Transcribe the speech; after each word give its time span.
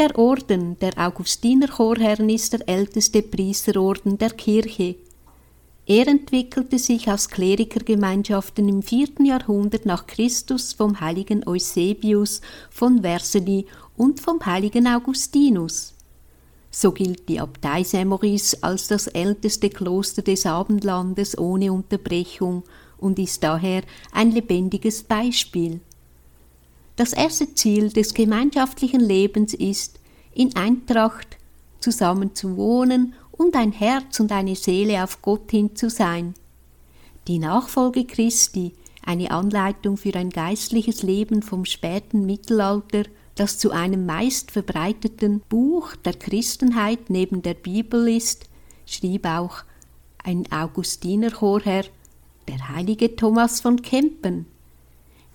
Der 0.00 0.18
Orden 0.18 0.78
der 0.78 0.96
Augustinerchorherren 0.96 2.30
ist 2.30 2.54
der 2.54 2.66
älteste 2.66 3.20
Priesterorden 3.20 4.16
der 4.16 4.30
Kirche. 4.30 4.94
Er 5.84 6.08
entwickelte 6.08 6.78
sich 6.78 7.10
aus 7.10 7.28
Klerikergemeinschaften 7.28 8.66
im 8.66 8.80
vierten 8.80 9.26
Jahrhundert 9.26 9.84
nach 9.84 10.06
Christus 10.06 10.72
vom 10.72 11.00
heiligen 11.00 11.46
Eusebius 11.46 12.40
von 12.70 13.02
Verseni 13.02 13.66
und 13.94 14.20
vom 14.20 14.40
heiligen 14.46 14.86
Augustinus. 14.86 15.92
So 16.70 16.92
gilt 16.92 17.28
die 17.28 17.38
Abtei 17.38 17.84
Saint-Maurice 17.84 18.56
als 18.62 18.88
das 18.88 19.06
älteste 19.06 19.68
Kloster 19.68 20.22
des 20.22 20.46
Abendlandes 20.46 21.36
ohne 21.36 21.74
Unterbrechung 21.74 22.62
und 22.96 23.18
ist 23.18 23.44
daher 23.44 23.82
ein 24.12 24.30
lebendiges 24.30 25.02
Beispiel. 25.02 25.82
Das 27.00 27.14
erste 27.14 27.54
Ziel 27.54 27.88
des 27.88 28.12
gemeinschaftlichen 28.12 29.00
Lebens 29.00 29.54
ist, 29.54 29.98
in 30.34 30.54
Eintracht 30.54 31.38
zusammen 31.78 32.34
zu 32.34 32.58
wohnen 32.58 33.14
und 33.32 33.56
ein 33.56 33.72
Herz 33.72 34.20
und 34.20 34.30
eine 34.32 34.54
Seele 34.54 35.02
auf 35.02 35.22
Gott 35.22 35.50
hin 35.50 35.74
zu 35.74 35.88
sein. 35.88 36.34
Die 37.26 37.38
Nachfolge 37.38 38.04
Christi, 38.04 38.74
eine 39.02 39.30
Anleitung 39.30 39.96
für 39.96 40.14
ein 40.14 40.28
geistliches 40.28 41.02
Leben 41.02 41.40
vom 41.40 41.64
späten 41.64 42.26
Mittelalter, 42.26 43.04
das 43.34 43.56
zu 43.56 43.70
einem 43.70 44.04
meist 44.04 44.50
verbreiteten 44.50 45.40
Buch 45.48 45.96
der 45.96 46.12
Christenheit 46.12 47.08
neben 47.08 47.40
der 47.40 47.54
Bibel 47.54 48.08
ist, 48.14 48.44
schrieb 48.84 49.24
auch 49.24 49.62
ein 50.22 50.44
Augustinerchorherr, 50.52 51.86
der 52.46 52.68
heilige 52.68 53.16
Thomas 53.16 53.62
von 53.62 53.80
Kempen. 53.80 54.44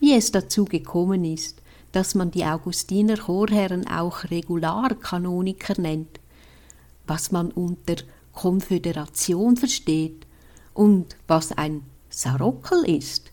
Wie 0.06 0.14
es 0.14 0.30
dazu 0.30 0.66
gekommen 0.66 1.26
ist, 1.26 1.64
dass 1.92 2.14
man 2.14 2.30
die 2.30 2.46
Augustiner 2.46 3.18
Chorherren 3.18 3.88
auch 3.88 4.26
Regularkanoniker 4.26 5.82
nennt, 5.82 6.20
was 7.08 7.32
man 7.32 7.50
unter 7.50 7.96
Konföderation 8.32 9.58
versteht 9.58 10.28
und 10.76 11.16
was 11.28 11.54
ein 11.54 11.82
Sarockel 12.08 12.88
ist. 12.88 13.32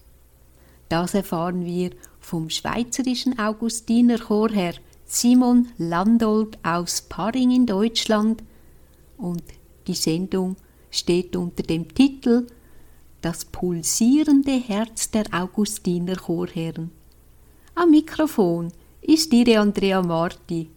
Das 0.88 1.12
erfahren 1.12 1.66
wir 1.66 1.90
vom 2.20 2.48
schweizerischen 2.48 3.38
Augustiner 3.38 4.18
Chorherr 4.18 4.76
Simon 5.04 5.68
Landolt 5.76 6.58
aus 6.62 7.02
Paring 7.02 7.50
in 7.50 7.66
Deutschland 7.66 8.42
und 9.18 9.42
die 9.86 9.94
Sendung 9.94 10.56
steht 10.90 11.36
unter 11.36 11.64
dem 11.64 11.92
Titel 11.94 12.46
Das 13.22 13.44
pulsierende 13.44 14.50
Herz 14.50 15.08
der 15.12 15.22
Augustiner 15.30 16.16
Chorherren. 16.16 16.90
Am 17.76 17.92
Mikrofon 17.92 18.72
ist 19.00 19.32
Ihre 19.32 19.60
Andrea 19.60 20.02
Marti. 20.02 20.68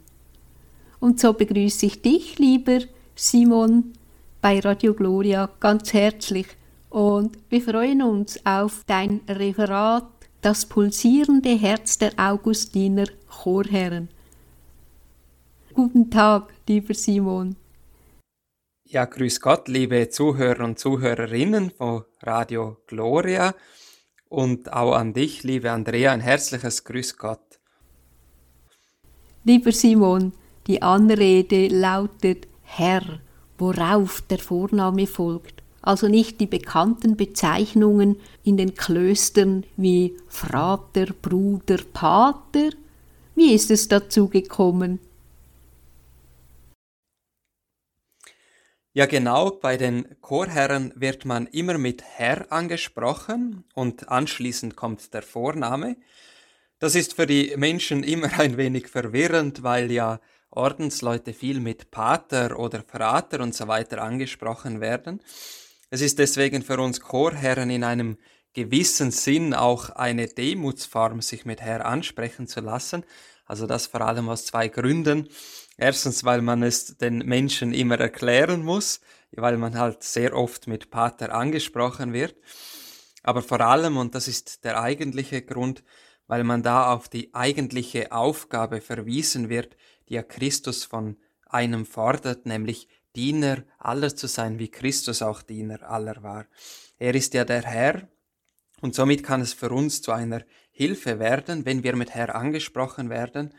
Und 0.99 1.19
so 1.19 1.33
begrüße 1.33 1.87
ich 1.87 2.03
dich, 2.03 2.37
lieber 2.37 2.81
Simon, 3.15 3.93
bei 4.41 4.59
Radio 4.59 4.93
Gloria 4.93 5.49
ganz 5.59 5.91
herzlich 5.91 6.45
und 6.91 7.35
wir 7.49 7.61
freuen 7.61 8.03
uns 8.03 8.39
auf 8.45 8.83
dein 8.85 9.21
Referat 9.27 10.07
Das 10.41 10.67
pulsierende 10.67 11.57
Herz 11.57 11.97
der 11.97 12.11
Augustiner 12.15 13.07
Chorherren. 13.27 14.07
Guten 15.73 16.11
Tag, 16.11 16.53
lieber 16.67 16.93
Simon. 16.93 17.55
Ja, 18.87 19.05
grüß 19.05 19.41
Gott, 19.41 19.67
liebe 19.67 20.09
Zuhörer 20.09 20.63
und 20.63 20.77
Zuhörerinnen 20.77 21.71
von 21.71 22.03
Radio 22.21 22.77
Gloria 22.85 23.55
und 24.29 24.71
auch 24.71 24.93
an 24.93 25.11
dich, 25.11 25.41
liebe 25.41 25.71
Andrea, 25.71 26.11
ein 26.11 26.21
herzliches 26.21 26.83
Grüß 26.83 27.17
Gott. 27.17 27.59
Lieber 29.43 29.71
Simon, 29.71 30.33
die 30.67 30.83
Anrede 30.83 31.67
lautet 31.67 32.47
Herr, 32.61 33.01
worauf 33.57 34.21
der 34.21 34.37
Vorname 34.37 35.07
folgt, 35.07 35.63
also 35.81 36.07
nicht 36.07 36.39
die 36.39 36.45
bekannten 36.45 37.17
Bezeichnungen 37.17 38.17
in 38.43 38.55
den 38.55 38.75
Klöstern 38.75 39.63
wie 39.77 40.15
Vater, 40.27 41.07
Bruder, 41.23 41.79
Pater. 41.91 42.69
Wie 43.33 43.51
ist 43.51 43.71
es 43.71 43.87
dazu 43.87 44.27
gekommen? 44.27 44.99
Ja, 48.97 49.07
genau, 49.07 49.51
bei 49.51 49.75
den 49.75 50.07
Chorherren 50.21 50.93
wird 50.95 51.25
man 51.25 51.47
immer 51.47 51.77
mit 51.77 52.01
Herr 52.01 52.49
angesprochen 52.49 53.65
und 53.73 54.07
anschließend 54.07 54.77
kommt 54.77 55.13
der 55.13 55.21
Vorname. 55.21 55.97
Das 56.79 56.95
ist 56.95 57.15
für 57.15 57.27
die 57.27 57.53
Menschen 57.57 58.03
immer 58.05 58.39
ein 58.39 58.55
wenig 58.55 58.87
verwirrend, 58.87 59.63
weil 59.63 59.91
ja 59.91 60.21
Ordensleute 60.49 61.33
viel 61.33 61.59
mit 61.59 61.91
Pater 61.91 62.57
oder 62.57 62.85
Frater 62.87 63.41
und 63.41 63.53
so 63.53 63.67
weiter 63.67 64.01
angesprochen 64.01 64.79
werden. 64.79 65.19
Es 65.89 65.99
ist 65.99 66.17
deswegen 66.17 66.61
für 66.61 66.79
uns 66.79 67.01
Chorherren 67.01 67.71
in 67.71 67.83
einem 67.83 68.17
gewissen 68.53 69.11
Sinn 69.11 69.53
auch 69.53 69.89
eine 69.89 70.27
Demutsform, 70.27 71.21
sich 71.21 71.43
mit 71.43 71.59
Herr 71.59 71.85
ansprechen 71.85 72.47
zu 72.47 72.61
lassen. 72.61 73.03
Also 73.45 73.67
das 73.67 73.87
vor 73.87 73.99
allem 73.99 74.29
aus 74.29 74.45
zwei 74.45 74.69
Gründen. 74.69 75.27
Erstens, 75.77 76.23
weil 76.23 76.41
man 76.41 76.63
es 76.63 76.97
den 76.97 77.19
Menschen 77.19 77.73
immer 77.73 77.99
erklären 77.99 78.63
muss, 78.63 79.01
weil 79.31 79.57
man 79.57 79.77
halt 79.77 80.03
sehr 80.03 80.35
oft 80.35 80.67
mit 80.67 80.89
Pater 80.89 81.33
angesprochen 81.33 82.13
wird. 82.13 82.35
Aber 83.23 83.41
vor 83.41 83.59
allem, 83.61 83.97
und 83.97 84.15
das 84.15 84.27
ist 84.27 84.63
der 84.63 84.79
eigentliche 84.79 85.41
Grund, 85.41 85.83
weil 86.27 86.43
man 86.43 86.63
da 86.63 86.93
auf 86.93 87.09
die 87.09 87.33
eigentliche 87.33 88.11
Aufgabe 88.11 88.81
verwiesen 88.81 89.49
wird, 89.49 89.75
die 90.07 90.13
ja 90.13 90.23
Christus 90.23 90.85
von 90.85 91.17
einem 91.47 91.85
fordert, 91.85 92.45
nämlich 92.45 92.87
Diener 93.15 93.63
aller 93.77 94.15
zu 94.15 94.27
sein, 94.27 94.59
wie 94.59 94.69
Christus 94.69 95.21
auch 95.21 95.41
Diener 95.41 95.83
aller 95.83 96.23
war. 96.23 96.45
Er 96.97 97.15
ist 97.15 97.33
ja 97.33 97.45
der 97.45 97.63
Herr, 97.63 98.07
und 98.81 98.93
somit 98.93 99.23
kann 99.23 99.41
es 99.41 99.53
für 99.53 99.69
uns 99.69 100.01
zu 100.01 100.11
einer 100.11 100.43
Hilfe 100.71 101.19
werden, 101.19 101.65
wenn 101.65 101.83
wir 101.83 101.95
mit 101.95 102.11
Herr 102.13 102.35
angesprochen 102.35 103.09
werden, 103.09 103.53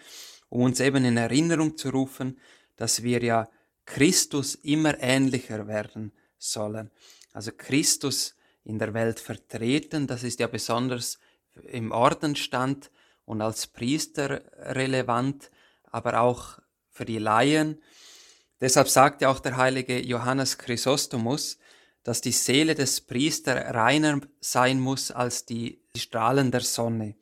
um 0.49 0.62
uns 0.62 0.81
eben 0.81 1.05
in 1.05 1.17
Erinnerung 1.17 1.77
zu 1.77 1.91
rufen, 1.91 2.39
dass 2.77 3.03
wir 3.03 3.23
ja 3.23 3.49
Christus 3.84 4.55
immer 4.57 5.01
ähnlicher 5.01 5.67
werden 5.67 6.12
sollen. 6.39 6.91
Also 7.33 7.53
Christus 7.57 8.34
in 8.65 8.79
der 8.79 8.95
Welt 8.95 9.21
vertreten, 9.21 10.06
das 10.06 10.23
ist 10.23 10.41
ja 10.41 10.49
besonders 10.49 11.19
im 11.69 11.93
Ordenstand 11.93 12.91
und 13.25 13.41
als 13.41 13.67
Priester 13.67 14.43
relevant, 14.59 15.51
aber 15.85 16.21
auch 16.21 16.59
für 16.91 17.05
die 17.05 17.19
Laien. 17.19 17.81
Deshalb 18.61 18.89
sagt 18.89 19.23
ja 19.23 19.31
auch 19.31 19.41
der 19.41 19.56
heilige 19.56 20.01
Johannes 20.01 20.59
Chrysostomus, 20.59 21.59
dass 22.03 22.21
die 22.21 22.33
Seele 22.33 22.75
des 22.75 23.01
Priesters 23.01 23.75
reiner 23.75 24.21
sein 24.41 24.81
muss 24.81 25.11
als 25.11 25.45
die 25.45 25.83
Strahlen 25.97 26.51
der 26.51 26.61
Sonne. 26.61 27.17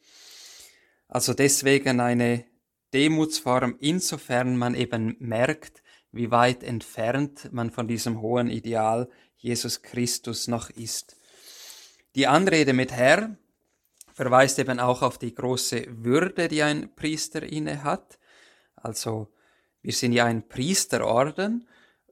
Also 1.08 1.34
deswegen 1.34 2.00
eine 2.00 2.44
Demutsform, 2.94 3.76
insofern 3.80 4.56
man 4.56 4.74
eben 4.74 5.16
merkt, 5.18 5.82
wie 6.12 6.30
weit 6.30 6.62
entfernt 6.62 7.52
man 7.52 7.70
von 7.70 7.88
diesem 7.88 8.20
hohen 8.20 8.48
Ideal 8.48 9.10
Jesus 9.36 9.82
Christus 9.82 10.46
noch 10.46 10.70
ist. 10.70 11.16
Die 12.14 12.28
Anrede 12.28 12.72
mit 12.72 12.92
Herr 12.92 13.36
verweist 14.14 14.60
eben 14.60 14.78
auch 14.78 15.02
auf 15.02 15.18
die 15.18 15.34
große 15.34 15.86
Würde, 15.88 16.46
die 16.46 16.62
ein 16.62 16.94
Priester 16.94 17.42
inne 17.42 17.82
hat. 17.82 18.18
Also 18.76 19.28
wir 19.82 19.92
sind 19.92 20.12
ja 20.12 20.24
ein 20.24 20.48
Priesterorden, 20.48 21.68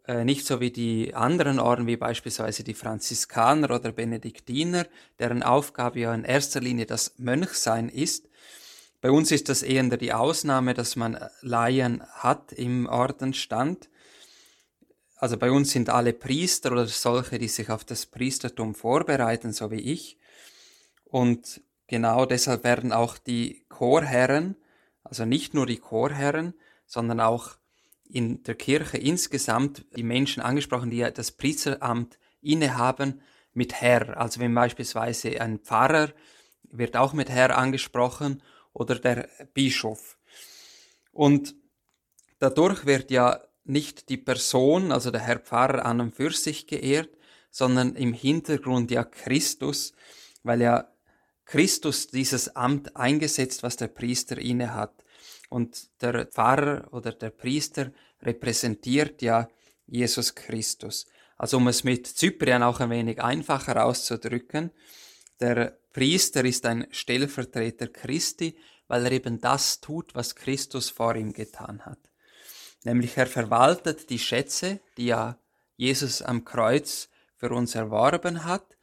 äh, 0.06 0.24
nicht 0.24 0.44
so 0.44 0.60
wie 0.60 0.72
die 0.72 1.14
anderen 1.14 1.60
Orden, 1.60 1.86
wie 1.86 1.96
beispielsweise 1.96 2.64
die 2.64 2.74
Franziskaner 2.74 3.70
oder 3.70 3.92
Benediktiner, 3.92 4.86
deren 5.20 5.44
Aufgabe 5.44 6.00
ja 6.00 6.12
in 6.12 6.24
erster 6.24 6.60
Linie 6.60 6.86
das 6.86 7.14
Mönchsein 7.18 7.88
ist, 7.88 8.28
bei 9.02 9.10
uns 9.10 9.32
ist 9.32 9.48
das 9.48 9.64
eher 9.64 9.82
die 9.82 10.12
Ausnahme, 10.12 10.74
dass 10.74 10.94
man 10.94 11.18
Laien 11.40 12.04
hat 12.12 12.52
im 12.52 12.86
Ordenstand. 12.86 13.90
Also 15.16 15.36
bei 15.36 15.50
uns 15.50 15.72
sind 15.72 15.90
alle 15.90 16.12
Priester 16.12 16.70
oder 16.70 16.86
solche, 16.86 17.40
die 17.40 17.48
sich 17.48 17.68
auf 17.68 17.84
das 17.84 18.06
Priestertum 18.06 18.76
vorbereiten, 18.76 19.52
so 19.52 19.72
wie 19.72 19.80
ich. 19.80 20.18
Und 21.04 21.62
genau 21.88 22.26
deshalb 22.26 22.62
werden 22.62 22.92
auch 22.92 23.18
die 23.18 23.64
Chorherren, 23.68 24.54
also 25.02 25.24
nicht 25.24 25.52
nur 25.52 25.66
die 25.66 25.78
Chorherren, 25.78 26.54
sondern 26.86 27.18
auch 27.18 27.56
in 28.08 28.44
der 28.44 28.54
Kirche 28.54 28.98
insgesamt 28.98 29.84
die 29.96 30.04
Menschen 30.04 30.44
angesprochen, 30.44 30.90
die 30.90 31.04
das 31.12 31.32
Priesteramt 31.32 32.20
innehaben, 32.40 33.20
mit 33.52 33.80
Herr. 33.80 34.16
Also 34.16 34.38
wenn 34.38 34.54
beispielsweise 34.54 35.40
ein 35.40 35.58
Pfarrer 35.58 36.12
wird 36.70 36.96
auch 36.96 37.14
mit 37.14 37.30
Herr 37.30 37.58
angesprochen 37.58 38.42
oder 38.72 38.98
der 38.98 39.28
Bischof. 39.54 40.18
Und 41.12 41.54
dadurch 42.38 42.86
wird 42.86 43.10
ja 43.10 43.40
nicht 43.64 44.08
die 44.08 44.16
Person, 44.16 44.92
also 44.92 45.10
der 45.10 45.20
Herr 45.20 45.38
Pfarrer 45.38 45.84
an 45.84 46.00
und 46.00 46.14
für 46.14 46.32
sich 46.32 46.66
geehrt, 46.66 47.10
sondern 47.50 47.94
im 47.96 48.12
Hintergrund 48.12 48.90
ja 48.90 49.04
Christus, 49.04 49.92
weil 50.42 50.62
ja 50.62 50.88
Christus 51.44 52.08
dieses 52.08 52.56
Amt 52.56 52.96
eingesetzt, 52.96 53.62
was 53.62 53.76
der 53.76 53.88
Priester 53.88 54.38
inne 54.38 54.74
hat. 54.74 55.04
und 55.52 55.90
der 56.00 56.26
Pfarrer 56.26 56.88
oder 56.92 57.12
der 57.12 57.28
Priester 57.30 57.92
repräsentiert 58.22 59.20
ja 59.20 59.48
Jesus 59.86 60.34
Christus. 60.34 61.06
Also 61.36 61.58
um 61.58 61.68
es 61.68 61.84
mit 61.84 62.06
Zyprian 62.06 62.62
auch 62.62 62.80
ein 62.80 62.88
wenig 62.88 63.22
einfacher 63.22 63.84
auszudrücken, 63.84 64.70
der 65.40 65.78
Priester 65.92 66.44
ist 66.44 66.64
ein 66.66 66.86
Stellvertreter 66.90 67.88
Christi, 67.88 68.56
weil 68.88 69.06
er 69.06 69.12
eben 69.12 69.40
das 69.40 69.80
tut, 69.80 70.14
was 70.14 70.34
Christus 70.34 70.90
vor 70.90 71.16
ihm 71.16 71.32
getan 71.32 71.84
hat. 71.84 71.98
Nämlich 72.84 73.16
er 73.16 73.26
verwaltet 73.26 74.10
die 74.10 74.18
Schätze, 74.18 74.80
die 74.96 75.06
ja 75.06 75.38
Jesus 75.76 76.22
am 76.22 76.44
Kreuz 76.44 77.08
für 77.36 77.50
uns 77.50 77.74
erworben 77.74 78.44
hat. 78.44 78.76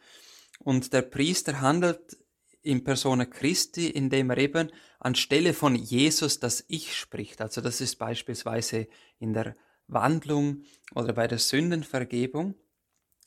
Und 0.60 0.94
der 0.94 1.02
Priester 1.02 1.62
handelt 1.62 2.18
in 2.62 2.84
Persona 2.84 3.26
Christi, 3.26 3.90
indem 3.90 4.30
er 4.30 4.38
eben 4.38 4.72
anstelle 5.00 5.54
von 5.54 5.76
Jesus 5.76 6.40
das 6.40 6.64
Ich 6.68 6.96
spricht. 6.96 7.42
Also 7.42 7.62
das 7.62 7.82
ist 7.82 7.98
beispielsweise 7.98 8.88
in 9.20 9.34
der 9.34 9.56
Wandlung 9.88 10.64
oder 10.94 11.14
bei 11.14 11.28
der 11.28 11.40
Sündenvergebung. 11.40 12.56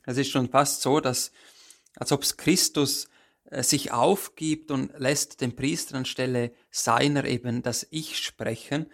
Es 0.04 0.18
ist 0.18 0.30
schon 0.30 0.50
fast 0.50 0.82
so, 0.82 1.00
dass 1.00 1.32
als 1.96 2.12
ob 2.12 2.22
es 2.22 2.36
Christus 2.36 3.08
sich 3.60 3.92
aufgibt 3.92 4.70
und 4.70 4.92
lässt 4.98 5.40
den 5.40 5.54
Priester 5.54 5.96
anstelle 5.96 6.52
seiner 6.70 7.24
eben 7.24 7.62
das 7.62 7.86
Ich 7.90 8.18
sprechen. 8.18 8.86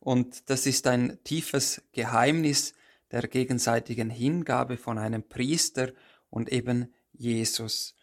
Und 0.00 0.50
das 0.50 0.66
ist 0.66 0.86
ein 0.86 1.18
tiefes 1.22 1.82
Geheimnis 1.92 2.74
der 3.12 3.28
gegenseitigen 3.28 4.10
Hingabe 4.10 4.76
von 4.76 4.98
einem 4.98 5.22
Priester 5.22 5.92
und 6.30 6.50
eben 6.50 6.92
Jesus. 7.12 7.94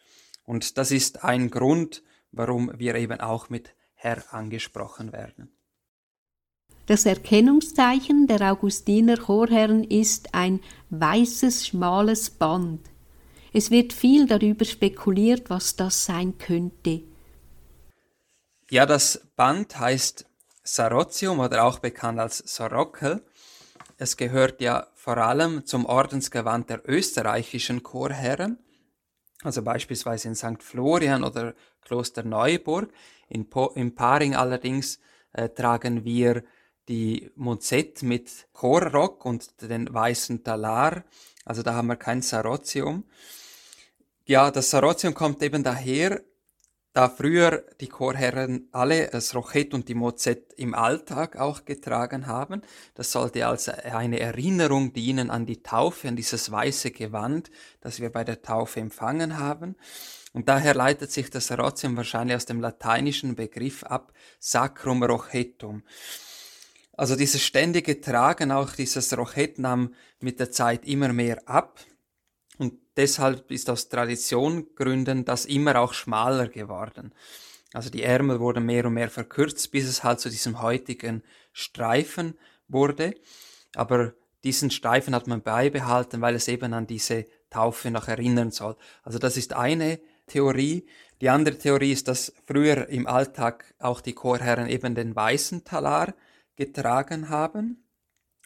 Und 0.45 0.77
das 0.77 0.91
ist 0.91 1.23
ein 1.23 1.49
Grund, 1.49 2.03
warum 2.31 2.71
wir 2.77 2.95
eben 2.95 3.19
auch 3.19 3.49
mit 3.49 3.75
Herr 3.95 4.33
angesprochen 4.33 5.11
werden. 5.11 5.51
Das 6.85 7.05
Erkennungszeichen 7.05 8.25
der 8.25 8.51
Augustiner 8.51 9.17
Chorherren 9.17 9.83
ist 9.83 10.33
ein 10.33 10.59
weißes, 10.89 11.67
schmales 11.67 12.31
Band. 12.31 12.79
Es 13.53 13.71
wird 13.71 13.93
viel 13.93 14.27
darüber 14.27 14.65
spekuliert, 14.65 15.49
was 15.49 15.75
das 15.75 16.05
sein 16.05 16.37
könnte. 16.37 17.03
Ja, 18.69 18.85
das 18.85 19.27
Band 19.35 19.79
heißt 19.79 20.25
Sarotium 20.63 21.39
oder 21.39 21.63
auch 21.63 21.79
bekannt 21.79 22.19
als 22.19 22.37
Sorokel. 22.37 23.23
Es 23.97 24.15
gehört 24.15 24.61
ja 24.61 24.87
vor 24.93 25.17
allem 25.17 25.65
zum 25.65 25.85
Ordensgewand 25.85 26.69
der 26.69 26.87
österreichischen 26.87 27.81
Chorherren, 27.81 28.59
also 29.43 29.63
beispielsweise 29.63 30.27
in 30.27 30.35
St. 30.35 30.61
Florian 30.61 31.23
oder 31.23 31.55
Kloster 31.81 32.23
Neuburg. 32.23 32.91
In, 33.27 33.49
po 33.49 33.67
in 33.75 33.95
Paring 33.95 34.35
allerdings 34.35 34.99
äh, 35.33 35.49
tragen 35.49 36.05
wir 36.05 36.43
die 36.89 37.31
Mozett 37.35 38.03
mit 38.03 38.47
Chorrock 38.51 39.23
und 39.23 39.61
den 39.61 39.93
weißen 39.93 40.43
Talar. 40.43 41.05
Also 41.45 41.63
da 41.63 41.75
haben 41.75 41.87
wir 41.87 41.95
kein 41.95 42.21
Sarotium. 42.21 43.05
Ja, 44.25 44.51
das 44.51 44.71
Sarotium 44.71 45.13
kommt 45.13 45.41
eben 45.41 45.63
daher, 45.63 46.21
da 46.93 47.07
früher 47.07 47.63
die 47.79 47.87
Chorherren 47.87 48.67
alle 48.71 49.07
das 49.07 49.35
Rochett 49.35 49.75
und 49.75 49.87
die 49.87 49.93
Mozett 49.93 50.53
im 50.53 50.73
Alltag 50.73 51.37
auch 51.37 51.63
getragen 51.63 52.25
haben. 52.25 52.63
Das 52.95 53.11
sollte 53.11 53.45
als 53.45 53.69
eine 53.69 54.19
Erinnerung 54.19 54.91
dienen 54.91 55.29
an 55.29 55.45
die 55.45 55.61
Taufe, 55.61 56.07
an 56.07 56.15
dieses 56.15 56.51
weiße 56.51 56.91
Gewand, 56.91 57.51
das 57.81 57.99
wir 57.99 58.09
bei 58.11 58.23
der 58.23 58.41
Taufe 58.41 58.79
empfangen 58.79 59.37
haben. 59.37 59.75
Und 60.33 60.49
daher 60.49 60.73
leitet 60.73 61.11
sich 61.11 61.29
das 61.29 61.47
Sarotium 61.47 61.95
wahrscheinlich 61.95 62.35
aus 62.35 62.45
dem 62.45 62.59
lateinischen 62.59 63.35
Begriff 63.35 63.83
ab, 63.83 64.11
Sacrum 64.39 65.03
Rochettum. 65.03 65.83
Also 66.99 67.15
dieses 67.15 67.41
ständige 67.41 68.01
Tragen, 68.01 68.51
auch 68.51 68.73
dieses 68.73 69.17
Rochett 69.17 69.57
nahm 69.57 69.93
mit 70.19 70.37
der 70.37 70.51
Zeit 70.51 70.85
immer 70.85 71.13
mehr 71.13 71.41
ab. 71.47 71.79
Und 72.57 72.73
deshalb 72.97 73.49
ist 73.51 73.69
aus 73.69 73.87
Traditiongründen 73.87 75.23
das 75.23 75.45
immer 75.45 75.79
auch 75.79 75.93
schmaler 75.93 76.49
geworden. 76.49 77.13
Also 77.71 77.89
die 77.89 78.03
Ärmel 78.03 78.41
wurden 78.41 78.65
mehr 78.65 78.85
und 78.85 78.95
mehr 78.95 79.09
verkürzt, 79.09 79.71
bis 79.71 79.87
es 79.87 80.03
halt 80.03 80.19
zu 80.19 80.29
diesem 80.29 80.61
heutigen 80.61 81.23
Streifen 81.53 82.37
wurde. 82.67 83.15
Aber 83.75 84.11
diesen 84.43 84.69
Streifen 84.69 85.15
hat 85.15 85.25
man 85.25 85.41
beibehalten, 85.41 86.19
weil 86.19 86.35
es 86.35 86.49
eben 86.49 86.73
an 86.73 86.85
diese 86.85 87.27
Taufe 87.49 87.91
noch 87.91 88.09
erinnern 88.09 88.51
soll. 88.51 88.75
Also 89.03 89.19
das 89.19 89.37
ist 89.37 89.53
eine 89.53 90.01
Theorie. 90.27 90.85
Die 91.21 91.29
andere 91.29 91.57
Theorie 91.57 91.93
ist, 91.93 92.09
dass 92.09 92.33
früher 92.45 92.89
im 92.89 93.07
Alltag 93.07 93.73
auch 93.79 94.01
die 94.01 94.13
Chorherren 94.13 94.67
eben 94.67 94.95
den 94.95 95.15
weißen 95.15 95.63
Talar 95.63 96.13
getragen 96.59 97.29
haben 97.29 97.83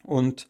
und 0.03 0.47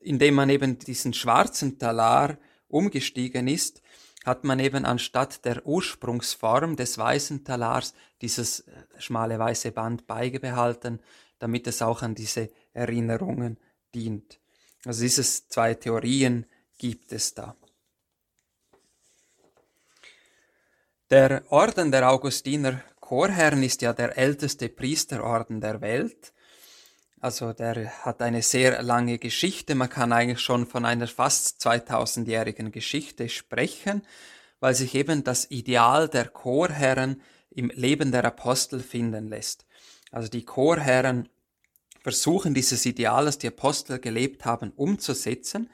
indem 0.00 0.34
man 0.34 0.50
eben 0.50 0.78
diesen 0.78 1.14
schwarzen 1.14 1.78
Talar 1.78 2.36
umgestiegen 2.68 3.48
ist, 3.48 3.82
hat 4.24 4.44
man 4.44 4.60
eben 4.60 4.84
anstatt 4.84 5.44
der 5.46 5.66
Ursprungsform 5.66 6.76
des 6.76 6.98
weißen 6.98 7.44
Talars 7.44 7.94
dieses 8.20 8.60
äh, 8.60 8.72
schmale 8.98 9.38
weiße 9.38 9.72
Band 9.72 10.06
beibehalten, 10.06 11.00
damit 11.38 11.66
es 11.66 11.80
auch 11.80 12.02
an 12.02 12.14
diese 12.14 12.50
Erinnerungen 12.74 13.58
dient. 13.94 14.38
Also 14.84 15.02
diese 15.02 15.22
zwei 15.22 15.74
Theorien 15.74 16.44
gibt 16.76 17.12
es 17.12 17.34
da. 17.34 17.56
Der 21.08 21.42
Orden 21.50 21.90
der 21.90 22.10
Augustiner 22.10 22.82
Chorherren 23.00 23.62
ist 23.62 23.80
ja 23.80 23.94
der 23.94 24.18
älteste 24.18 24.68
Priesterorden 24.68 25.62
der 25.62 25.80
Welt 25.80 26.34
also 27.20 27.52
der 27.52 28.04
hat 28.04 28.22
eine 28.22 28.42
sehr 28.42 28.82
lange 28.82 29.18
Geschichte. 29.18 29.74
Man 29.74 29.88
kann 29.88 30.12
eigentlich 30.12 30.40
schon 30.40 30.66
von 30.66 30.84
einer 30.84 31.06
fast 31.06 31.60
2000-jährigen 31.66 32.70
Geschichte 32.70 33.28
sprechen, 33.28 34.02
weil 34.60 34.74
sich 34.74 34.94
eben 34.94 35.24
das 35.24 35.50
Ideal 35.50 36.08
der 36.08 36.28
Chorherren 36.28 37.20
im 37.50 37.70
Leben 37.74 38.12
der 38.12 38.24
Apostel 38.24 38.80
finden 38.80 39.28
lässt. 39.28 39.66
Also 40.10 40.28
die 40.28 40.44
Chorherren 40.44 41.28
versuchen 42.02 42.54
dieses 42.54 42.86
Ideal, 42.86 43.24
das 43.24 43.38
die 43.38 43.48
Apostel 43.48 43.98
gelebt 43.98 44.44
haben, 44.44 44.70
umzusetzen. 44.70 45.70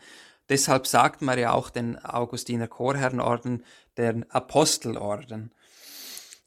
Deshalb 0.49 0.87
sagt 0.87 1.23
man 1.23 1.39
ja 1.39 1.53
auch 1.53 1.71
den 1.71 1.99
Augustiner 2.05 2.69
Chorherrenorden 2.69 3.65
den 3.97 4.31
Apostelorden. 4.31 5.53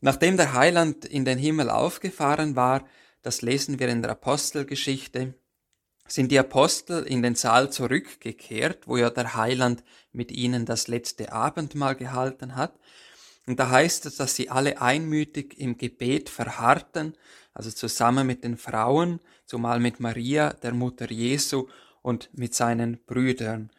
Nachdem 0.02 0.38
der 0.38 0.54
Heiland 0.54 1.06
in 1.06 1.26
den 1.26 1.38
Himmel 1.38 1.70
aufgefahren 1.70 2.56
war, 2.56 2.86
das 3.28 3.42
lesen 3.42 3.78
wir 3.78 3.90
in 3.90 4.02
der 4.02 4.12
Apostelgeschichte, 4.12 5.34
sind 6.08 6.32
die 6.32 6.40
Apostel 6.40 7.04
in 7.04 7.22
den 7.22 7.36
Saal 7.36 7.70
zurückgekehrt, 7.70 8.88
wo 8.88 8.96
ja 8.96 9.10
der 9.10 9.36
Heiland 9.36 9.84
mit 10.14 10.32
ihnen 10.32 10.66
das 10.66 10.88
letzte 10.88 11.34
Abendmahl 11.34 11.96
gehalten 11.96 12.56
hat. 12.56 12.80
Und 13.46 13.60
da 13.60 13.70
heißt 13.70 14.06
es, 14.06 14.16
dass 14.16 14.38
sie 14.38 14.50
alle 14.50 14.82
einmütig 14.82 15.60
im 15.60 15.78
Gebet 15.78 16.30
verharrten, 16.30 17.18
also 17.54 17.70
zusammen 17.70 18.26
mit 18.26 18.46
den 18.46 18.56
Frauen, 18.56 19.20
zumal 19.46 19.82
mit 19.82 20.00
Maria, 20.00 20.54
der 20.54 20.74
Mutter 20.74 21.12
Jesu 21.12 21.68
und 22.02 22.30
mit 22.32 22.56
seinen 22.56 22.98
Brüdern. 23.06 23.72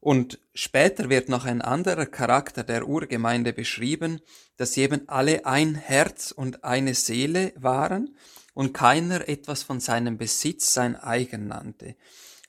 Und 0.00 0.38
später 0.54 1.10
wird 1.10 1.28
noch 1.28 1.44
ein 1.44 1.60
anderer 1.60 2.06
Charakter 2.06 2.64
der 2.64 2.88
Urgemeinde 2.88 3.52
beschrieben, 3.52 4.22
dass 4.56 4.72
sie 4.72 4.80
eben 4.80 5.10
alle 5.10 5.44
ein 5.44 5.74
Herz 5.74 6.32
und 6.32 6.64
eine 6.64 6.94
Seele 6.94 7.52
waren 7.56 8.16
und 8.54 8.72
keiner 8.72 9.28
etwas 9.28 9.62
von 9.62 9.80
seinem 9.80 10.18
Besitz 10.18 10.74
sein 10.74 10.96
eigen 10.96 11.48
nannte. 11.48 11.96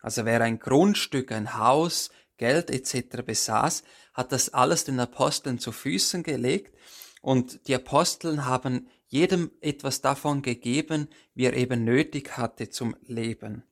Also 0.01 0.25
wer 0.25 0.41
ein 0.41 0.60
Grundstück, 0.60 1.31
ein 1.31 1.57
Haus, 1.57 2.10
Geld 2.38 2.69
etc. 2.69 3.24
besaß, 3.25 3.83
hat 4.13 4.31
das 4.31 4.50
alles 4.50 4.83
den 4.83 5.00
Aposteln 5.00 5.60
zu 5.60 5.72
Füßen 5.72 6.24
gelegt 6.24 6.75
und 7.22 7.67
die 7.67 7.75
Aposteln 7.75 8.45
haben 8.45 8.89
jedem 9.07 9.51
etwas 9.62 10.01
davon 10.01 10.41
gegeben, 10.41 11.07
wie 11.36 11.45
er 11.45 11.53
eben 11.53 11.83
nötig 11.83 12.36
hatte 12.38 12.69
zum 12.69 12.95
Leben. 13.03 13.63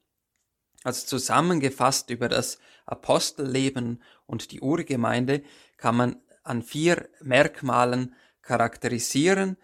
Also 0.83 1.05
zusammengefasst 1.05 2.09
über 2.09 2.29
das 2.29 2.59
Apostelleben 2.85 4.01
und 4.25 4.51
die 4.51 4.61
Urgemeinde 4.61 5.43
kann 5.77 5.95
man 5.95 6.21
an 6.43 6.63
vier 6.63 7.09
Merkmalen 7.21 8.15
charakterisieren, 8.41 9.57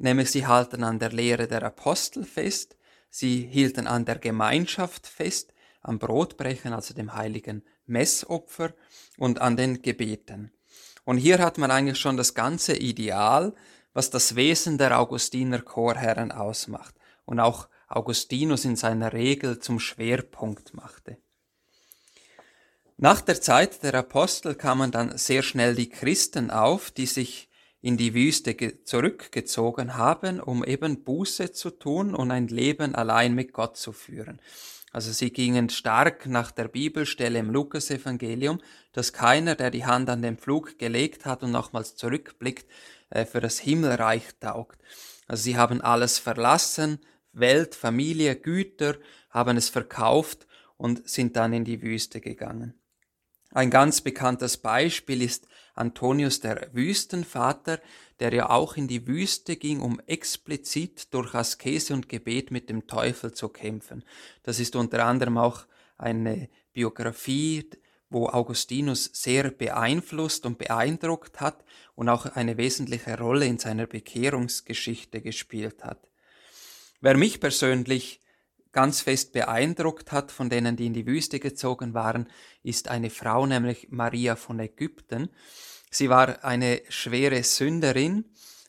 nämlich 0.00 0.30
sie 0.30 0.46
halten 0.46 0.82
an 0.82 0.98
der 0.98 1.12
Lehre 1.12 1.46
der 1.46 1.62
Apostel 1.62 2.24
fest, 2.24 2.76
sie 3.10 3.46
hielten 3.46 3.86
an 3.86 4.04
der 4.04 4.18
Gemeinschaft 4.18 5.06
fest, 5.06 5.52
am 5.82 5.98
Brotbrechen, 5.98 6.72
also 6.72 6.94
dem 6.94 7.14
heiligen 7.14 7.62
Messopfer 7.86 8.74
und 9.18 9.40
an 9.40 9.56
den 9.56 9.82
Gebeten. 9.82 10.52
Und 11.04 11.18
hier 11.18 11.38
hat 11.38 11.58
man 11.58 11.70
eigentlich 11.70 11.98
schon 11.98 12.16
das 12.16 12.34
ganze 12.34 12.76
Ideal, 12.76 13.54
was 13.92 14.10
das 14.10 14.36
Wesen 14.36 14.78
der 14.78 14.98
Augustiner 14.98 15.60
Chorherren 15.60 16.32
ausmacht 16.32 16.94
und 17.24 17.40
auch 17.40 17.68
Augustinus 17.88 18.64
in 18.64 18.76
seiner 18.76 19.12
Regel 19.12 19.58
zum 19.58 19.80
Schwerpunkt 19.80 20.74
machte. 20.74 21.18
Nach 22.96 23.20
der 23.20 23.40
Zeit 23.40 23.82
der 23.82 23.94
Apostel 23.94 24.54
kamen 24.54 24.92
dann 24.92 25.16
sehr 25.18 25.42
schnell 25.42 25.74
die 25.74 25.88
Christen 25.88 26.50
auf, 26.50 26.90
die 26.90 27.06
sich 27.06 27.49
in 27.82 27.96
die 27.96 28.14
Wüste 28.14 28.84
zurückgezogen 28.84 29.96
haben, 29.96 30.40
um 30.40 30.64
eben 30.64 31.02
Buße 31.02 31.52
zu 31.52 31.70
tun 31.70 32.14
und 32.14 32.30
ein 32.30 32.48
Leben 32.48 32.94
allein 32.94 33.34
mit 33.34 33.52
Gott 33.52 33.76
zu 33.76 33.92
führen. 33.92 34.40
Also 34.92 35.12
sie 35.12 35.32
gingen 35.32 35.70
stark 35.70 36.26
nach 36.26 36.50
der 36.50 36.66
Bibelstelle 36.68 37.38
im 37.38 37.50
Lukasevangelium, 37.50 38.60
dass 38.92 39.12
keiner, 39.12 39.54
der 39.54 39.70
die 39.70 39.86
Hand 39.86 40.10
an 40.10 40.20
den 40.20 40.36
Pflug 40.36 40.78
gelegt 40.78 41.26
hat 41.26 41.42
und 41.42 41.52
nochmals 41.52 41.94
zurückblickt, 41.94 42.66
äh, 43.10 43.24
für 43.24 43.40
das 43.40 43.58
Himmelreich 43.60 44.24
taugt. 44.40 44.80
Also 45.28 45.44
sie 45.44 45.56
haben 45.56 45.80
alles 45.80 46.18
verlassen, 46.18 46.98
Welt, 47.32 47.76
Familie, 47.76 48.34
Güter, 48.34 48.96
haben 49.30 49.56
es 49.56 49.68
verkauft 49.68 50.48
und 50.76 51.08
sind 51.08 51.36
dann 51.36 51.52
in 51.52 51.64
die 51.64 51.82
Wüste 51.82 52.20
gegangen. 52.20 52.74
Ein 53.52 53.70
ganz 53.70 54.00
bekanntes 54.00 54.56
Beispiel 54.56 55.22
ist 55.22 55.46
Antonius 55.80 56.40
der 56.40 56.68
Wüstenvater, 56.72 57.80
der 58.20 58.32
ja 58.32 58.50
auch 58.50 58.76
in 58.76 58.86
die 58.86 59.06
Wüste 59.06 59.56
ging, 59.56 59.80
um 59.80 60.00
explizit 60.06 61.12
durch 61.12 61.34
Askese 61.34 61.94
und 61.94 62.08
Gebet 62.08 62.50
mit 62.50 62.68
dem 62.68 62.86
Teufel 62.86 63.32
zu 63.32 63.48
kämpfen. 63.48 64.04
Das 64.42 64.60
ist 64.60 64.76
unter 64.76 65.04
anderem 65.04 65.38
auch 65.38 65.66
eine 65.96 66.48
Biografie, 66.72 67.68
wo 68.10 68.28
Augustinus 68.28 69.10
sehr 69.12 69.50
beeinflusst 69.50 70.44
und 70.44 70.58
beeindruckt 70.58 71.40
hat 71.40 71.64
und 71.94 72.08
auch 72.08 72.26
eine 72.26 72.56
wesentliche 72.56 73.16
Rolle 73.16 73.46
in 73.46 73.58
seiner 73.58 73.86
Bekehrungsgeschichte 73.86 75.22
gespielt 75.22 75.84
hat. 75.84 76.08
Wer 77.00 77.16
mich 77.16 77.40
persönlich 77.40 78.20
ganz 78.72 79.00
fest 79.00 79.32
beeindruckt 79.32 80.12
hat 80.12 80.30
von 80.32 80.50
denen, 80.50 80.76
die 80.76 80.86
in 80.86 80.92
die 80.92 81.06
Wüste 81.06 81.40
gezogen 81.40 81.94
waren, 81.94 82.28
ist 82.62 82.88
eine 82.88 83.10
Frau, 83.10 83.46
nämlich 83.46 83.88
Maria 83.90 84.36
von 84.36 84.60
Ägypten. 84.60 85.30
Sie 85.90 86.08
war 86.08 86.44
eine 86.44 86.82
schwere 86.88 87.42
Sünderin, 87.42 88.24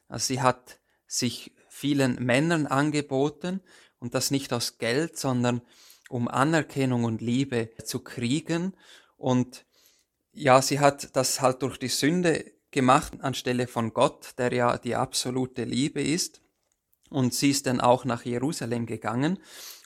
also 0.07 0.25
sie 0.33 0.41
hat 0.41 0.79
sich 1.07 1.53
vielen 1.69 2.23
Männern 2.23 2.67
angeboten 2.67 3.61
und 3.99 4.13
das 4.13 4.31
nicht 4.31 4.51
aus 4.53 4.77
Geld, 4.77 5.17
sondern 5.17 5.61
um 6.09 6.27
Anerkennung 6.27 7.03
und 7.03 7.21
Liebe 7.21 7.69
zu 7.83 7.99
kriegen. 7.99 8.75
Und 9.17 9.65
ja, 10.33 10.61
sie 10.61 10.79
hat 10.79 11.15
das 11.15 11.41
halt 11.41 11.61
durch 11.61 11.77
die 11.77 11.87
Sünde 11.87 12.51
gemacht 12.71 13.13
anstelle 13.21 13.67
von 13.67 13.93
Gott, 13.93 14.37
der 14.37 14.53
ja 14.53 14.77
die 14.77 14.95
absolute 14.95 15.63
Liebe 15.63 16.01
ist. 16.01 16.41
Und 17.09 17.33
sie 17.33 17.51
ist 17.51 17.67
dann 17.67 17.81
auch 17.81 18.05
nach 18.05 18.25
Jerusalem 18.25 18.85
gegangen 18.85 19.39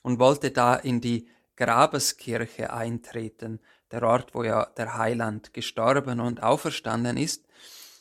und 0.03 0.19
wollte 0.19 0.51
da 0.51 0.75
in 0.75 1.01
die 1.01 1.27
Grabeskirche 1.55 2.71
eintreten, 2.71 3.59
der 3.91 4.03
Ort, 4.03 4.33
wo 4.33 4.43
ja 4.43 4.65
der 4.77 4.97
Heiland 4.97 5.53
gestorben 5.53 6.19
und 6.19 6.43
auferstanden 6.43 7.17
ist. 7.17 7.45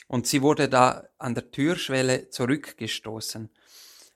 Und 0.07 0.27
sie 0.27 0.43
wurde 0.43 0.69
da 0.69 1.05
an 1.19 1.35
der 1.35 1.51
Türschwelle 1.51 2.31
zurückgestoßen. 2.31 3.51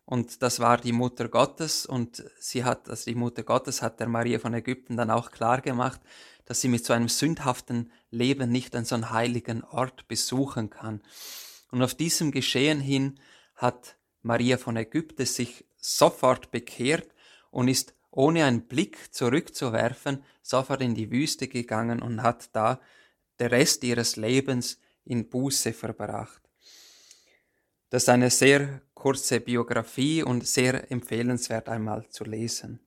Und 0.05 0.43
das 0.43 0.61
war 0.61 0.79
die 0.79 0.93
Mutter 0.93 1.29
Gottes 1.29 1.85
und 1.85 2.25
sie 2.41 2.65
hat, 2.65 2.89
also 2.89 3.11
die 3.11 3.15
Mutter 3.15 3.43
Gottes 3.43 3.83
hat 3.83 4.01
der 4.01 4.09
Maria 4.09 4.39
von 4.39 4.55
Ägypten 4.55 4.97
dann 4.97 5.11
auch 5.11 5.31
klar 5.31 5.61
gemacht, 5.61 6.01
dass 6.47 6.63
sie 6.63 6.69
mit 6.69 6.83
so 6.83 6.95
einem 6.95 7.09
sündhaften 7.09 7.93
Leben 8.11 8.51
nicht 8.51 8.75
an 8.75 8.87
so 8.87 8.95
einen 8.95 9.11
heiligen 9.11 9.63
Ort 9.65 10.09
besuchen 10.09 10.71
kann. 10.71 11.03
Und 11.71 11.83
auf 11.83 11.95
diesem 11.95 12.31
Geschehen 12.31 12.81
hin 12.81 13.21
hat 13.55 13.97
Maria 14.23 14.57
von 14.57 14.79
Ägypten 14.79 15.27
sich 15.27 15.67
sofort 15.77 16.51
bekehrt 16.51 17.09
und 17.51 17.69
ist 17.69 17.95
ohne 18.11 18.45
einen 18.45 18.67
Blick 18.67 19.15
zurückzuwerfen 19.15 20.25
sofort 20.43 20.81
in 20.81 20.95
die 20.95 21.11
Wüste 21.11 21.49
gegangen 21.49 22.01
und 22.01 22.23
hat 22.23 22.55
da 22.55 22.81
der 23.39 23.51
Rest 23.51 23.85
ihres 23.85 24.17
Lebens 24.17 24.81
in 25.05 25.29
Buße 25.29 25.73
verbracht. 25.73 26.43
Das 27.91 28.03
ist 28.03 28.09
eine 28.09 28.31
sehr 28.31 28.83
kurze 28.95 29.41
Biografie 29.41 30.23
und 30.23 30.47
sehr 30.47 30.91
empfehlenswert 30.91 31.69
einmal 31.69 32.09
zu 32.11 32.25
lesen. 32.25 32.81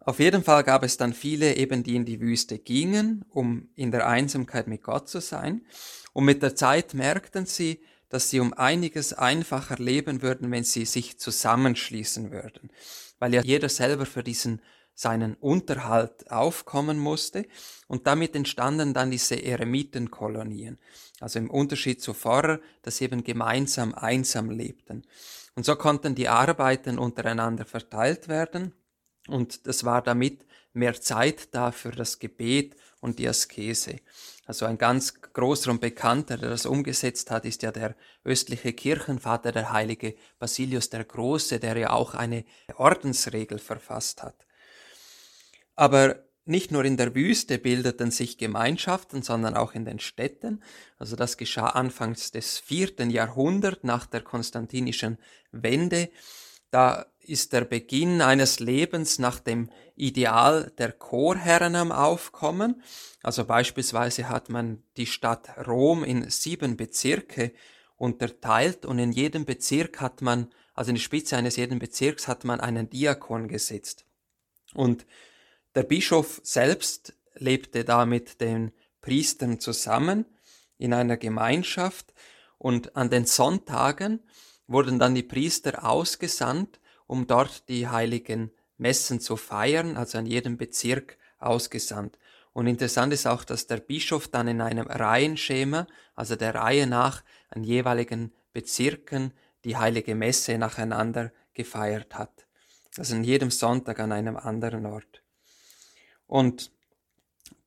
Auf 0.00 0.18
jeden 0.18 0.42
Fall 0.42 0.64
gab 0.64 0.82
es 0.82 0.98
dann 0.98 1.14
viele 1.14 1.56
eben, 1.56 1.82
die 1.82 1.96
in 1.96 2.04
die 2.04 2.20
Wüste 2.20 2.58
gingen, 2.58 3.24
um 3.30 3.68
in 3.74 3.90
der 3.90 4.06
Einsamkeit 4.06 4.66
mit 4.66 4.82
Gott 4.82 5.08
zu 5.08 5.20
sein. 5.20 5.64
Und 6.12 6.26
mit 6.26 6.42
der 6.42 6.54
Zeit 6.54 6.92
merkten 6.92 7.46
sie, 7.46 7.80
dass 8.10 8.28
sie 8.28 8.40
um 8.40 8.52
einiges 8.52 9.14
einfacher 9.14 9.76
leben 9.76 10.20
würden, 10.20 10.50
wenn 10.50 10.64
sie 10.64 10.84
sich 10.84 11.18
zusammenschließen 11.18 12.30
würden. 12.30 12.70
Weil 13.18 13.34
ja 13.34 13.42
jeder 13.42 13.68
selber 13.68 14.06
für 14.06 14.22
diesen 14.22 14.60
seinen 14.94 15.34
Unterhalt 15.34 16.30
aufkommen 16.30 16.98
musste 16.98 17.46
und 17.88 18.06
damit 18.06 18.36
entstanden 18.36 18.94
dann 18.94 19.10
diese 19.10 19.34
Eremitenkolonien. 19.34 20.78
Also 21.20 21.40
im 21.40 21.50
Unterschied 21.50 22.00
zu 22.00 22.14
vorher, 22.14 22.60
dass 22.82 22.98
sie 22.98 23.04
eben 23.04 23.24
gemeinsam 23.24 23.92
einsam 23.94 24.50
lebten. 24.50 25.02
Und 25.56 25.64
so 25.64 25.74
konnten 25.76 26.14
die 26.14 26.28
Arbeiten 26.28 26.98
untereinander 26.98 27.64
verteilt 27.64 28.28
werden 28.28 28.72
und 29.28 29.66
das 29.66 29.84
war 29.84 30.02
damit 30.02 30.46
mehr 30.72 31.00
Zeit 31.00 31.54
da 31.54 31.72
für 31.72 31.92
das 31.92 32.18
Gebet 32.18 32.76
und 33.00 33.18
die 33.18 33.28
Askese. 33.28 34.00
Also 34.46 34.66
ein 34.66 34.76
ganz 34.76 35.14
großer 35.20 35.70
und 35.70 35.80
bekannter, 35.80 36.36
der 36.36 36.50
das 36.50 36.66
umgesetzt 36.66 37.30
hat, 37.30 37.44
ist 37.44 37.62
ja 37.62 37.72
der 37.72 37.96
östliche 38.24 38.72
Kirchenvater, 38.72 39.52
der 39.52 39.72
heilige 39.72 40.14
Basilius 40.38 40.90
der 40.90 41.04
Große, 41.04 41.58
der 41.60 41.76
ja 41.76 41.90
auch 41.90 42.14
eine 42.14 42.44
Ordensregel 42.76 43.58
verfasst 43.58 44.22
hat. 44.22 44.46
Aber 45.76 46.24
nicht 46.46 46.70
nur 46.70 46.84
in 46.84 46.98
der 46.98 47.14
Wüste 47.14 47.58
bildeten 47.58 48.10
sich 48.10 48.36
Gemeinschaften, 48.36 49.22
sondern 49.22 49.56
auch 49.56 49.72
in 49.72 49.86
den 49.86 49.98
Städten. 49.98 50.62
Also 50.98 51.16
das 51.16 51.38
geschah 51.38 51.68
anfangs 51.68 52.32
des 52.32 52.58
vierten 52.58 53.08
Jahrhunderts 53.08 53.82
nach 53.82 54.04
der 54.04 54.20
konstantinischen 54.20 55.18
Wende. 55.52 56.10
Da 56.70 57.06
ist 57.28 57.52
der 57.52 57.64
Beginn 57.64 58.20
eines 58.20 58.60
Lebens 58.60 59.18
nach 59.18 59.40
dem 59.40 59.70
Ideal 59.96 60.72
der 60.78 60.92
Chorherren 60.92 61.76
am 61.76 61.92
Aufkommen. 61.92 62.82
Also 63.22 63.44
beispielsweise 63.44 64.28
hat 64.28 64.48
man 64.48 64.82
die 64.96 65.06
Stadt 65.06 65.66
Rom 65.66 66.04
in 66.04 66.28
sieben 66.30 66.76
Bezirke 66.76 67.52
unterteilt 67.96 68.84
und 68.86 68.98
in 68.98 69.12
jedem 69.12 69.44
Bezirk 69.44 70.00
hat 70.00 70.22
man, 70.22 70.52
also 70.74 70.90
in 70.90 70.96
die 70.96 71.00
Spitze 71.00 71.36
eines 71.36 71.56
jeden 71.56 71.78
Bezirks 71.78 72.28
hat 72.28 72.44
man 72.44 72.60
einen 72.60 72.90
Diakon 72.90 73.48
gesetzt. 73.48 74.04
Und 74.74 75.06
der 75.74 75.84
Bischof 75.84 76.40
selbst 76.42 77.14
lebte 77.34 77.84
da 77.84 78.06
mit 78.06 78.40
den 78.40 78.72
Priestern 79.00 79.60
zusammen 79.60 80.26
in 80.78 80.92
einer 80.92 81.16
Gemeinschaft 81.16 82.12
und 82.58 82.96
an 82.96 83.10
den 83.10 83.26
Sonntagen 83.26 84.20
wurden 84.66 84.98
dann 84.98 85.14
die 85.14 85.22
Priester 85.22 85.84
ausgesandt, 85.84 86.80
um 87.06 87.26
dort 87.26 87.68
die 87.68 87.88
heiligen 87.88 88.50
Messen 88.76 89.20
zu 89.20 89.36
feiern, 89.36 89.96
also 89.96 90.18
an 90.18 90.26
jedem 90.26 90.56
Bezirk 90.56 91.16
ausgesandt. 91.38 92.18
Und 92.52 92.66
interessant 92.66 93.12
ist 93.12 93.26
auch, 93.26 93.44
dass 93.44 93.66
der 93.66 93.78
Bischof 93.78 94.28
dann 94.28 94.48
in 94.48 94.60
einem 94.60 94.86
Reihenschema, 94.86 95.86
also 96.14 96.36
der 96.36 96.54
Reihe 96.54 96.86
nach, 96.86 97.22
an 97.50 97.64
jeweiligen 97.64 98.32
Bezirken 98.52 99.32
die 99.64 99.76
heilige 99.76 100.14
Messe 100.14 100.56
nacheinander 100.58 101.32
gefeiert 101.52 102.14
hat. 102.14 102.46
Also 102.96 103.16
an 103.16 103.24
jedem 103.24 103.50
Sonntag 103.50 103.98
an 103.98 104.12
einem 104.12 104.36
anderen 104.36 104.86
Ort. 104.86 105.22
Und 106.26 106.70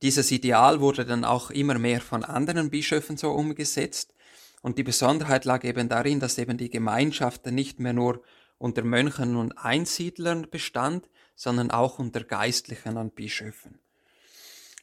dieses 0.02 0.30
Ideal 0.30 0.80
wurde 0.80 1.04
dann 1.04 1.24
auch 1.24 1.50
immer 1.50 1.78
mehr 1.78 2.00
von 2.00 2.24
anderen 2.24 2.70
Bischöfen 2.70 3.16
so 3.16 3.30
umgesetzt. 3.32 4.14
Und 4.62 4.78
die 4.78 4.82
Besonderheit 4.82 5.44
lag 5.44 5.64
eben 5.64 5.88
darin, 5.88 6.20
dass 6.20 6.38
eben 6.38 6.56
die 6.56 6.70
Gemeinschaft 6.70 7.46
nicht 7.46 7.78
mehr 7.78 7.92
nur 7.92 8.22
unter 8.58 8.82
Mönchen 8.82 9.36
und 9.36 9.56
Einsiedlern 9.56 10.50
bestand, 10.50 11.08
sondern 11.34 11.70
auch 11.70 11.98
unter 11.98 12.24
Geistlichen 12.24 12.96
und 12.96 13.14
Bischöfen. 13.14 13.78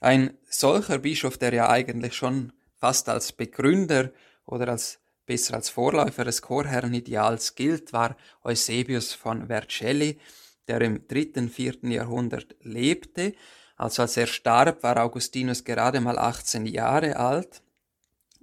Ein 0.02 0.38
solcher 0.50 1.00
Bischof, 1.00 1.38
der 1.38 1.54
ja 1.54 1.70
eigentlich 1.70 2.16
schon 2.16 2.54
fast 2.78 3.10
als 3.10 3.32
Begründer 3.32 4.12
oder 4.46 4.70
als 4.70 5.00
besser 5.26 5.56
als 5.56 5.70
Vorläufer 5.70 6.24
des 6.24 6.42
Chorherrenideals 6.42 7.56
gilt, 7.56 7.94
war 7.94 8.16
Eusebius 8.44 9.14
von 9.14 9.48
Vercelli, 9.48 10.20
der 10.68 10.82
im 10.82 11.08
dritten, 11.08 11.50
vierten 11.50 11.92
Jahrhundert 11.92 12.56
lebte 12.62 13.34
also 13.78 14.04
als 14.04 14.18
er 14.18 14.28
starb, 14.28 14.84
war 14.84 14.98
Augustinus 15.02 15.64
gerade 15.64 16.00
mal 16.00 16.18
18 16.18 16.66
Jahre 16.66 17.18
alt. 17.18 17.62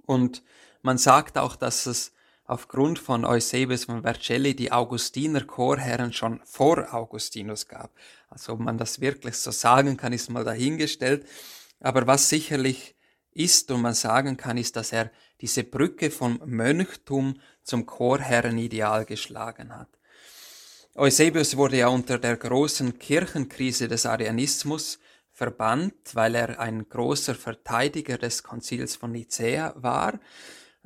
Und 0.05 0.43
man 0.81 0.97
sagt 0.97 1.37
auch, 1.37 1.55
dass 1.55 1.85
es 1.85 2.12
aufgrund 2.53 2.99
von 2.99 3.25
Eusebius 3.25 3.85
von 3.85 4.03
Vercelli 4.03 4.55
die 4.55 4.71
Augustiner 4.71 5.43
Chorherren 5.43 6.13
schon 6.13 6.39
vor 6.45 6.93
Augustinus 6.93 7.67
gab. 7.67 7.91
Also 8.29 8.53
ob 8.53 8.59
man 8.59 8.77
das 8.77 9.01
wirklich 9.01 9.35
so 9.37 9.49
sagen 9.49 9.97
kann, 9.97 10.13
ist 10.13 10.29
mal 10.29 10.43
dahingestellt. 10.43 11.25
Aber 11.79 12.05
was 12.05 12.29
sicherlich 12.29 12.95
ist 13.31 13.71
und 13.71 13.81
man 13.81 13.95
sagen 13.95 14.37
kann, 14.37 14.57
ist, 14.57 14.75
dass 14.75 14.91
er 14.91 15.11
diese 15.41 15.63
Brücke 15.63 16.11
vom 16.11 16.39
Mönchtum 16.45 17.39
zum 17.63 17.87
Chorherrenideal 17.87 19.05
geschlagen 19.05 19.75
hat. 19.75 19.89
Eusebius 20.93 21.57
wurde 21.57 21.77
ja 21.77 21.87
unter 21.87 22.19
der 22.19 22.37
großen 22.37 22.99
Kirchenkrise 22.99 23.87
des 23.87 24.05
Arianismus 24.05 24.99
verbannt, 25.31 26.13
weil 26.13 26.35
er 26.35 26.59
ein 26.59 26.87
großer 26.87 27.33
Verteidiger 27.33 28.19
des 28.19 28.43
Konzils 28.43 28.95
von 28.95 29.11
Nicäa 29.11 29.73
war. 29.75 30.19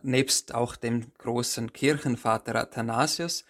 Nebst 0.03 0.53
auch 0.53 0.75
dem 0.75 1.11
großen 1.17 1.73
Kirchenvater 1.73 2.55
Athanasius. 2.55 3.45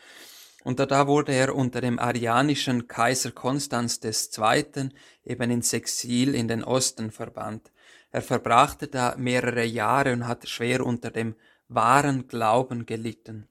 Und 0.64 0.80
da 0.80 1.08
wurde 1.08 1.34
er 1.34 1.56
unter 1.56 1.82
dem 1.82 1.98
arianischen 2.00 2.88
Kaiser 2.88 3.32
Konstanz 3.32 4.02
II. 4.04 4.90
eben 5.24 5.52
ins 5.52 5.74
Exil 5.74 6.36
in 6.36 6.48
den 6.48 6.64
Osten 6.64 7.12
verbannt. 7.12 7.72
Er 8.12 8.22
verbrachte 8.22 8.88
da 8.88 9.16
mehrere 9.18 9.64
Jahre 9.64 10.14
und 10.14 10.28
hat 10.28 10.48
schwer 10.48 10.86
unter 10.86 11.12
dem 11.12 11.36
wahren 11.68 12.28
Glauben 12.28 12.86
gelitten. 12.86 13.48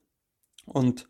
Und 0.67 1.09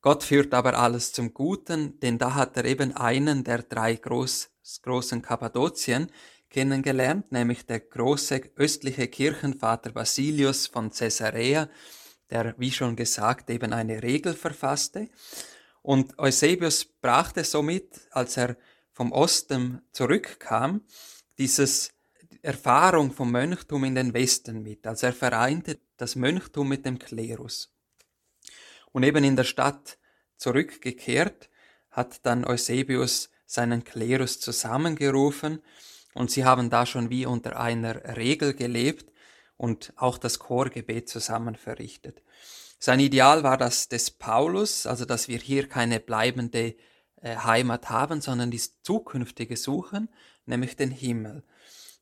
Gott 0.00 0.24
führt 0.24 0.54
aber 0.54 0.78
alles 0.78 1.12
zum 1.12 1.34
Guten, 1.34 1.98
denn 2.00 2.18
da 2.18 2.34
hat 2.34 2.56
er 2.56 2.64
eben 2.64 2.96
einen 2.96 3.44
der 3.44 3.62
drei 3.62 3.94
groß, 3.94 4.50
großen 4.82 5.22
Kappadokien 5.22 6.10
kennengelernt, 6.56 7.32
nämlich 7.32 7.66
der 7.66 7.80
große 7.80 8.40
östliche 8.56 9.08
Kirchenvater 9.08 9.92
Basilius 9.92 10.66
von 10.66 10.90
Caesarea, 10.90 11.68
der, 12.30 12.54
wie 12.56 12.72
schon 12.72 12.96
gesagt, 12.96 13.50
eben 13.50 13.74
eine 13.74 14.02
Regel 14.02 14.32
verfasste. 14.32 15.10
Und 15.82 16.18
Eusebius 16.18 16.86
brachte 16.86 17.44
somit, 17.44 18.08
als 18.10 18.38
er 18.38 18.56
vom 18.94 19.12
Osten 19.12 19.82
zurückkam, 19.92 20.80
dieses 21.36 21.92
Erfahrung 22.40 23.12
vom 23.12 23.32
Mönchtum 23.32 23.84
in 23.84 23.94
den 23.94 24.14
Westen 24.14 24.62
mit. 24.62 24.86
Also 24.86 25.08
er 25.08 25.12
vereinte 25.12 25.78
das 25.98 26.16
Mönchtum 26.16 26.70
mit 26.70 26.86
dem 26.86 26.98
Klerus. 26.98 27.70
Und 28.92 29.02
eben 29.02 29.24
in 29.24 29.36
der 29.36 29.44
Stadt 29.44 29.98
zurückgekehrt, 30.38 31.50
hat 31.90 32.24
dann 32.24 32.46
Eusebius 32.46 33.28
seinen 33.44 33.84
Klerus 33.84 34.40
zusammengerufen 34.40 35.60
und 36.16 36.30
sie 36.30 36.44
haben 36.44 36.70
da 36.70 36.86
schon 36.86 37.10
wie 37.10 37.26
unter 37.26 37.60
einer 37.60 38.16
Regel 38.16 38.54
gelebt 38.54 39.12
und 39.56 39.92
auch 39.96 40.16
das 40.16 40.38
Chorgebet 40.38 41.08
zusammen 41.08 41.56
verrichtet. 41.56 42.22
Sein 42.78 43.00
Ideal 43.00 43.42
war 43.42 43.56
das 43.58 43.88
des 43.88 44.10
Paulus, 44.10 44.86
also 44.86 45.04
dass 45.04 45.28
wir 45.28 45.38
hier 45.38 45.68
keine 45.68 46.00
bleibende 46.00 46.74
äh, 47.20 47.36
Heimat 47.36 47.90
haben, 47.90 48.20
sondern 48.20 48.50
die 48.50 48.60
zukünftige 48.82 49.56
suchen, 49.56 50.08
nämlich 50.46 50.76
den 50.76 50.90
Himmel. 50.90 51.42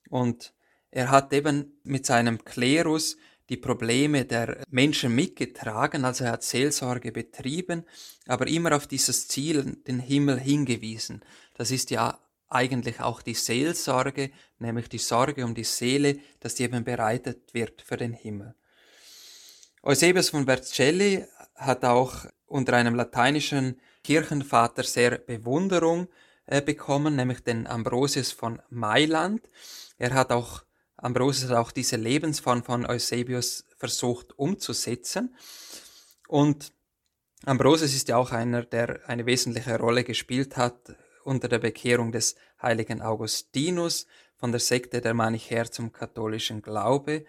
Und 0.08 0.52
er 0.90 1.10
hat 1.10 1.32
eben 1.32 1.80
mit 1.82 2.06
seinem 2.06 2.44
Klerus 2.44 3.16
die 3.48 3.56
Probleme 3.56 4.24
der 4.24 4.62
Menschen 4.70 5.14
mitgetragen, 5.14 6.04
also 6.04 6.24
er 6.24 6.32
hat 6.32 6.44
Seelsorge 6.44 7.12
betrieben, 7.12 7.84
aber 8.26 8.46
immer 8.46 8.74
auf 8.74 8.86
dieses 8.86 9.28
Ziel, 9.28 9.76
den 9.86 9.98
Himmel 9.98 10.38
hingewiesen. 10.38 11.24
Das 11.54 11.70
ist 11.70 11.90
ja 11.90 12.18
eigentlich 12.48 13.00
auch 13.00 13.22
die 13.22 13.34
Seelsorge, 13.34 14.30
nämlich 14.58 14.88
die 14.88 14.98
Sorge 14.98 15.44
um 15.44 15.54
die 15.54 15.64
Seele, 15.64 16.18
dass 16.40 16.54
die 16.54 16.64
eben 16.64 16.84
bereitet 16.84 17.52
wird 17.54 17.82
für 17.82 17.96
den 17.96 18.12
Himmel. 18.12 18.54
Eusebius 19.82 20.30
von 20.30 20.46
Vercelli 20.46 21.26
hat 21.56 21.84
auch 21.84 22.26
unter 22.46 22.74
einem 22.74 22.94
lateinischen 22.94 23.80
Kirchenvater 24.02 24.82
sehr 24.82 25.18
Bewunderung 25.18 26.08
äh, 26.46 26.62
bekommen, 26.62 27.16
nämlich 27.16 27.40
den 27.40 27.66
Ambrosius 27.66 28.32
von 28.32 28.60
Mailand. 28.70 29.42
Er 29.98 30.14
hat 30.14 30.30
auch, 30.30 30.62
Ambrosius 30.96 31.50
hat 31.50 31.56
auch 31.56 31.72
diese 31.72 31.96
Lebensform 31.96 32.62
von 32.62 32.86
Eusebius 32.86 33.64
versucht 33.76 34.38
umzusetzen. 34.38 35.34
Und 36.28 36.72
Ambrosius 37.44 37.94
ist 37.94 38.08
ja 38.08 38.16
auch 38.16 38.32
einer, 38.32 38.64
der 38.64 39.00
eine 39.06 39.26
wesentliche 39.26 39.78
Rolle 39.78 40.04
gespielt 40.04 40.56
hat 40.56 40.96
unter 41.24 41.48
der 41.48 41.58
Bekehrung 41.58 42.12
des 42.12 42.36
heiligen 42.60 43.02
Augustinus 43.02 44.06
von 44.36 44.52
der 44.52 44.60
Sekte 44.60 45.00
der 45.00 45.14
Manichäer 45.14 45.70
zum 45.70 45.92
katholischen 45.92 46.62
Glaube. 46.62 47.24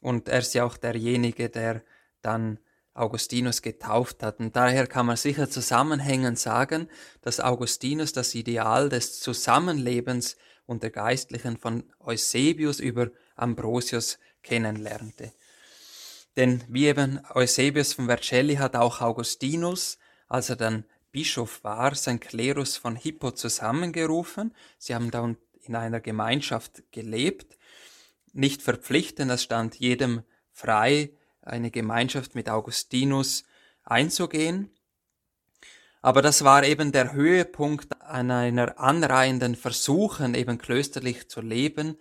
Und 0.00 0.28
er 0.28 0.40
ist 0.40 0.54
ja 0.54 0.64
auch 0.64 0.76
derjenige, 0.76 1.48
der 1.48 1.82
dann 2.22 2.58
Augustinus 2.94 3.62
getauft 3.62 4.22
hat. 4.22 4.40
Und 4.40 4.56
daher 4.56 4.86
kann 4.86 5.06
man 5.06 5.16
sicher 5.16 5.48
zusammenhängend 5.48 6.38
sagen, 6.38 6.88
dass 7.22 7.40
Augustinus 7.40 8.12
das 8.12 8.34
Ideal 8.34 8.88
des 8.88 9.20
Zusammenlebens 9.20 10.36
unter 10.66 10.90
Geistlichen 10.90 11.56
von 11.56 11.84
Eusebius 12.00 12.80
über 12.80 13.10
Ambrosius 13.36 14.18
kennenlernte. 14.42 15.32
Denn 16.36 16.62
wie 16.68 16.86
eben 16.86 17.20
Eusebius 17.34 17.94
von 17.94 18.06
Vercelli 18.06 18.56
hat 18.56 18.76
auch 18.76 19.00
Augustinus, 19.00 19.98
als 20.28 20.50
er 20.50 20.56
dann 20.56 20.84
Bischof 21.18 21.64
war, 21.64 21.96
sein 21.96 22.20
Klerus 22.20 22.76
von 22.76 22.94
Hippo 22.94 23.32
zusammengerufen. 23.32 24.54
Sie 24.78 24.94
haben 24.94 25.10
da 25.10 25.34
in 25.64 25.74
einer 25.74 25.98
Gemeinschaft 25.98 26.84
gelebt 26.92 27.58
nicht 28.32 28.62
verpflichtend, 28.62 29.28
es 29.32 29.42
stand 29.42 29.74
jedem 29.74 30.22
frei, 30.52 31.10
eine 31.42 31.72
Gemeinschaft 31.72 32.36
mit 32.36 32.48
Augustinus 32.48 33.42
einzugehen. 33.82 34.70
Aber 36.02 36.22
das 36.22 36.44
war 36.44 36.62
eben 36.62 36.92
der 36.92 37.12
Höhepunkt 37.14 38.00
einer 38.00 38.78
anreihenden 38.78 39.56
Versuchen, 39.56 40.36
eben 40.36 40.56
klösterlich 40.56 41.28
zu 41.28 41.40
leben, 41.40 41.98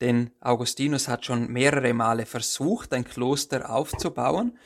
denn 0.00 0.30
Augustinus 0.40 1.08
hat 1.08 1.26
schon 1.26 1.52
mehrere 1.52 1.92
Male 1.92 2.24
versucht, 2.24 2.94
ein 2.94 3.04
Kloster 3.04 3.68
aufzubauen. 3.68 4.56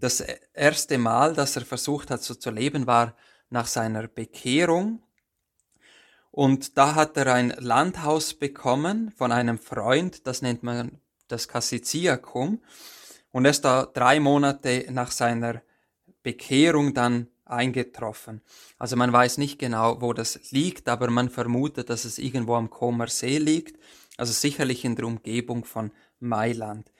Das 0.00 0.24
erste 0.54 0.98
Mal, 0.98 1.34
dass 1.34 1.56
er 1.56 1.64
versucht 1.64 2.10
hat, 2.10 2.22
so 2.22 2.34
zu 2.34 2.50
leben, 2.50 2.86
war 2.86 3.16
nach 3.50 3.66
seiner 3.66 4.08
Bekehrung 4.08 5.02
und 6.30 6.78
da 6.78 6.94
hat 6.94 7.16
er 7.16 7.34
ein 7.34 7.52
Landhaus 7.58 8.34
bekommen 8.34 9.10
von 9.16 9.32
einem 9.32 9.58
Freund, 9.58 10.26
das 10.26 10.40
nennt 10.40 10.62
man 10.62 11.00
das 11.26 11.48
Kassiziakum. 11.48 12.60
Und 13.32 13.44
er 13.44 13.50
ist 13.50 13.64
da 13.64 13.86
drei 13.86 14.20
Monate 14.20 14.86
nach 14.90 15.10
seiner 15.10 15.62
Bekehrung 16.22 16.94
dann 16.94 17.26
eingetroffen. 17.44 18.42
Also 18.78 18.96
man 18.96 19.12
weiß 19.12 19.38
nicht 19.38 19.58
genau, 19.58 20.00
wo 20.00 20.12
das 20.12 20.52
liegt, 20.52 20.88
aber 20.88 21.10
man 21.10 21.28
vermutet, 21.28 21.90
dass 21.90 22.04
es 22.04 22.18
irgendwo 22.18 22.54
am 22.54 22.70
Comer 22.70 23.08
See 23.08 23.38
liegt, 23.38 23.76
also 24.16 24.32
sicherlich 24.32 24.84
in 24.84 24.96
der 24.96 25.06
Umgebung 25.06 25.64
von 25.64 25.90
Mailand. 26.20 26.92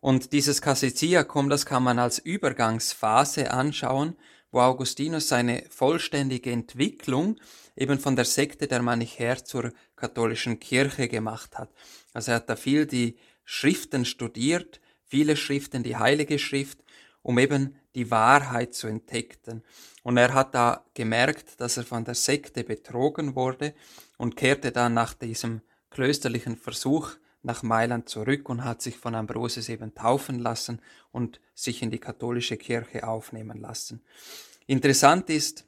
Und 0.00 0.32
dieses 0.32 0.60
Kassiziakum, 0.60 1.48
das 1.48 1.64
kann 1.64 1.82
man 1.82 1.98
als 1.98 2.18
Übergangsphase 2.18 3.50
anschauen, 3.50 4.16
wo 4.54 4.60
Augustinus 4.60 5.28
seine 5.28 5.64
vollständige 5.68 6.52
Entwicklung 6.52 7.40
eben 7.76 7.98
von 7.98 8.14
der 8.14 8.24
Sekte 8.24 8.68
der 8.68 8.82
Manichäer 8.82 9.44
zur 9.44 9.72
katholischen 9.96 10.60
Kirche 10.60 11.08
gemacht 11.08 11.58
hat. 11.58 11.70
Also 12.12 12.30
er 12.30 12.36
hat 12.36 12.48
da 12.48 12.54
viel 12.54 12.86
die 12.86 13.16
Schriften 13.44 14.04
studiert, 14.04 14.80
viele 15.04 15.36
Schriften, 15.36 15.82
die 15.82 15.96
Heilige 15.96 16.38
Schrift, 16.38 16.84
um 17.22 17.38
eben 17.38 17.74
die 17.96 18.12
Wahrheit 18.12 18.74
zu 18.74 18.86
entdecken. 18.86 19.64
Und 20.04 20.18
er 20.18 20.32
hat 20.32 20.54
da 20.54 20.84
gemerkt, 20.94 21.60
dass 21.60 21.76
er 21.76 21.84
von 21.84 22.04
der 22.04 22.14
Sekte 22.14 22.62
betrogen 22.62 23.34
wurde 23.34 23.74
und 24.18 24.36
kehrte 24.36 24.70
dann 24.70 24.94
nach 24.94 25.14
diesem 25.14 25.62
klösterlichen 25.90 26.56
Versuch 26.56 27.10
nach 27.44 27.62
Mailand 27.62 28.08
zurück 28.08 28.48
und 28.48 28.64
hat 28.64 28.82
sich 28.82 28.96
von 28.96 29.14
Ambrosius 29.14 29.68
eben 29.68 29.94
taufen 29.94 30.38
lassen 30.38 30.80
und 31.12 31.40
sich 31.54 31.82
in 31.82 31.90
die 31.90 31.98
katholische 31.98 32.56
Kirche 32.56 33.06
aufnehmen 33.06 33.60
lassen. 33.60 34.02
Interessant 34.66 35.30
ist, 35.30 35.66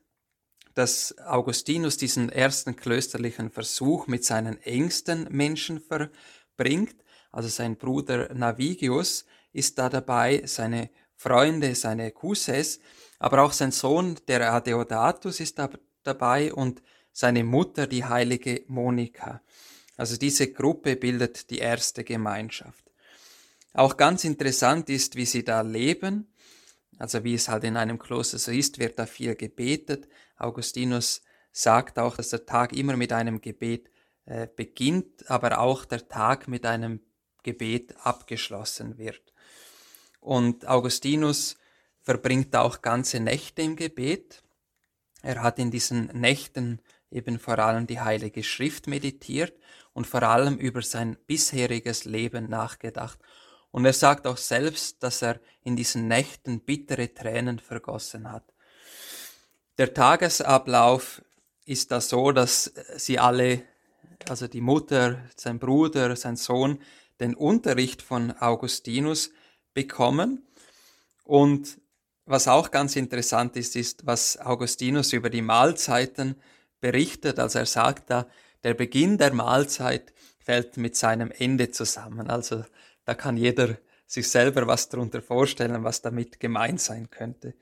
dass 0.74 1.16
Augustinus 1.18 1.96
diesen 1.96 2.28
ersten 2.28 2.76
klösterlichen 2.76 3.50
Versuch 3.50 4.06
mit 4.06 4.24
seinen 4.24 4.60
engsten 4.62 5.26
Menschen 5.30 5.80
verbringt. 5.80 6.96
Also 7.32 7.48
sein 7.48 7.76
Bruder 7.76 8.32
Navigius 8.34 9.24
ist 9.52 9.78
da 9.78 9.88
dabei, 9.88 10.42
seine 10.44 10.90
Freunde, 11.14 11.74
seine 11.74 12.10
Cousins, 12.10 12.78
aber 13.18 13.42
auch 13.42 13.52
sein 13.52 13.72
Sohn, 13.72 14.18
der 14.28 14.52
Adeodatus, 14.52 15.40
ist 15.40 15.58
da 15.58 15.70
dabei 16.02 16.52
und 16.52 16.82
seine 17.12 17.42
Mutter, 17.42 17.86
die 17.86 18.04
heilige 18.04 18.64
Monika. 18.66 19.40
Also 19.96 20.16
diese 20.16 20.52
Gruppe 20.52 20.96
bildet 20.96 21.50
die 21.50 21.58
erste 21.58 22.04
Gemeinschaft. 22.04 22.84
Auch 23.72 23.96
ganz 23.96 24.24
interessant 24.24 24.88
ist, 24.88 25.16
wie 25.16 25.26
sie 25.26 25.44
da 25.44 25.60
leben. 25.60 26.32
Also 26.98 27.24
wie 27.24 27.34
es 27.34 27.48
halt 27.48 27.64
in 27.64 27.76
einem 27.76 27.98
Kloster 27.98 28.38
so 28.38 28.50
ist, 28.50 28.78
wird 28.78 28.98
da 28.98 29.06
viel 29.06 29.34
gebetet. 29.34 30.08
Augustinus 30.38 31.22
sagt 31.52 31.98
auch, 31.98 32.16
dass 32.16 32.30
der 32.30 32.46
Tag 32.46 32.72
immer 32.72 32.96
mit 32.96 33.12
einem 33.12 33.40
Gebet 33.40 33.90
äh, 34.24 34.48
beginnt, 34.54 35.30
aber 35.30 35.58
auch 35.58 35.84
der 35.84 36.08
Tag 36.08 36.48
mit 36.48 36.66
einem 36.66 37.00
Gebet 37.42 37.94
abgeschlossen 38.02 38.98
wird. 38.98 39.32
Und 40.20 40.66
Augustinus 40.66 41.56
verbringt 42.00 42.54
auch 42.56 42.82
ganze 42.82 43.20
Nächte 43.20 43.62
im 43.62 43.76
Gebet. 43.76 44.42
Er 45.22 45.42
hat 45.42 45.58
in 45.58 45.70
diesen 45.70 46.06
Nächten 46.06 46.80
eben 47.10 47.38
vor 47.38 47.58
allem 47.58 47.86
die 47.86 48.00
Heilige 48.00 48.42
Schrift 48.42 48.86
meditiert 48.86 49.54
und 49.96 50.06
vor 50.06 50.22
allem 50.22 50.58
über 50.58 50.82
sein 50.82 51.16
bisheriges 51.26 52.04
Leben 52.04 52.50
nachgedacht 52.50 53.18
und 53.70 53.86
er 53.86 53.94
sagt 53.94 54.26
auch 54.26 54.36
selbst, 54.36 55.02
dass 55.02 55.22
er 55.22 55.40
in 55.64 55.74
diesen 55.74 56.06
Nächten 56.06 56.60
bittere 56.60 57.14
Tränen 57.14 57.58
vergossen 57.58 58.30
hat. 58.30 58.44
Der 59.78 59.94
Tagesablauf 59.94 61.22
ist 61.64 61.92
da 61.92 62.02
so, 62.02 62.30
dass 62.30 62.74
sie 62.96 63.18
alle, 63.18 63.62
also 64.28 64.48
die 64.48 64.60
Mutter, 64.60 65.22
sein 65.34 65.58
Bruder, 65.58 66.14
sein 66.14 66.36
Sohn, 66.36 66.78
den 67.18 67.34
Unterricht 67.34 68.02
von 68.02 68.32
Augustinus 68.32 69.30
bekommen. 69.72 70.46
Und 71.24 71.78
was 72.26 72.48
auch 72.48 72.70
ganz 72.70 72.96
interessant 72.96 73.56
ist, 73.56 73.76
ist, 73.76 74.04
was 74.04 74.36
Augustinus 74.38 75.14
über 75.14 75.30
die 75.30 75.42
Mahlzeiten 75.42 76.36
berichtet. 76.80 77.38
Also 77.38 77.60
er 77.60 77.66
sagt 77.66 78.10
da, 78.10 78.26
der 78.66 78.74
Beginn 78.74 79.16
der 79.16 79.32
Mahlzeit 79.32 80.12
fällt 80.40 80.76
mit 80.76 80.96
seinem 80.96 81.30
Ende 81.30 81.70
zusammen. 81.70 82.28
Also 82.28 82.64
da 83.04 83.14
kann 83.14 83.36
jeder 83.36 83.78
sich 84.08 84.28
selber 84.28 84.66
was 84.66 84.88
darunter 84.88 85.22
vorstellen, 85.22 85.84
was 85.84 86.02
damit 86.02 86.40
gemeint 86.40 86.80
sein 86.80 87.08
könnte. 87.08 87.54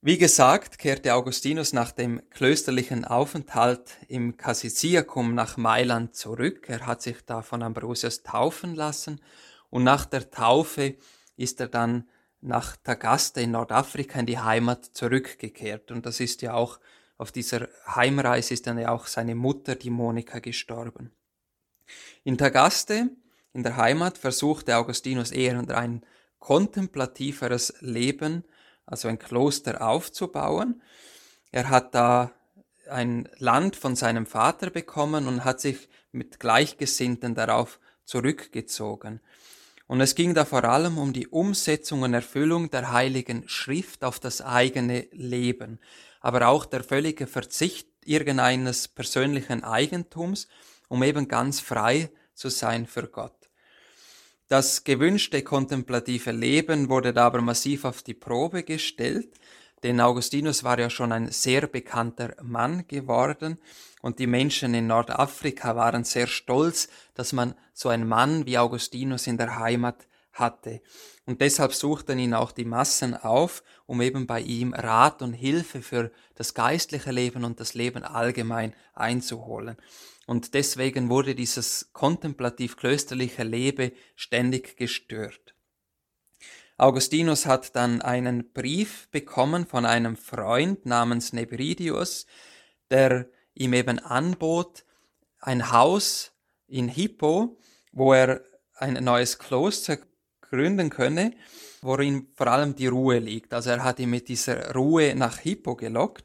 Wie 0.00 0.16
gesagt, 0.16 0.78
kehrte 0.78 1.12
Augustinus 1.12 1.74
nach 1.74 1.92
dem 1.92 2.22
klösterlichen 2.30 3.04
Aufenthalt 3.04 3.98
im 4.08 4.38
Cassisiacum 4.38 5.34
nach 5.34 5.58
Mailand 5.58 6.14
zurück. 6.14 6.70
Er 6.70 6.86
hat 6.86 7.02
sich 7.02 7.18
da 7.26 7.42
von 7.42 7.62
Ambrosius 7.62 8.22
taufen 8.22 8.74
lassen 8.74 9.20
und 9.68 9.84
nach 9.84 10.06
der 10.06 10.30
Taufe 10.30 10.94
ist 11.36 11.60
er 11.60 11.68
dann 11.68 12.08
nach 12.40 12.76
Tagaste 12.76 13.42
in 13.42 13.50
Nordafrika 13.50 14.20
in 14.20 14.24
die 14.24 14.38
Heimat 14.38 14.86
zurückgekehrt. 14.86 15.90
Und 15.90 16.06
das 16.06 16.18
ist 16.18 16.40
ja 16.40 16.54
auch, 16.54 16.80
auf 17.20 17.32
dieser 17.32 17.68
Heimreise 17.86 18.54
ist 18.54 18.66
dann 18.66 18.78
ja 18.78 18.92
auch 18.92 19.06
seine 19.06 19.34
Mutter, 19.34 19.74
die 19.74 19.90
Monika, 19.90 20.38
gestorben. 20.38 21.12
In 22.24 22.38
Tagaste, 22.38 23.10
in 23.52 23.62
der 23.62 23.76
Heimat, 23.76 24.16
versuchte 24.16 24.74
Augustinus 24.76 25.30
eher 25.30 25.58
ein 25.68 26.02
kontemplativeres 26.38 27.74
Leben, 27.80 28.44
also 28.86 29.08
ein 29.08 29.18
Kloster 29.18 29.86
aufzubauen. 29.86 30.80
Er 31.52 31.68
hat 31.68 31.94
da 31.94 32.32
ein 32.88 33.28
Land 33.36 33.76
von 33.76 33.96
seinem 33.96 34.24
Vater 34.24 34.70
bekommen 34.70 35.28
und 35.28 35.44
hat 35.44 35.60
sich 35.60 35.90
mit 36.12 36.40
Gleichgesinnten 36.40 37.34
darauf 37.34 37.80
zurückgezogen. 38.06 39.20
Und 39.86 40.00
es 40.00 40.14
ging 40.14 40.32
da 40.32 40.46
vor 40.46 40.64
allem 40.64 40.96
um 40.96 41.12
die 41.12 41.28
Umsetzung 41.28 42.00
und 42.00 42.14
Erfüllung 42.14 42.70
der 42.70 42.92
heiligen 42.92 43.46
Schrift 43.46 44.04
auf 44.04 44.20
das 44.20 44.40
eigene 44.40 45.06
Leben, 45.12 45.80
aber 46.20 46.48
auch 46.48 46.66
der 46.66 46.84
völlige 46.84 47.26
Verzicht 47.26 47.88
irgendeines 48.04 48.88
persönlichen 48.88 49.64
Eigentums, 49.64 50.48
um 50.88 51.02
eben 51.02 51.28
ganz 51.28 51.60
frei 51.60 52.10
zu 52.34 52.48
sein 52.48 52.86
für 52.86 53.08
Gott. 53.08 53.50
Das 54.48 54.82
gewünschte 54.82 55.42
kontemplative 55.42 56.32
Leben 56.32 56.88
wurde 56.88 57.12
da 57.12 57.26
aber 57.26 57.40
massiv 57.40 57.84
auf 57.84 58.02
die 58.02 58.14
Probe 58.14 58.64
gestellt, 58.64 59.32
denn 59.82 60.00
Augustinus 60.00 60.64
war 60.64 60.78
ja 60.78 60.90
schon 60.90 61.12
ein 61.12 61.30
sehr 61.30 61.66
bekannter 61.66 62.34
Mann 62.42 62.86
geworden 62.88 63.58
und 64.02 64.18
die 64.18 64.26
Menschen 64.26 64.74
in 64.74 64.88
Nordafrika 64.88 65.76
waren 65.76 66.04
sehr 66.04 66.26
stolz, 66.26 66.88
dass 67.14 67.32
man 67.32 67.54
so 67.72 67.88
einen 67.88 68.08
Mann 68.08 68.44
wie 68.44 68.58
Augustinus 68.58 69.26
in 69.26 69.38
der 69.38 69.58
Heimat 69.58 70.06
hatte. 70.32 70.82
Und 71.30 71.40
deshalb 71.40 71.72
suchten 71.72 72.18
ihn 72.18 72.34
auch 72.34 72.50
die 72.50 72.64
Massen 72.64 73.14
auf, 73.14 73.62
um 73.86 74.00
eben 74.00 74.26
bei 74.26 74.40
ihm 74.40 74.74
Rat 74.74 75.22
und 75.22 75.32
Hilfe 75.32 75.80
für 75.80 76.10
das 76.34 76.54
geistliche 76.54 77.12
Leben 77.12 77.44
und 77.44 77.60
das 77.60 77.74
Leben 77.74 78.02
allgemein 78.02 78.74
einzuholen. 78.94 79.76
Und 80.26 80.54
deswegen 80.54 81.08
wurde 81.08 81.36
dieses 81.36 81.90
kontemplativ-klösterliche 81.92 83.44
Leben 83.44 83.92
ständig 84.16 84.76
gestört. 84.76 85.54
Augustinus 86.76 87.46
hat 87.46 87.76
dann 87.76 88.02
einen 88.02 88.52
Brief 88.52 89.06
bekommen 89.12 89.68
von 89.68 89.86
einem 89.86 90.16
Freund 90.16 90.84
namens 90.84 91.32
Nebridius, 91.32 92.26
der 92.90 93.28
ihm 93.54 93.72
eben 93.72 94.00
anbot, 94.00 94.84
ein 95.38 95.70
Haus 95.70 96.32
in 96.66 96.88
Hippo, 96.88 97.56
wo 97.92 98.14
er 98.14 98.42
ein 98.74 98.94
neues 98.94 99.38
Kloster 99.38 99.96
gründen 100.50 100.90
könne, 100.90 101.32
worin 101.80 102.28
vor 102.34 102.48
allem 102.48 102.74
die 102.74 102.88
Ruhe 102.88 103.18
liegt. 103.18 103.54
Also 103.54 103.70
er 103.70 103.82
hat 103.82 103.98
ihn 103.98 104.10
mit 104.10 104.28
dieser 104.28 104.74
Ruhe 104.74 105.14
nach 105.14 105.38
Hippo 105.38 105.76
gelockt. 105.76 106.24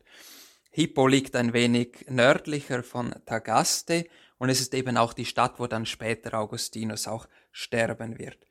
Hippo 0.71 1.07
liegt 1.07 1.35
ein 1.38 1.53
wenig 1.53 2.05
nördlicher 2.09 2.83
von 2.83 3.15
Tagaste 3.25 4.05
und 4.38 4.49
es 4.49 4.59
ist 4.59 4.73
eben 4.73 4.97
auch 4.97 5.13
die 5.13 5.25
Stadt, 5.25 5.59
wo 5.59 5.67
dann 5.67 5.85
später 5.85 6.33
Augustinus 6.38 7.07
auch 7.07 7.27
sterben 7.51 8.19
wird. 8.19 8.45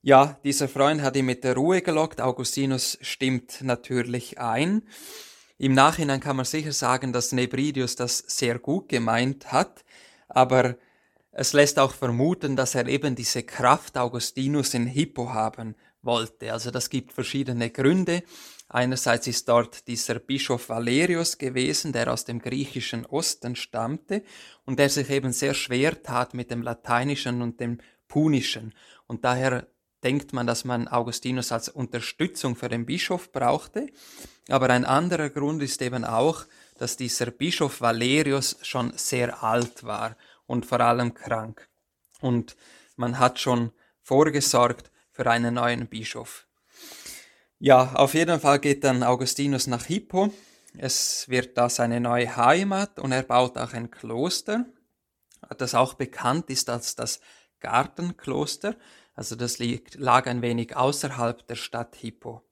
Ja, 0.00 0.40
dieser 0.42 0.68
Freund 0.68 1.02
hat 1.02 1.16
ihn 1.16 1.26
mit 1.26 1.44
der 1.44 1.54
Ruhe 1.54 1.82
gelockt. 1.82 2.20
Augustinus 2.20 2.98
stimmt 3.02 3.62
natürlich 3.62 4.40
ein. 4.40 4.82
Im 5.58 5.74
Nachhinein 5.74 6.18
kann 6.18 6.36
man 6.36 6.44
sicher 6.44 6.72
sagen, 6.72 7.12
dass 7.12 7.30
Nebridius 7.30 7.94
das 7.94 8.18
sehr 8.18 8.58
gut 8.58 8.88
gemeint 8.88 9.52
hat, 9.52 9.84
aber 10.28 10.76
es 11.32 11.54
lässt 11.54 11.78
auch 11.78 11.92
vermuten, 11.92 12.56
dass 12.56 12.74
er 12.74 12.86
eben 12.86 13.14
diese 13.14 13.42
Kraft 13.42 13.96
Augustinus 13.96 14.74
in 14.74 14.86
Hippo 14.86 15.30
haben 15.32 15.74
wollte. 16.02 16.52
Also 16.52 16.70
das 16.70 16.90
gibt 16.90 17.12
verschiedene 17.12 17.70
Gründe. 17.70 18.22
Einerseits 18.68 19.26
ist 19.26 19.48
dort 19.48 19.88
dieser 19.88 20.18
Bischof 20.18 20.68
Valerius 20.68 21.38
gewesen, 21.38 21.92
der 21.92 22.12
aus 22.12 22.24
dem 22.24 22.38
griechischen 22.38 23.06
Osten 23.06 23.56
stammte 23.56 24.22
und 24.66 24.78
der 24.78 24.90
sich 24.90 25.08
eben 25.10 25.32
sehr 25.32 25.54
schwer 25.54 26.02
tat 26.02 26.34
mit 26.34 26.50
dem 26.50 26.62
Lateinischen 26.62 27.40
und 27.40 27.60
dem 27.60 27.78
Punischen. 28.08 28.74
Und 29.06 29.24
daher 29.24 29.66
denkt 30.04 30.32
man, 30.32 30.46
dass 30.46 30.64
man 30.64 30.88
Augustinus 30.88 31.52
als 31.52 31.68
Unterstützung 31.68 32.56
für 32.56 32.68
den 32.68 32.84
Bischof 32.84 33.32
brauchte. 33.32 33.86
Aber 34.48 34.68
ein 34.70 34.84
anderer 34.84 35.30
Grund 35.30 35.62
ist 35.62 35.80
eben 35.80 36.04
auch, 36.04 36.44
dass 36.76 36.96
dieser 36.96 37.26
Bischof 37.30 37.80
Valerius 37.80 38.56
schon 38.62 38.92
sehr 38.96 39.42
alt 39.42 39.84
war 39.84 40.16
und 40.52 40.66
vor 40.66 40.80
allem 40.80 41.14
krank. 41.14 41.66
Und 42.20 42.56
man 42.96 43.18
hat 43.18 43.40
schon 43.40 43.72
vorgesorgt 44.02 44.90
für 45.10 45.26
einen 45.26 45.54
neuen 45.54 45.86
Bischof. 45.86 46.46
Ja, 47.58 47.94
auf 47.94 48.12
jeden 48.12 48.38
Fall 48.38 48.58
geht 48.58 48.84
dann 48.84 49.02
Augustinus 49.02 49.66
nach 49.66 49.86
Hippo. 49.86 50.30
Es 50.76 51.26
wird 51.30 51.56
da 51.56 51.70
seine 51.70 52.00
neue 52.00 52.36
Heimat 52.36 52.98
und 52.98 53.12
er 53.12 53.22
baut 53.22 53.56
auch 53.56 53.72
ein 53.72 53.90
Kloster, 53.90 54.66
das 55.56 55.74
auch 55.74 55.94
bekannt 55.94 56.50
ist 56.50 56.68
als 56.68 56.96
das 56.96 57.20
Gartenkloster. 57.60 58.76
Also 59.14 59.36
das 59.36 59.58
liegt, 59.58 59.94
lag 59.94 60.26
ein 60.26 60.42
wenig 60.42 60.76
außerhalb 60.76 61.46
der 61.46 61.56
Stadt 61.56 61.96
Hippo. 61.96 62.42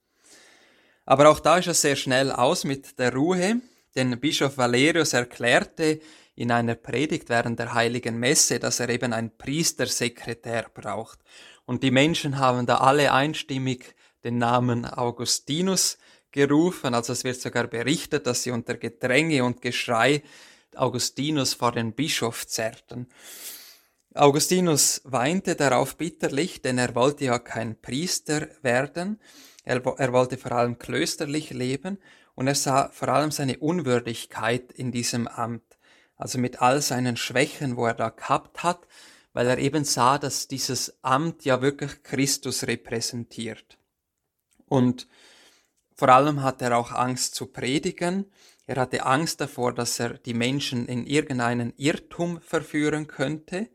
Aber 1.04 1.28
auch 1.28 1.40
da 1.40 1.58
ist 1.58 1.68
es 1.68 1.82
sehr 1.82 1.96
schnell 1.96 2.32
aus 2.32 2.64
mit 2.64 2.98
der 2.98 3.12
Ruhe, 3.12 3.60
denn 3.94 4.18
Bischof 4.20 4.56
Valerius 4.56 5.12
erklärte 5.12 6.00
in 6.40 6.50
einer 6.50 6.74
Predigt 6.74 7.28
während 7.28 7.58
der 7.58 7.74
heiligen 7.74 8.18
Messe, 8.18 8.58
dass 8.58 8.80
er 8.80 8.88
eben 8.88 9.12
ein 9.12 9.36
Priestersekretär 9.36 10.70
braucht. 10.72 11.18
Und 11.66 11.82
die 11.82 11.90
Menschen 11.90 12.38
haben 12.38 12.64
da 12.64 12.76
alle 12.78 13.12
einstimmig 13.12 13.94
den 14.24 14.38
Namen 14.38 14.86
Augustinus 14.86 15.98
gerufen. 16.32 16.94
Also 16.94 17.12
es 17.12 17.24
wird 17.24 17.38
sogar 17.38 17.66
berichtet, 17.66 18.26
dass 18.26 18.42
sie 18.42 18.52
unter 18.52 18.78
Gedränge 18.78 19.44
und 19.44 19.60
Geschrei 19.60 20.22
Augustinus 20.74 21.52
vor 21.52 21.72
den 21.72 21.92
Bischof 21.92 22.46
zerrten. 22.46 23.06
Augustinus 24.14 25.02
weinte 25.04 25.56
darauf 25.56 25.98
bitterlich, 25.98 26.62
denn 26.62 26.78
er 26.78 26.94
wollte 26.94 27.26
ja 27.26 27.38
kein 27.38 27.78
Priester 27.82 28.48
werden, 28.62 29.20
er, 29.64 29.84
er, 29.84 30.12
wollte 30.14 30.38
vor 30.38 30.52
allem 30.52 30.78
klösterlich 30.78 31.50
leben 31.50 31.98
und 32.34 32.46
er 32.46 32.54
sah 32.54 32.88
vor 32.88 33.08
allem 33.08 33.30
seine 33.30 33.58
Unwürdigkeit 33.58 34.72
in 34.72 34.90
diesem 34.90 35.28
Amt, 35.28 35.69
also 36.20 36.38
mit 36.38 36.60
all 36.60 36.80
seinen 36.82 37.16
Schwächen, 37.16 37.76
wo 37.76 37.86
er 37.86 37.94
da 37.94 38.10
gehabt 38.10 38.62
hat, 38.62 38.86
weil 39.32 39.46
er 39.46 39.58
eben 39.58 39.84
sah, 39.84 40.18
dass 40.18 40.48
dieses 40.48 41.02
Amt 41.02 41.44
ja 41.44 41.62
wirklich 41.62 42.02
Christus 42.02 42.66
repräsentiert. 42.66 43.78
Und 44.66 45.08
vor 45.94 46.08
allem 46.08 46.42
hat 46.42 46.62
er 46.62 46.76
auch 46.76 46.92
Angst 46.92 47.34
zu 47.34 47.46
predigen. 47.46 48.26
Er 48.66 48.80
hatte 48.80 49.04
Angst 49.04 49.40
davor, 49.40 49.74
dass 49.74 49.98
er 49.98 50.14
die 50.14 50.34
Menschen 50.34 50.86
in 50.86 51.06
irgendeinen 51.06 51.72
Irrtum 51.76 52.40
verführen 52.40 53.06
könnte 53.06 53.68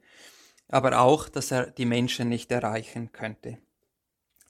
aber 0.67 0.99
auch, 0.99 1.29
dass 1.29 1.51
er 1.51 1.71
die 1.71 1.85
Menschen 1.85 2.29
nicht 2.29 2.51
erreichen 2.51 3.11
könnte. 3.11 3.59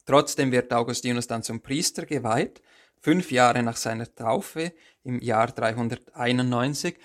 Trotzdem 0.05 0.51
wird 0.51 0.71
Augustinus 0.71 1.27
dann 1.27 1.43
zum 1.43 1.61
Priester 1.61 2.05
geweiht, 2.05 2.61
fünf 3.01 3.31
Jahre 3.31 3.63
nach 3.63 3.75
seiner 3.75 4.13
Taufe 4.13 4.73
im 5.03 5.19
Jahr 5.19 5.47
391, 5.47 6.95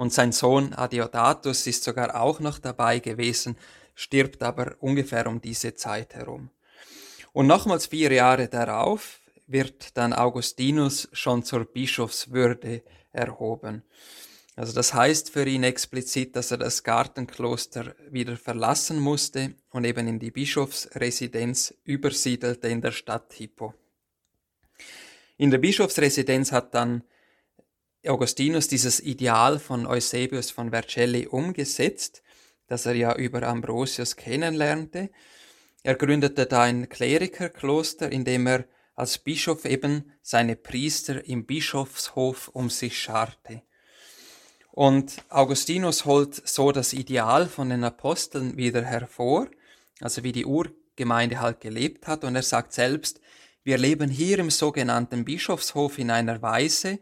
und 0.00 0.14
sein 0.14 0.32
Sohn 0.32 0.72
Adeodatus 0.72 1.66
ist 1.66 1.84
sogar 1.84 2.18
auch 2.18 2.40
noch 2.40 2.58
dabei 2.58 3.00
gewesen, 3.00 3.58
stirbt 3.94 4.42
aber 4.42 4.76
ungefähr 4.80 5.26
um 5.26 5.42
diese 5.42 5.74
Zeit 5.74 6.14
herum. 6.14 6.48
Und 7.34 7.46
nochmals 7.46 7.88
vier 7.88 8.10
Jahre 8.10 8.48
darauf 8.48 9.20
wird 9.46 9.98
dann 9.98 10.14
Augustinus 10.14 11.10
schon 11.12 11.42
zur 11.42 11.66
Bischofswürde 11.66 12.82
erhoben. 13.12 13.82
Also 14.56 14.72
das 14.72 14.94
heißt 14.94 15.28
für 15.28 15.46
ihn 15.46 15.64
explizit, 15.64 16.34
dass 16.34 16.50
er 16.50 16.56
das 16.56 16.82
Gartenkloster 16.82 17.94
wieder 18.10 18.38
verlassen 18.38 19.00
musste 19.00 19.54
und 19.68 19.84
eben 19.84 20.08
in 20.08 20.18
die 20.18 20.30
Bischofsresidenz 20.30 21.74
übersiedelte 21.84 22.68
in 22.68 22.80
der 22.80 22.92
Stadt 22.92 23.34
Hippo. 23.34 23.74
In 25.36 25.50
der 25.50 25.58
Bischofsresidenz 25.58 26.52
hat 26.52 26.74
dann 26.74 27.02
Augustinus 28.06 28.66
dieses 28.66 29.00
Ideal 29.00 29.58
von 29.58 29.86
Eusebius 29.86 30.50
von 30.50 30.70
Vercelli 30.70 31.26
umgesetzt, 31.26 32.22
das 32.66 32.86
er 32.86 32.94
ja 32.94 33.14
über 33.14 33.42
Ambrosius 33.42 34.16
kennenlernte. 34.16 35.10
Er 35.82 35.96
gründete 35.96 36.46
da 36.46 36.62
ein 36.62 36.88
Klerikerkloster, 36.88 38.10
in 38.10 38.24
dem 38.24 38.46
er 38.46 38.64
als 38.94 39.18
Bischof 39.18 39.66
eben 39.66 40.12
seine 40.22 40.56
Priester 40.56 41.26
im 41.26 41.44
Bischofshof 41.44 42.48
um 42.48 42.70
sich 42.70 42.98
scharte. 42.98 43.62
Und 44.72 45.22
Augustinus 45.28 46.06
holt 46.06 46.48
so 46.48 46.72
das 46.72 46.94
Ideal 46.94 47.48
von 47.48 47.68
den 47.68 47.84
Aposteln 47.84 48.56
wieder 48.56 48.82
hervor, 48.82 49.48
also 50.00 50.22
wie 50.22 50.32
die 50.32 50.46
Urgemeinde 50.46 51.40
halt 51.40 51.60
gelebt 51.60 52.06
hat. 52.06 52.24
Und 52.24 52.34
er 52.34 52.42
sagt 52.42 52.72
selbst, 52.72 53.20
wir 53.62 53.76
leben 53.76 54.08
hier 54.08 54.38
im 54.38 54.48
sogenannten 54.48 55.24
Bischofshof 55.24 55.98
in 55.98 56.10
einer 56.10 56.40
Weise, 56.40 56.98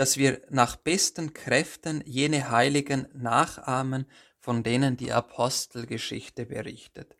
dass 0.00 0.16
wir 0.16 0.40
nach 0.48 0.76
besten 0.76 1.34
Kräften 1.34 2.02
jene 2.06 2.50
Heiligen 2.50 3.06
nachahmen, 3.12 4.06
von 4.38 4.62
denen 4.62 4.96
die 4.96 5.12
Apostelgeschichte 5.12 6.46
berichtet. 6.46 7.18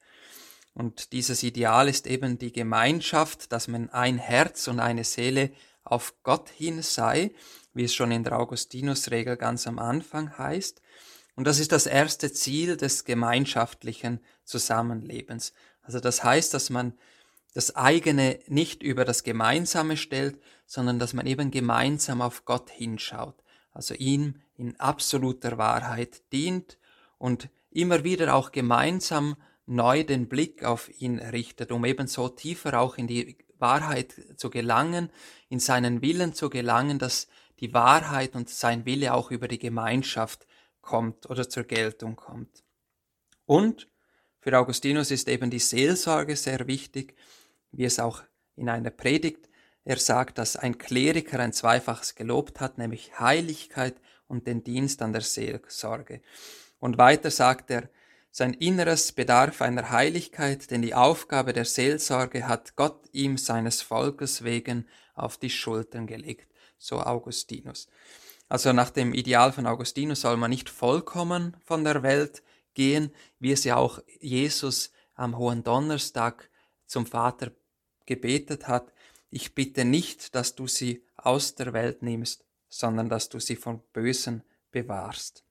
Und 0.73 1.13
dieses 1.13 1.43
Ideal 1.43 1.91
ist 1.91 2.07
eben 2.07 2.39
die 2.39 2.53
Gemeinschaft, 2.53 3.53
dass 3.53 3.69
man 3.69 3.91
ein 3.91 4.17
Herz 4.17 4.67
und 4.67 4.81
eine 4.81 5.05
Seele 5.05 5.51
auf 5.85 6.15
Gott 6.23 6.49
hin 6.49 6.81
sei, 6.81 7.33
wie 7.75 7.85
es 7.85 7.95
schon 7.95 8.13
in 8.13 8.25
der 8.25 8.39
Augustinusregel 8.39 9.37
ganz 9.37 9.67
am 9.67 9.79
Anfang 9.79 10.39
heißt. 10.39 10.81
Und 11.37 11.47
das 11.47 11.59
ist 11.59 11.73
das 11.73 11.85
erste 11.85 12.33
Ziel 12.33 12.79
des 12.79 13.05
gemeinschaftlichen 13.05 14.21
Zusammenlebens. 14.45 15.53
Also 15.83 16.01
das 16.01 16.25
heißt, 16.25 16.55
dass 16.55 16.71
man 16.71 16.95
das 17.55 17.75
eigene 17.75 18.39
nicht 18.47 18.83
über 18.83 19.05
das 19.05 19.25
Gemeinsame 19.25 19.97
stellt, 19.97 20.41
sondern 20.67 20.99
dass 20.99 21.13
man 21.13 21.27
eben 21.27 21.51
gemeinsam 21.51 22.23
auf 22.23 22.45
Gott 22.45 22.71
hinschaut, 22.71 23.43
also 23.73 23.95
ihm 23.95 24.37
in 24.57 24.79
absoluter 24.79 25.59
Wahrheit 25.59 26.23
dient 26.33 26.79
und 27.19 27.49
immer 27.71 28.05
wieder 28.05 28.35
auch 28.35 28.53
gemeinsam 28.53 29.37
neu 29.67 30.05
den 30.05 30.29
Blick 30.29 30.65
auf 30.65 30.91
ihn 31.01 31.19
richtet, 31.19 31.73
um 31.73 31.85
ebenso 31.85 32.29
tiefer 32.29 32.81
auch 32.81 32.99
in 32.99 33.07
die 33.07 33.39
Wahrheit 33.59 34.15
zu 34.37 34.51
gelangen, 34.51 35.11
in 35.49 35.61
seinen 35.61 36.03
Willen 36.03 36.35
zu 36.35 36.51
gelangen, 36.51 36.99
dass 36.99 37.29
die 37.61 37.75
Wahrheit 37.75 38.35
und 38.35 38.49
sein 38.49 38.87
Wille 38.87 39.15
auch 39.15 39.31
über 39.31 39.49
die 39.49 39.59
Gemeinschaft 39.59 40.47
kommt 40.81 41.29
oder 41.29 41.49
zur 41.49 41.65
Geltung 41.65 42.17
kommt. 42.17 42.65
Und 43.45 43.89
für 44.41 44.59
Augustinus 44.59 45.11
ist 45.11 45.29
eben 45.29 45.51
die 45.51 45.59
Seelsorge 45.59 46.37
sehr 46.37 46.67
wichtig, 46.67 47.15
wie 47.73 47.85
es 47.85 47.99
auch 47.99 48.23
in 48.57 48.69
einer 48.69 48.91
Predigt 48.91 49.51
er 49.85 49.99
sagt, 49.99 50.39
dass 50.39 50.57
ein 50.57 50.79
Kleriker 50.79 51.41
ein 51.41 51.53
Zweifaches 51.53 52.15
gelobt 52.15 52.61
hat, 52.61 52.79
nämlich 52.79 53.19
Heiligkeit 53.19 53.97
und 54.29 54.47
den 54.47 54.63
Dienst 54.63 55.03
an 55.03 55.13
der 55.13 55.23
Seelsorge. 55.23 56.21
Und 56.79 56.99
weiter 56.99 57.31
sagt 57.31 57.71
er, 57.71 57.89
sein 58.31 58.55
Inneres 58.55 59.13
bedarf 59.13 59.61
einer 59.61 59.91
Heiligkeit, 59.91 60.71
denn 60.71 60.83
die 60.83 60.95
Aufgabe 60.95 61.53
der 61.53 61.65
Seelsorge 61.65 62.47
hat 62.47 62.77
Gott 62.77 63.09
ihm 63.13 63.39
seines 63.39 63.83
Volkes 63.83 64.45
wegen 64.45 64.87
auf 65.15 65.37
die 65.37 65.51
Schultern 65.51 66.07
gelegt, 66.07 66.53
so 66.79 67.01
Augustinus. 67.01 67.89
Also 68.49 68.73
nach 68.73 68.91
dem 68.91 69.15
Ideal 69.15 69.53
von 69.53 69.67
Augustinus 69.67 70.21
soll 70.21 70.37
man 70.37 70.51
nicht 70.51 70.69
vollkommen 70.69 71.57
von 71.65 71.83
der 71.83 72.03
Welt 72.03 72.43
gehen, 72.75 73.13
wie 73.41 73.53
es 73.53 73.65
ja 73.65 73.77
auch 73.77 74.01
Jesus 74.21 74.93
am 75.15 75.37
Hohen 75.37 75.65
Donnerstag 75.65 76.49
zum 76.87 77.07
Vater 77.07 77.51
gebetet 78.11 78.67
hat, 78.67 78.93
ich 79.31 79.55
bitte 79.55 79.85
nicht, 79.85 80.35
dass 80.35 80.57
du 80.57 80.67
sie 80.67 81.05
aus 81.17 81.55
der 81.55 81.73
Welt 81.73 82.03
nimmst, 82.03 82.45
sondern 82.69 83.09
dass 83.09 83.29
du 83.29 83.39
sie 83.39 83.55
vom 83.55 83.83
Bösen 83.93 84.43
bewahrst. 84.73 85.45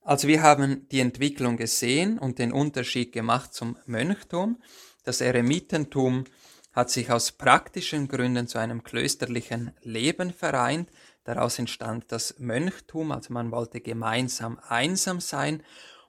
Also 0.00 0.26
wir 0.26 0.42
haben 0.42 0.88
die 0.88 0.98
Entwicklung 0.98 1.56
gesehen 1.56 2.18
und 2.18 2.40
den 2.40 2.52
Unterschied 2.52 3.12
gemacht 3.12 3.54
zum 3.54 3.78
Mönchtum. 3.86 4.60
Das 5.04 5.20
Eremitentum 5.20 6.24
hat 6.72 6.90
sich 6.90 7.12
aus 7.12 7.30
praktischen 7.30 8.08
Gründen 8.08 8.48
zu 8.48 8.58
einem 8.58 8.82
klösterlichen 8.82 9.70
Leben 9.82 10.32
vereint. 10.32 10.90
Daraus 11.22 11.60
entstand 11.60 12.06
das 12.08 12.40
Mönchtum, 12.40 13.12
also 13.12 13.32
man 13.32 13.52
wollte 13.52 13.80
gemeinsam 13.80 14.58
einsam 14.68 15.20
sein. 15.20 15.62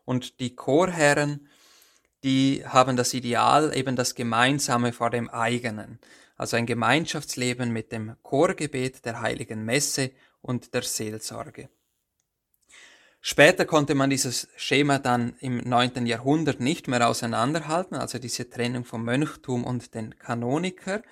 Und 0.05 0.39
die 0.39 0.55
Chorherren 0.55 1.47
die 2.25 2.65
haben 2.65 2.97
das 2.97 3.13
Ideal, 3.13 3.77
eben 3.77 3.95
das 3.95 4.15
Gemeinsame 4.15 4.91
vor 4.91 5.11
dem 5.11 5.29
eigenen. 5.29 5.99
Also 6.35 6.57
ein 6.57 6.65
Gemeinschaftsleben 6.65 7.71
mit 7.71 7.91
dem 7.91 8.15
Chorgebet 8.23 9.05
der 9.05 9.21
heiligen 9.21 9.63
Messe 9.63 10.09
und 10.41 10.73
der 10.73 10.81
Seelsorge. 10.81 11.69
Später 13.21 13.65
konnte 13.65 13.93
man 13.93 14.09
dieses 14.09 14.47
Schema 14.55 14.97
dann 14.97 15.35
im 15.39 15.57
9. 15.57 16.07
Jahrhundert 16.07 16.59
nicht 16.59 16.87
mehr 16.87 17.07
auseinanderhalten, 17.07 17.95
also 17.95 18.17
diese 18.17 18.49
Trennung 18.49 18.85
vom 18.85 19.05
Mönchtum 19.05 19.63
und 19.63 19.93
den 19.93 20.17
Kanoniker. 20.17 21.03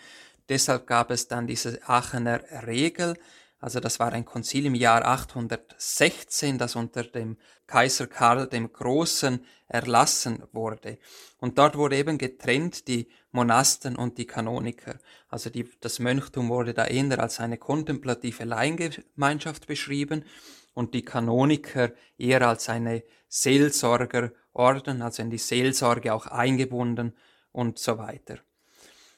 Deshalb 0.50 0.88
gab 0.88 1.12
es 1.12 1.28
dann 1.28 1.46
diese 1.46 1.80
Aachener 1.88 2.42
Regel, 2.66 3.18
also 3.64 3.80
das 3.80 3.98
war 3.98 4.12
ein 4.12 4.26
Konzil 4.26 4.66
im 4.66 4.76
Jahr 4.76 5.06
816, 5.06 6.58
das 6.58 6.76
unter 6.76 7.06
dem 7.06 7.38
Kaiser 7.66 8.08
Karl 8.08 8.48
dem 8.48 8.74
Großen 8.74 9.46
erlassen 9.70 10.44
wurde. 10.52 10.98
Und 11.38 11.58
dort 11.58 11.78
wurde 11.78 11.96
eben 11.96 12.18
getrennt 12.18 12.90
die 12.90 13.08
Monasten 13.32 13.96
und 13.96 14.18
die 14.18 14.28
Kanoniker. 14.28 15.00
Also 15.30 15.50
die, 15.50 15.66
das 15.80 16.00
Mönchtum 16.00 16.50
wurde 16.50 16.74
da 16.74 16.88
eher 16.88 17.18
als 17.22 17.40
eine 17.40 17.58
kontemplative 17.58 18.44
Laiengemeinschaft 18.44 19.66
beschrieben 19.66 20.26
und 20.74 20.94
die 20.94 21.06
Kanoniker 21.06 21.94
eher 22.18 22.46
als 22.46 22.68
eine 22.68 23.04
Seelsorgerorden, 23.30 25.02
also 25.02 25.22
in 25.22 25.30
die 25.30 25.38
Seelsorge 25.38 26.14
auch 26.14 26.28
eingebunden 26.28 27.16
und 27.54 27.80
so 27.80 27.98
weiter. 27.98 28.40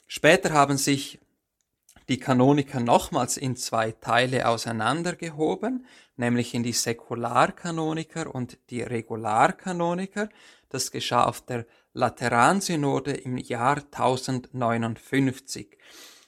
Später 0.06 0.54
haben 0.54 0.78
sich 0.78 1.20
die 2.10 2.20
Kanoniker 2.20 2.80
nochmals 2.80 3.38
in 3.38 3.56
zwei 3.56 3.91
Teile 3.91 4.48
auseinandergehoben, 4.48 5.86
nämlich 6.18 6.54
in 6.54 6.63
die 6.63 6.74
Säkularkanoniker 6.74 8.34
und 8.34 8.58
die 8.70 8.82
Regularkanoniker. 8.82 10.30
Das 10.70 10.91
geschah 10.91 11.24
auf 11.24 11.41
der 11.41 11.65
Lateransynode 11.94 13.12
im 13.12 13.38
Jahr 13.38 13.78
1059. 13.78 15.78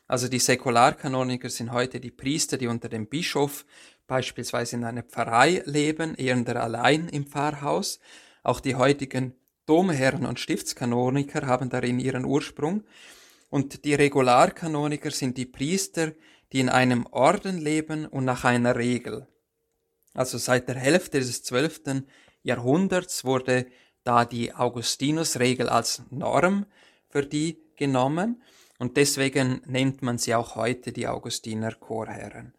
Also 0.08 0.30
die 0.30 0.40
Säkularkanoniker 0.40 1.50
sind 1.50 1.72
heute 1.72 2.00
die 2.00 2.12
Priester, 2.12 2.58
die 2.58 2.68
unter 2.68 2.90
dem 2.90 3.08
Bischof 3.08 3.66
beispielsweise 4.08 4.78
in 4.78 4.86
einer 4.86 5.04
Pfarrei 5.04 5.62
leben, 5.66 6.16
eher 6.16 6.38
allein 6.56 7.10
im 7.10 7.28
Pfarrhaus. 7.28 8.00
Auch 8.42 8.62
die 8.62 8.76
heutigen 8.76 9.34
Domherren 9.66 10.26
und 10.26 10.40
Stiftskanoniker 10.40 11.46
haben 11.46 11.70
darin 11.70 12.00
ihren 12.00 12.24
Ursprung. 12.24 12.86
Und 13.50 13.86
die 13.86 13.94
Regularkanoniker 13.94 15.12
sind 15.12 15.38
die 15.38 15.46
Priester, 15.46 16.14
die 16.52 16.60
in 16.60 16.70
einem 16.70 17.06
Orden 17.08 17.58
leben 17.60 18.06
und 18.06 18.26
nach 18.26 18.44
einer 18.44 18.76
Regel. 18.76 19.28
Also 20.14 20.38
seit 20.38 20.68
der 20.68 20.76
Hälfte 20.76 21.20
des 21.20 21.44
12. 21.44 22.04
Jahrhunderts 22.44 23.26
wurde 23.26 23.68
da 24.04 24.26
die 24.26 24.54
Augustinusregel 24.54 25.70
als 25.70 26.02
Norm 26.10 26.66
für 27.10 27.26
die 27.26 27.60
genommen 27.76 28.42
und 28.80 28.98
deswegen 28.98 29.62
nennt 29.66 30.02
man 30.02 30.18
sie 30.18 30.36
auch 30.36 30.56
heute 30.56 30.92
die 30.92 31.08
Augustiner 31.08 31.74
Chorherren. 31.74 32.54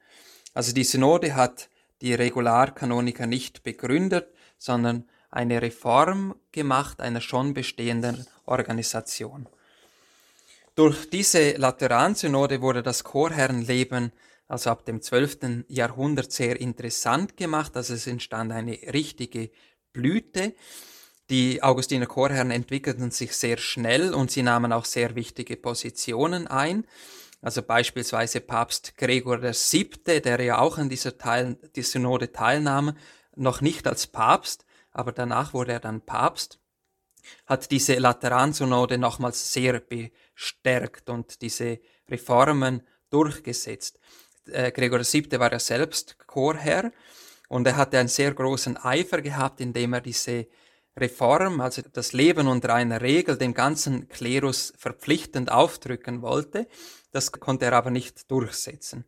Also 0.55 0.73
die 0.73 0.85
Synode 0.85 1.35
hat 1.35 1.69
die 2.01 2.15
Regularkanoniker 2.15 3.27
nicht 3.27 3.63
begründet, 3.63 4.29
sondern 4.57 5.09
eine 5.31 5.63
Reform 5.63 6.35
gemacht 6.53 7.01
einer 7.01 7.21
schon 7.21 7.55
bestehenden 7.55 8.27
Organisation. 8.45 9.49
Durch 10.79 11.11
diese 11.11 11.57
Lateransynode 11.57 12.63
wurde 12.63 12.85
das 12.85 13.03
Chorherrenleben 13.03 14.13
also 14.47 14.71
ab 14.71 14.85
dem 14.85 15.03
12. 15.03 15.65
Jahrhundert 15.67 16.31
sehr 16.31 16.61
interessant 16.61 17.37
gemacht, 17.37 17.77
also 17.77 17.95
es 17.95 18.07
entstand 18.07 18.53
eine 18.53 18.79
richtige 18.95 19.51
Blüte. 19.93 20.55
Die 21.31 21.65
Augustiner 21.65 22.07
Chorherren 22.07 22.53
entwickelten 22.53 23.11
sich 23.11 23.35
sehr 23.35 23.57
schnell 23.57 24.15
und 24.15 24.31
sie 24.31 24.45
nahmen 24.45 24.73
auch 24.73 24.85
sehr 24.85 25.17
wichtige 25.17 25.57
Positionen 25.57 26.47
ein. 26.47 26.87
Also 27.43 27.61
beispielsweise 27.61 28.41
Papst 28.41 28.97
Gregor 28.97 29.43
VII., 29.43 30.21
der 30.21 30.41
ja 30.41 30.59
auch 30.59 30.79
an 30.79 30.89
dieser 30.89 31.19
Teil, 31.19 31.59
die 31.75 31.83
Synode 31.83 32.31
teilnahm, 32.31 32.97
noch 33.35 33.61
nicht 33.61 33.89
als 33.89 34.07
Papst, 34.07 34.65
aber 34.93 35.11
danach 35.11 35.55
wurde 35.55 35.73
er 35.73 35.81
dann 35.81 36.03
Papst, 36.03 36.61
hat 37.47 37.71
diese 37.71 37.95
Lateransynode 37.99 38.99
nochmals 38.99 39.53
sehr 39.53 39.81
be 39.81 40.11
stärkt 40.35 41.11
und 41.11 41.41
diese 41.43 41.81
Reformen 42.09 42.83
durchgesetzt. 43.11 43.99
Äh, 44.47 44.73
Gregor 44.73 45.01
VII. 45.01 45.39
war 45.39 45.53
ja 45.53 45.59
selbst 45.59 46.17
Chorherr 46.27 46.93
und 47.49 47.67
er 47.67 47.77
hatte 47.77 47.99
einen 47.99 48.09
sehr 48.09 48.35
großen 48.35 48.77
Eifer 48.77 49.21
gehabt, 49.21 49.61
indem 49.61 49.95
er 49.95 50.01
diese 50.01 50.47
Reform, 50.97 51.61
also 51.61 51.83
das 51.93 52.13
Leben 52.13 52.49
unter 52.49 52.75
einer 52.75 53.01
Regel, 53.01 53.37
dem 53.37 53.55
ganzen 53.55 54.09
Klerus 54.09 54.73
verpflichtend 54.77 55.51
aufdrücken 55.51 56.23
wollte. 56.23 56.67
Das 57.11 57.33
konnte 57.33 57.67
er 57.67 57.73
aber 57.75 57.91
nicht 57.91 58.31
durchsetzen. 58.31 59.05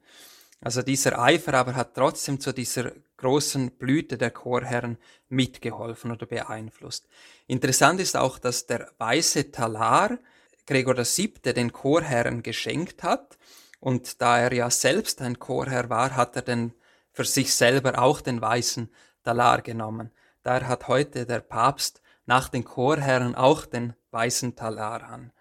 Also 0.60 0.82
dieser 0.82 1.18
Eifer 1.18 1.54
aber 1.54 1.74
hat 1.74 1.94
trotzdem 1.94 2.38
zu 2.38 2.52
dieser 2.52 2.92
großen 3.20 3.70
Blüte 3.72 4.18
der 4.18 4.30
Chorherren 4.30 4.98
mitgeholfen 5.28 6.10
oder 6.10 6.26
beeinflusst. 6.26 7.06
Interessant 7.46 8.00
ist 8.00 8.16
auch, 8.16 8.38
dass 8.38 8.66
der 8.66 8.90
weiße 8.98 9.52
Talar 9.52 10.18
Gregor 10.66 10.96
VII. 10.96 11.52
den 11.52 11.72
Chorherren 11.72 12.42
geschenkt 12.42 13.02
hat 13.02 13.38
und 13.78 14.20
da 14.20 14.38
er 14.38 14.52
ja 14.52 14.70
selbst 14.70 15.20
ein 15.20 15.38
Chorherr 15.38 15.90
war, 15.90 16.16
hat 16.16 16.36
er 16.36 16.42
den 16.42 16.72
für 17.12 17.24
sich 17.24 17.54
selber 17.54 18.00
auch 18.00 18.20
den 18.20 18.40
weißen 18.40 18.88
Talar 19.22 19.62
genommen. 19.62 20.10
Daher 20.42 20.68
hat 20.68 20.88
heute 20.88 21.26
der 21.26 21.40
Papst 21.40 22.00
nach 22.26 22.48
den 22.48 22.64
Chorherren 22.64 23.34
auch 23.34 23.66
den 23.66 23.94
weißen 24.12 24.56
Talar 24.56 25.02
an. 25.02 25.32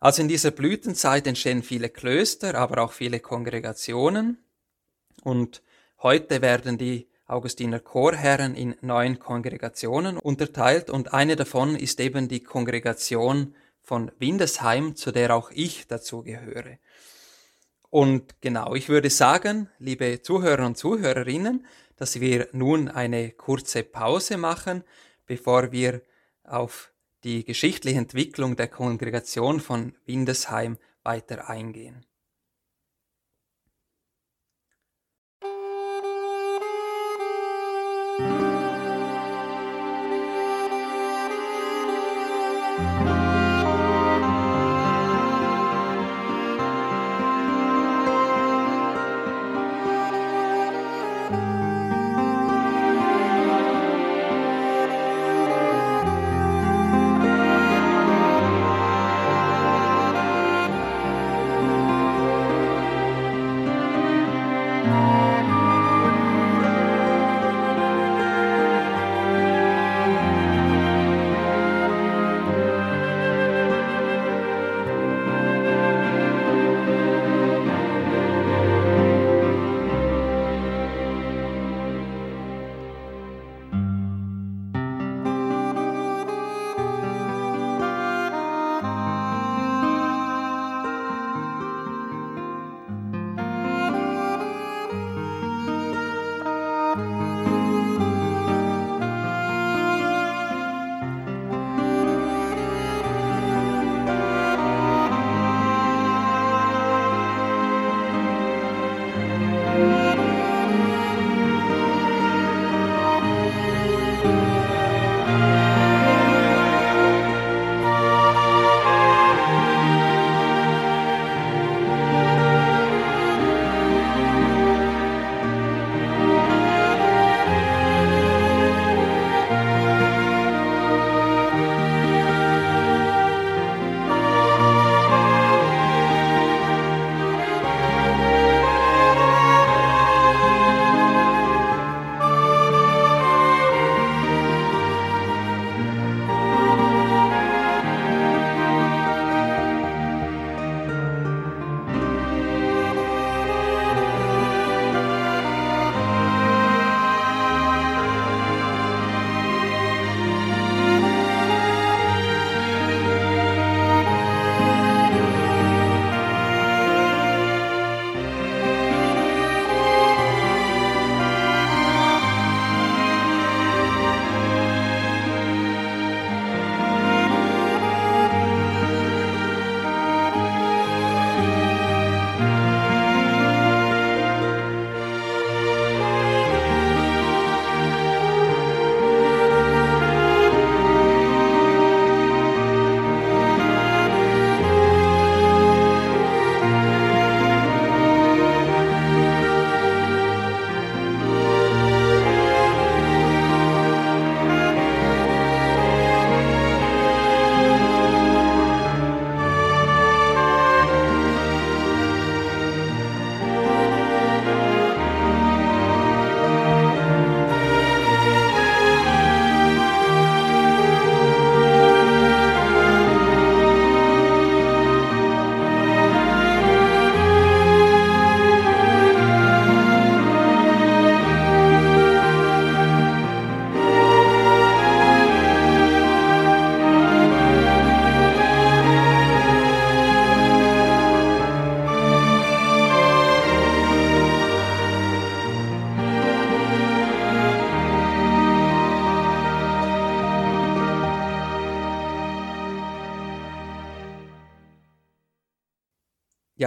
Also 0.00 0.22
in 0.22 0.28
dieser 0.28 0.50
Blütenzeit 0.50 1.26
entstehen 1.26 1.62
viele 1.62 1.88
Klöster, 1.88 2.54
aber 2.54 2.82
auch 2.82 2.92
viele 2.92 3.20
Kongregationen. 3.20 4.38
Und 5.22 5.62
heute 6.02 6.42
werden 6.42 6.78
die 6.78 7.08
Augustiner 7.26 7.80
Chorherren 7.80 8.54
in 8.54 8.74
neun 8.80 9.18
Kongregationen 9.18 10.16
unterteilt 10.16 10.88
und 10.88 11.12
eine 11.12 11.36
davon 11.36 11.76
ist 11.76 12.00
eben 12.00 12.28
die 12.28 12.42
Kongregation 12.42 13.54
von 13.82 14.10
Windesheim, 14.18 14.96
zu 14.96 15.12
der 15.12 15.34
auch 15.34 15.50
ich 15.50 15.86
dazu 15.86 16.22
gehöre. 16.22 16.78
Und 17.90 18.40
genau, 18.40 18.74
ich 18.74 18.88
würde 18.88 19.10
sagen, 19.10 19.68
liebe 19.78 20.20
Zuhörer 20.22 20.66
und 20.66 20.76
Zuhörerinnen, 20.76 21.66
dass 21.96 22.20
wir 22.20 22.48
nun 22.52 22.88
eine 22.88 23.30
kurze 23.30 23.82
Pause 23.82 24.36
machen, 24.36 24.84
bevor 25.26 25.72
wir 25.72 26.02
auf 26.44 26.92
die 27.24 27.44
geschichtliche 27.44 27.98
Entwicklung 27.98 28.56
der 28.56 28.68
Kongregation 28.68 29.60
von 29.60 29.94
Windesheim 30.06 30.78
weiter 31.02 31.48
eingehen. 31.48 32.04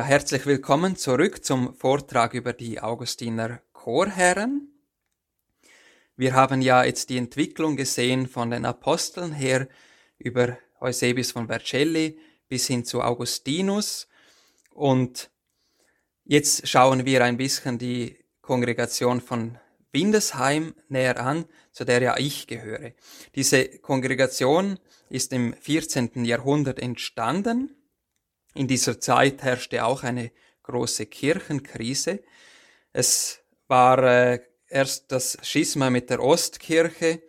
Ja, 0.01 0.07
herzlich 0.07 0.47
willkommen 0.47 0.95
zurück 0.95 1.45
zum 1.45 1.75
Vortrag 1.75 2.33
über 2.33 2.53
die 2.53 2.79
Augustiner 2.79 3.61
Chorherren. 3.71 4.67
Wir 6.15 6.33
haben 6.33 6.63
ja 6.63 6.83
jetzt 6.83 7.11
die 7.11 7.19
Entwicklung 7.19 7.75
gesehen 7.75 8.27
von 8.27 8.49
den 8.49 8.65
Aposteln 8.65 9.31
her 9.31 9.67
über 10.17 10.57
Eusebius 10.79 11.33
von 11.33 11.45
Vercelli 11.45 12.17
bis 12.49 12.65
hin 12.65 12.83
zu 12.83 13.03
Augustinus 13.03 14.07
und 14.71 15.29
jetzt 16.23 16.67
schauen 16.67 17.05
wir 17.05 17.23
ein 17.23 17.37
bisschen 17.37 17.77
die 17.77 18.17
Kongregation 18.41 19.21
von 19.21 19.59
Windesheim 19.91 20.73
näher 20.89 21.19
an, 21.19 21.45
zu 21.71 21.85
der 21.85 22.01
ja 22.01 22.17
ich 22.17 22.47
gehöre. 22.47 22.93
Diese 23.35 23.65
Kongregation 23.65 24.79
ist 25.09 25.31
im 25.31 25.53
14. 25.53 26.25
Jahrhundert 26.25 26.79
entstanden. 26.79 27.75
In 28.53 28.67
dieser 28.67 28.99
Zeit 28.99 29.43
herrschte 29.43 29.85
auch 29.85 30.03
eine 30.03 30.31
große 30.63 31.05
Kirchenkrise. 31.05 32.21
Es 32.93 33.39
war 33.67 34.03
äh, 34.03 34.39
erst 34.67 35.11
das 35.11 35.37
Schisma 35.41 35.89
mit 35.89 36.09
der 36.09 36.21
Ostkirche 36.21 37.21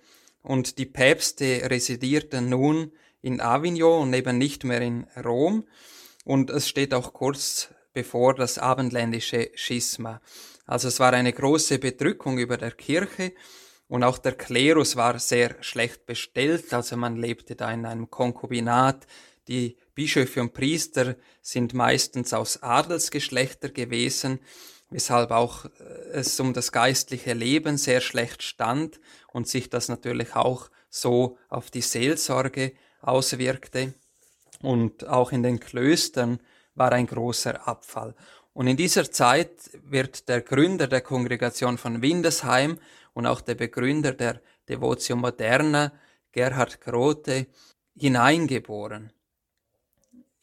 und 0.42 0.78
die 0.78 0.86
Päpste 0.86 1.70
residierten 1.70 2.48
nun 2.48 2.92
in 3.20 3.40
Avignon 3.40 4.02
und 4.02 4.14
eben 4.14 4.38
nicht 4.38 4.64
mehr 4.64 4.80
in 4.80 5.06
Rom. 5.24 5.66
Und 6.24 6.50
es 6.50 6.68
steht 6.68 6.94
auch 6.94 7.12
kurz 7.12 7.68
bevor 7.92 8.34
das 8.34 8.58
abendländische 8.58 9.50
Schisma. 9.54 10.20
Also 10.66 10.88
es 10.88 10.98
war 11.00 11.12
eine 11.12 11.32
große 11.32 11.78
Bedrückung 11.78 12.38
über 12.38 12.56
der 12.56 12.72
Kirche 12.72 13.32
und 13.88 14.02
auch 14.04 14.18
der 14.18 14.32
Klerus 14.32 14.96
war 14.96 15.18
sehr 15.18 15.56
schlecht 15.62 16.06
bestellt. 16.06 16.72
Also 16.72 16.96
man 16.96 17.16
lebte 17.16 17.54
da 17.56 17.70
in 17.70 17.84
einem 17.84 18.10
Konkubinat. 18.10 19.06
Die 19.48 19.76
Bischöfe 19.94 20.40
und 20.40 20.54
Priester 20.54 21.16
sind 21.40 21.74
meistens 21.74 22.32
aus 22.32 22.62
Adelsgeschlechter 22.62 23.68
gewesen, 23.68 24.40
weshalb 24.90 25.30
auch 25.30 25.64
äh, 25.64 25.68
es 26.12 26.38
um 26.40 26.52
das 26.52 26.72
geistliche 26.72 27.32
Leben 27.32 27.76
sehr 27.78 28.00
schlecht 28.00 28.42
stand 28.42 29.00
und 29.32 29.48
sich 29.48 29.70
das 29.70 29.88
natürlich 29.88 30.34
auch 30.34 30.70
so 30.88 31.38
auf 31.48 31.70
die 31.70 31.82
Seelsorge 31.82 32.72
auswirkte. 33.00 33.94
Und 34.60 35.06
auch 35.08 35.32
in 35.32 35.42
den 35.42 35.58
Klöstern 35.58 36.40
war 36.74 36.92
ein 36.92 37.06
großer 37.06 37.66
Abfall. 37.66 38.14
Und 38.54 38.66
in 38.66 38.76
dieser 38.76 39.10
Zeit 39.10 39.70
wird 39.82 40.28
der 40.28 40.42
Gründer 40.42 40.86
der 40.86 41.00
Kongregation 41.00 41.78
von 41.78 42.02
Windesheim 42.02 42.78
und 43.14 43.26
auch 43.26 43.40
der 43.40 43.54
Begründer 43.54 44.12
der 44.12 44.40
Devotio 44.68 45.16
Moderna, 45.16 45.92
Gerhard 46.32 46.80
Grote, 46.80 47.46
hineingeboren. 47.96 49.12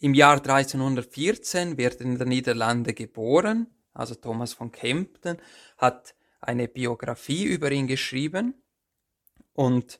Im 0.02 0.14
Jahr 0.14 0.38
1314 0.38 1.78
wird 1.78 2.00
in 2.00 2.18
den 2.18 2.30
Niederlande 2.30 2.94
geboren, 2.94 3.68
also 3.94 4.16
Thomas 4.16 4.54
von 4.54 4.72
Kempten, 4.72 5.38
hat 5.78 6.16
eine 6.40 6.70
Biografie 6.70 7.44
über 7.44 7.70
ihn 7.72 7.88
geschrieben 7.88 8.54
und 9.54 10.00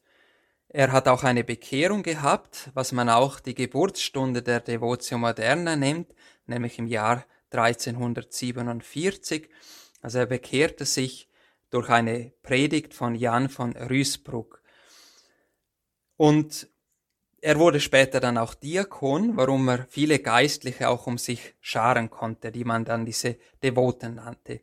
er 0.70 0.94
hat 0.94 1.10
auch 1.10 1.24
eine 1.24 1.44
Bekehrung 1.44 2.02
gehabt, 2.04 2.70
was 2.76 2.94
man 2.94 3.10
auch 3.10 3.42
die 3.42 3.56
Geburtsstunde 3.56 4.42
der 4.42 4.62
Devotio 4.62 5.18
Moderna 5.18 5.76
nennt, 5.76 6.14
nämlich 6.46 6.80
im 6.80 6.88
Jahr 6.88 7.26
1347. 7.52 9.50
Also 10.02 10.20
er 10.20 10.28
bekehrte 10.28 10.86
sich 10.86 11.28
durch 11.72 11.90
eine 11.90 12.32
Predigt 12.42 12.94
von 12.94 13.16
Jan 13.16 13.50
von 13.50 13.76
Rüsbruck. 13.76 14.62
Und 16.16 16.70
er 17.42 17.60
wurde 17.60 17.80
später 17.80 18.20
dann 18.20 18.38
auch 18.38 18.54
Diakon, 18.54 19.38
warum 19.38 19.68
er 19.70 19.88
viele 19.90 20.20
Geistliche 20.20 20.90
auch 20.90 21.08
um 21.08 21.18
sich 21.18 21.54
scharen 21.62 22.10
konnte, 22.10 22.52
die 22.52 22.64
man 22.64 22.86
dann 22.86 23.06
diese 23.06 23.38
Devoten 23.64 24.16
nannte. 24.16 24.62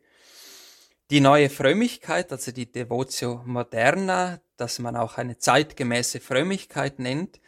Die 1.09 1.21
neue 1.21 1.49
Frömmigkeit, 1.49 2.31
also 2.31 2.51
die 2.51 2.71
Devotio 2.71 3.41
Moderna, 3.45 4.41
das 4.57 4.79
man 4.79 4.95
auch 4.95 5.17
eine 5.17 5.37
zeitgemäße 5.37 6.19
Frömmigkeit 6.19 6.99
nennt, 6.99 7.39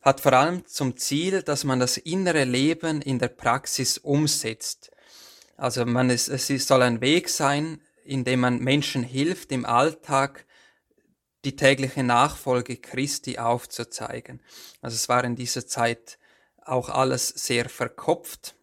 hat 0.00 0.20
vor 0.20 0.32
allem 0.32 0.64
zum 0.66 0.96
Ziel, 0.96 1.42
dass 1.42 1.64
man 1.64 1.80
das 1.80 1.98
innere 1.98 2.44
Leben 2.44 3.02
in 3.02 3.18
der 3.18 3.28
Praxis 3.28 3.98
umsetzt. 3.98 4.90
Also 5.56 5.84
man 5.84 6.08
ist, 6.08 6.28
es 6.28 6.46
soll 6.66 6.82
ein 6.82 7.00
Weg 7.00 7.28
sein, 7.28 7.82
in 8.04 8.24
dem 8.24 8.40
man 8.40 8.60
Menschen 8.60 9.02
hilft, 9.02 9.52
im 9.52 9.66
Alltag 9.66 10.46
die 11.44 11.56
tägliche 11.56 12.02
Nachfolge 12.02 12.76
Christi 12.76 13.38
aufzuzeigen. 13.38 14.40
Also 14.82 14.94
es 14.94 15.08
war 15.08 15.24
in 15.24 15.36
dieser 15.36 15.66
Zeit 15.66 16.18
auch 16.64 16.88
alles 16.88 17.28
sehr 17.28 17.68
verkopft. 17.68 18.56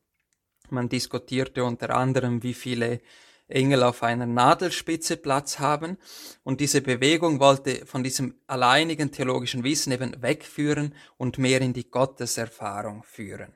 Man 0.69 0.89
diskutierte 0.89 1.63
unter 1.63 1.91
anderem, 1.91 2.43
wie 2.43 2.53
viele 2.53 3.01
Engel 3.47 3.83
auf 3.83 4.01
einer 4.01 4.25
Nadelspitze 4.25 5.17
Platz 5.17 5.59
haben. 5.59 5.97
Und 6.43 6.61
diese 6.61 6.81
Bewegung 6.81 7.39
wollte 7.39 7.85
von 7.85 8.03
diesem 8.03 8.35
alleinigen 8.47 9.11
theologischen 9.11 9.63
Wissen 9.63 9.91
eben 9.91 10.21
wegführen 10.21 10.95
und 11.17 11.37
mehr 11.37 11.61
in 11.61 11.73
die 11.73 11.89
Gotteserfahrung 11.89 13.03
führen. 13.03 13.53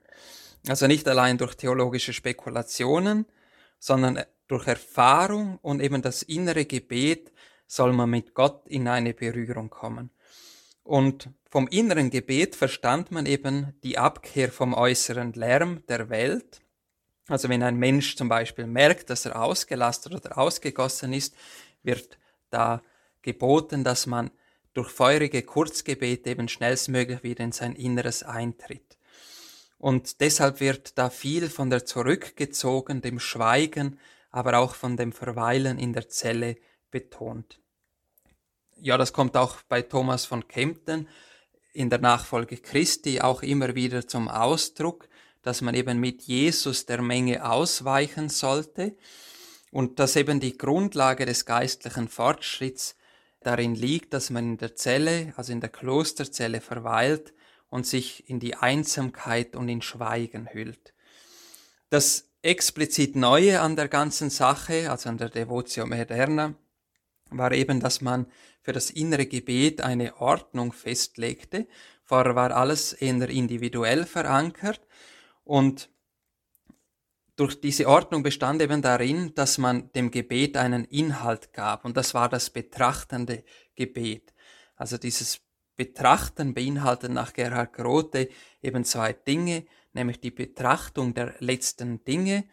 Also 0.67 0.88
nicht 0.88 1.07
allein 1.07 1.38
durch 1.38 1.55
theologische 1.55 2.13
Spekulationen, 2.13 3.26
sondern 3.80 4.24
durch 4.47 4.67
Erfahrung 4.67 5.57
und 5.61 5.82
eben 5.82 6.01
das 6.01 6.22
innere 6.22 6.65
Gebet 6.65 7.32
soll 7.70 7.93
man 7.93 8.09
mit 8.09 8.34
Gott 8.34 8.67
in 8.67 8.88
eine 8.88 9.13
Berührung 9.13 9.70
kommen. 9.70 10.09
Und 10.84 11.30
vom 11.49 11.67
inneren 11.67 12.09
Gebet 12.09 12.55
verstand 12.55 13.11
man 13.11 13.26
eben 13.26 13.74
die 13.84 13.97
Abkehr 13.97 14.51
vom 14.51 14.74
äußeren 14.74 15.34
Lärm 15.34 15.86
der 15.88 16.09
Welt 16.09 16.61
also 17.30 17.47
wenn 17.47 17.61
ein 17.63 17.78
Mensch 17.78 18.15
zum 18.15 18.28
Beispiel 18.28 18.65
merkt, 18.65 19.09
dass 19.09 19.26
er 19.26 19.39
ausgelastet 19.41 20.13
oder 20.13 20.38
ausgegossen 20.38 21.13
ist, 21.13 21.36
wird 21.84 22.17
da 22.49 22.82
geboten, 23.22 23.84
dass 23.84 24.07
man 24.07 24.32
durch 24.74 24.89
feurige 24.89 25.43
Kurzgebete 25.43 26.32
eben 26.32 26.47
schnellstmöglich 26.47 27.24
wieder 27.24 27.43
in 27.43 27.51
sein 27.51 27.76
Inneres 27.76 28.24
eintritt. 28.24 28.97
Und 29.78 30.22
deshalb 30.22 30.59
wird 30.59 30.97
da 30.97 31.09
viel 31.09 31.49
von 31.49 31.70
der 31.70 31.86
zurückgezogen, 31.86 33.01
dem 33.01 33.20
Schweigen, 33.20 33.99
aber 34.32 34.57
auch 34.57 34.76
von 34.76 34.97
dem 34.97 35.11
Verweilen 35.11 35.78
in 35.78 35.93
der 35.93 36.09
Zelle 36.09 36.57
betont. 36.92 37.60
Ja, 38.78 38.98
das 38.98 39.14
kommt 39.14 39.36
auch 39.36 39.62
bei 39.64 39.82
Thomas 39.82 40.26
von 40.26 40.48
Kempten 40.48 41.08
in 41.74 41.90
der 41.90 42.00
Nachfolge 42.00 42.58
Christi 42.58 43.22
auch 43.22 43.44
immer 43.44 43.76
wieder 43.76 44.08
zum 44.08 44.28
Ausdruck, 44.28 45.08
dass 45.42 45.62
man 45.62 45.76
eben 45.76 46.00
mit 46.00 46.24
Jesus 46.24 46.86
der 46.86 47.02
Menge 47.02 47.50
ausweichen 47.50 48.30
sollte 48.30 48.96
und 49.72 50.00
dass 50.00 50.16
eben 50.16 50.40
die 50.40 50.58
Grundlage 50.58 51.26
des 51.26 51.46
geistlichen 51.46 52.08
Fortschritts 52.08 52.96
darin 53.42 53.76
liegt, 53.76 54.14
dass 54.14 54.30
man 54.30 54.46
in 54.46 54.58
der 54.58 54.76
Zelle, 54.76 55.34
also 55.38 55.52
in 55.52 55.62
der 55.62 55.70
Klosterzelle 55.70 56.62
verweilt 56.62 57.34
und 57.70 57.86
sich 57.86 58.30
in 58.30 58.40
die 58.40 58.56
Einsamkeit 58.56 59.56
und 59.56 59.70
in 59.70 59.82
Schweigen 59.82 60.50
hüllt. 60.52 60.94
Das 61.90 62.30
explizit 62.42 63.16
Neue 63.16 63.62
an 63.62 63.76
der 63.76 63.88
ganzen 63.88 64.30
Sache, 64.30 64.92
also 64.92 65.10
an 65.10 65.18
der 65.18 65.30
Devotio 65.30 65.86
Moderna, 65.86 66.56
war 67.30 67.51
eben, 67.51 67.80
dass 67.80 68.01
man 68.01 68.27
für 68.61 68.73
das 68.73 68.89
innere 68.89 69.25
Gebet 69.25 69.82
eine 69.82 70.19
Ordnung 70.19 70.71
festlegte. 70.71 71.67
Vorher 72.03 72.36
war 72.36 72.51
alles 72.51 72.93
eher 72.93 73.30
individuell 73.30 74.05
verankert 74.05 74.82
und 75.43 75.89
durch 77.36 77.61
diese 77.61 77.88
Ordnung 77.88 78.21
bestand 78.21 78.61
eben 78.61 78.82
darin, 78.82 79.34
dass 79.34 79.57
man 79.57 79.91
dem 79.93 80.11
Gebet 80.11 80.57
einen 80.57 80.84
Inhalt 80.86 81.53
gab 81.53 81.86
und 81.86 81.95
das 81.95 82.13
war 82.13 82.27
das 82.27 82.49
betrachtende 82.49 83.43
Gebet. 83.75 84.34
Also 84.75 84.97
dieses 84.97 85.39
Betrachten 85.77 86.53
beinhaltet 86.53 87.11
nach 87.11 87.32
Gerhard 87.32 87.71
Grote 87.71 88.27
eben 88.61 88.84
zwei 88.84 89.13
Dinge, 89.13 89.65
nämlich 89.93 90.19
die 90.19 90.32
Betrachtung 90.32 91.13
der 91.13 91.36
letzten 91.39 92.03
Dinge, 92.03 92.43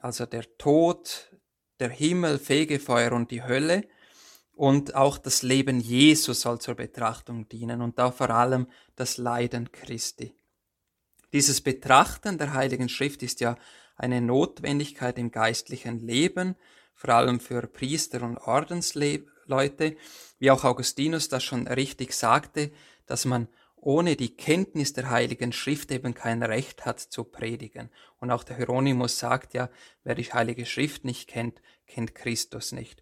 also 0.00 0.26
der 0.26 0.58
Tod, 0.58 1.30
der 1.78 1.90
Himmel, 1.90 2.40
Fegefeuer 2.40 3.12
und 3.12 3.30
die 3.30 3.44
Hölle 3.44 3.84
und 4.54 4.94
auch 4.94 5.18
das 5.18 5.42
Leben 5.42 5.80
Jesus 5.80 6.42
soll 6.42 6.60
zur 6.60 6.74
Betrachtung 6.74 7.48
dienen 7.48 7.80
und 7.80 7.98
da 7.98 8.10
vor 8.10 8.30
allem 8.30 8.66
das 8.96 9.16
Leiden 9.16 9.72
Christi. 9.72 10.34
Dieses 11.32 11.62
Betrachten 11.62 12.36
der 12.36 12.52
Heiligen 12.52 12.88
Schrift 12.88 13.22
ist 13.22 13.40
ja 13.40 13.56
eine 13.96 14.20
Notwendigkeit 14.20 15.18
im 15.18 15.30
geistlichen 15.30 16.00
Leben, 16.00 16.56
vor 16.94 17.10
allem 17.10 17.40
für 17.40 17.66
Priester 17.66 18.22
und 18.22 18.36
Ordensleute, 18.38 19.96
wie 20.38 20.50
auch 20.50 20.64
Augustinus 20.64 21.28
das 21.28 21.42
schon 21.42 21.66
richtig 21.66 22.12
sagte, 22.12 22.70
dass 23.06 23.24
man 23.24 23.48
ohne 23.76 24.14
die 24.14 24.36
Kenntnis 24.36 24.92
der 24.92 25.10
Heiligen 25.10 25.52
Schrift 25.52 25.90
eben 25.90 26.14
kein 26.14 26.42
Recht 26.42 26.84
hat 26.84 27.00
zu 27.00 27.24
predigen. 27.24 27.90
Und 28.20 28.30
auch 28.30 28.44
der 28.44 28.56
Hieronymus 28.56 29.18
sagt 29.18 29.54
ja, 29.54 29.70
wer 30.04 30.14
die 30.14 30.32
Heilige 30.32 30.66
Schrift 30.66 31.04
nicht 31.04 31.28
kennt, 31.28 31.60
kennt 31.86 32.14
Christus 32.14 32.70
nicht. 32.70 33.01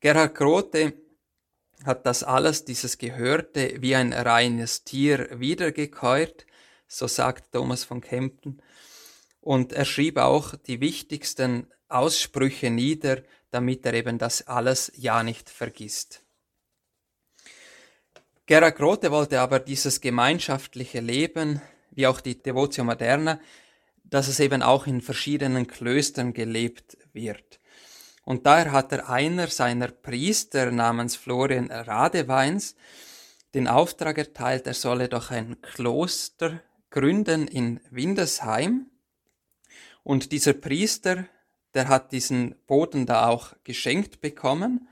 Gerhard 0.00 0.34
Grote 0.34 0.94
hat 1.84 2.06
das 2.06 2.22
alles, 2.22 2.64
dieses 2.64 2.98
Gehörte, 2.98 3.76
wie 3.80 3.94
ein 3.94 4.12
reines 4.12 4.84
Tier 4.84 5.28
wiedergekäut 5.40 6.46
so 6.88 7.06
sagt 7.06 7.52
Thomas 7.52 7.84
von 7.84 8.00
Kempten. 8.00 8.62
Und 9.40 9.72
er 9.72 9.84
schrieb 9.84 10.18
auch 10.18 10.54
die 10.54 10.80
wichtigsten 10.80 11.66
Aussprüche 11.88 12.70
nieder, 12.70 13.22
damit 13.50 13.86
er 13.86 13.94
eben 13.94 14.18
das 14.18 14.46
alles 14.46 14.92
ja 14.96 15.22
nicht 15.22 15.48
vergisst. 15.48 16.22
Gerhard 18.46 18.76
Grote 18.76 19.10
wollte 19.10 19.40
aber 19.40 19.58
dieses 19.58 20.00
gemeinschaftliche 20.00 21.00
Leben, 21.00 21.60
wie 21.90 22.06
auch 22.06 22.20
die 22.20 22.40
Devotio 22.40 22.84
Moderna, 22.84 23.40
dass 24.04 24.28
es 24.28 24.38
eben 24.38 24.62
auch 24.62 24.86
in 24.86 25.00
verschiedenen 25.00 25.66
Klöstern 25.66 26.32
gelebt 26.32 26.96
wird. 27.12 27.58
Und 28.26 28.44
daher 28.44 28.72
hat 28.72 28.90
er 28.90 29.08
einer 29.08 29.46
seiner 29.46 29.86
Priester 29.86 30.72
namens 30.72 31.14
Florian 31.14 31.70
Radeweins 31.70 32.74
den 33.54 33.68
Auftrag 33.68 34.18
erteilt, 34.18 34.66
er 34.66 34.74
solle 34.74 35.08
doch 35.08 35.30
ein 35.30 35.62
Kloster 35.62 36.60
gründen 36.90 37.46
in 37.46 37.78
Windesheim. 37.88 38.90
Und 40.02 40.32
dieser 40.32 40.54
Priester, 40.54 41.26
der 41.74 41.86
hat 41.86 42.10
diesen 42.10 42.56
Boden 42.66 43.06
da 43.06 43.28
auch 43.28 43.54
geschenkt 43.62 44.20
bekommen, 44.20 44.88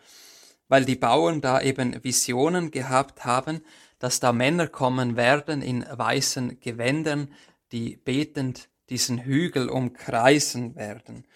weil 0.69 0.85
die 0.85 0.95
Bauern 0.95 1.41
da 1.41 1.61
eben 1.61 2.05
Visionen 2.05 2.71
gehabt 2.71 3.25
haben, 3.25 3.65
dass 3.99 4.21
da 4.21 4.33
Männer 4.33 4.69
kommen 4.69 5.17
werden 5.17 5.61
in 5.61 5.85
weißen 5.91 6.61
Gewändern, 6.61 7.35
die 7.73 7.97
betend 7.97 8.69
diesen 8.91 9.25
Hügel 9.25 9.69
umkreisen 9.69 10.77
werden. 10.77 11.27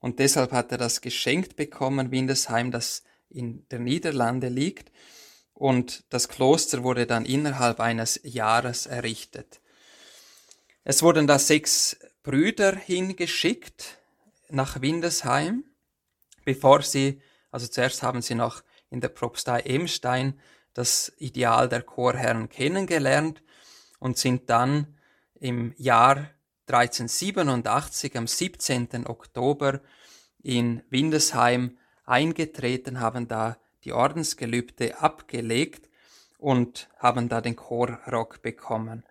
Und 0.00 0.18
deshalb 0.18 0.52
hat 0.52 0.72
er 0.72 0.78
das 0.78 1.00
geschenkt 1.00 1.56
bekommen, 1.56 2.10
Windesheim, 2.10 2.70
das 2.70 3.04
in 3.28 3.66
der 3.68 3.78
Niederlande 3.78 4.48
liegt. 4.48 4.90
Und 5.52 6.04
das 6.08 6.28
Kloster 6.28 6.82
wurde 6.82 7.06
dann 7.06 7.26
innerhalb 7.26 7.80
eines 7.80 8.18
Jahres 8.24 8.86
errichtet. 8.86 9.60
Es 10.84 11.02
wurden 11.02 11.26
da 11.26 11.38
sechs 11.38 11.98
Brüder 12.22 12.74
hingeschickt 12.74 13.98
nach 14.48 14.80
Windesheim, 14.80 15.64
bevor 16.44 16.82
sie, 16.82 17.20
also 17.50 17.66
zuerst 17.66 18.02
haben 18.02 18.22
sie 18.22 18.34
noch 18.34 18.62
in 18.88 19.00
der 19.00 19.08
Propstei 19.08 19.60
Emstein 19.60 20.40
das 20.72 21.12
Ideal 21.18 21.68
der 21.68 21.82
Chorherren 21.82 22.48
kennengelernt 22.48 23.42
und 23.98 24.16
sind 24.16 24.48
dann 24.48 24.98
im 25.34 25.74
Jahr 25.76 26.30
1387 26.72 28.16
am 28.16 28.26
17. 28.26 29.06
Oktober 29.06 29.80
in 30.42 30.82
Windesheim 30.90 31.78
eingetreten, 32.04 33.00
haben 33.00 33.28
da 33.28 33.56
die 33.84 33.92
Ordensgelübde 33.92 35.00
abgelegt 35.00 35.88
und 36.38 36.88
haben 36.98 37.28
da 37.28 37.40
den 37.40 37.56
Chorrock 37.56 38.42
bekommen. 38.42 39.04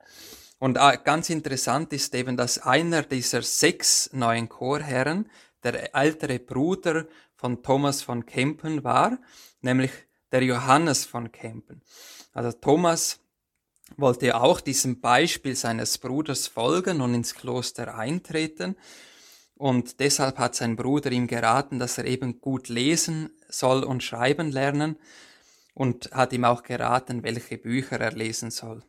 Und 0.60 0.78
äh, 0.78 0.98
ganz 1.04 1.30
interessant 1.30 1.94
ist 1.94 2.14
eben, 2.16 2.36
dass 2.36 2.60
einer 2.60 3.04
dieser 3.04 3.42
sechs 3.42 4.10
neuen 4.12 4.50
Chorherren 4.50 5.30
der 5.64 5.96
ältere 5.96 6.40
Bruder 6.40 7.06
von 7.36 7.64
Thomas 7.64 8.02
von 8.02 8.26
Kempen 8.26 8.84
war, 8.84 9.18
nämlich 9.62 9.92
der 10.32 10.44
Johannes 10.44 11.06
von 11.06 11.32
Kempen. 11.32 11.82
Also 12.34 12.52
Thomas 12.52 13.20
wollte 14.02 14.40
auch 14.40 14.62
diesem 14.62 15.02
Beispiel 15.02 15.56
seines 15.56 15.98
Bruders 15.98 16.48
folgen 16.48 17.02
und 17.02 17.14
ins 17.14 17.36
Kloster 17.36 17.98
eintreten. 17.98 18.76
Und 19.56 20.00
deshalb 20.00 20.38
hat 20.38 20.56
sein 20.56 20.76
Bruder 20.76 21.12
ihm 21.12 21.28
geraten, 21.28 21.80
dass 21.80 21.98
er 21.98 22.06
eben 22.06 22.40
gut 22.40 22.70
lesen 22.70 23.30
soll 23.50 23.84
und 23.84 24.04
schreiben 24.04 24.52
lernen 24.52 24.98
und 25.74 26.12
hat 26.12 26.34
ihm 26.34 26.46
auch 26.46 26.64
geraten, 26.64 27.24
welche 27.24 27.58
Bücher 27.58 28.00
er 28.00 28.14
lesen 28.14 28.52
soll. 28.52 28.84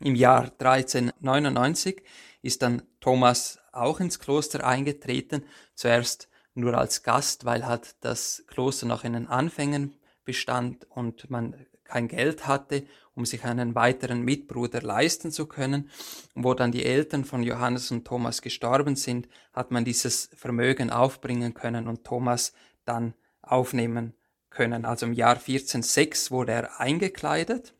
Im 0.00 0.14
Jahr 0.14 0.44
1399 0.44 2.02
ist 2.42 2.62
dann 2.62 2.82
Thomas 3.00 3.58
auch 3.72 4.00
ins 4.00 4.18
Kloster 4.18 4.66
eingetreten, 4.66 5.44
zuerst 5.74 6.28
nur 6.54 6.76
als 6.76 7.02
Gast, 7.02 7.44
weil 7.44 7.66
halt 7.66 7.96
das 8.00 8.44
Kloster 8.46 8.86
noch 8.86 9.04
in 9.04 9.12
den 9.12 9.26
Anfängen 9.26 9.94
bestand 10.24 10.86
und 10.90 11.30
man 11.30 11.54
kein 11.90 12.08
Geld 12.08 12.46
hatte, 12.46 12.84
um 13.14 13.26
sich 13.26 13.44
einen 13.44 13.74
weiteren 13.74 14.22
Mitbruder 14.22 14.80
leisten 14.80 15.32
zu 15.32 15.46
können. 15.46 15.90
Und 16.34 16.44
wo 16.44 16.54
dann 16.54 16.70
die 16.70 16.84
Eltern 16.84 17.24
von 17.24 17.42
Johannes 17.42 17.90
und 17.90 18.06
Thomas 18.06 18.42
gestorben 18.42 18.96
sind, 18.96 19.28
hat 19.52 19.72
man 19.72 19.84
dieses 19.84 20.30
Vermögen 20.34 20.90
aufbringen 20.90 21.52
können 21.52 21.88
und 21.88 22.04
Thomas 22.04 22.52
dann 22.84 23.14
aufnehmen 23.42 24.14
können. 24.50 24.84
Also 24.84 25.06
im 25.06 25.12
Jahr 25.12 25.36
1406 25.36 26.30
wurde 26.30 26.52
er 26.52 26.80
eingekleidet. 26.80 27.74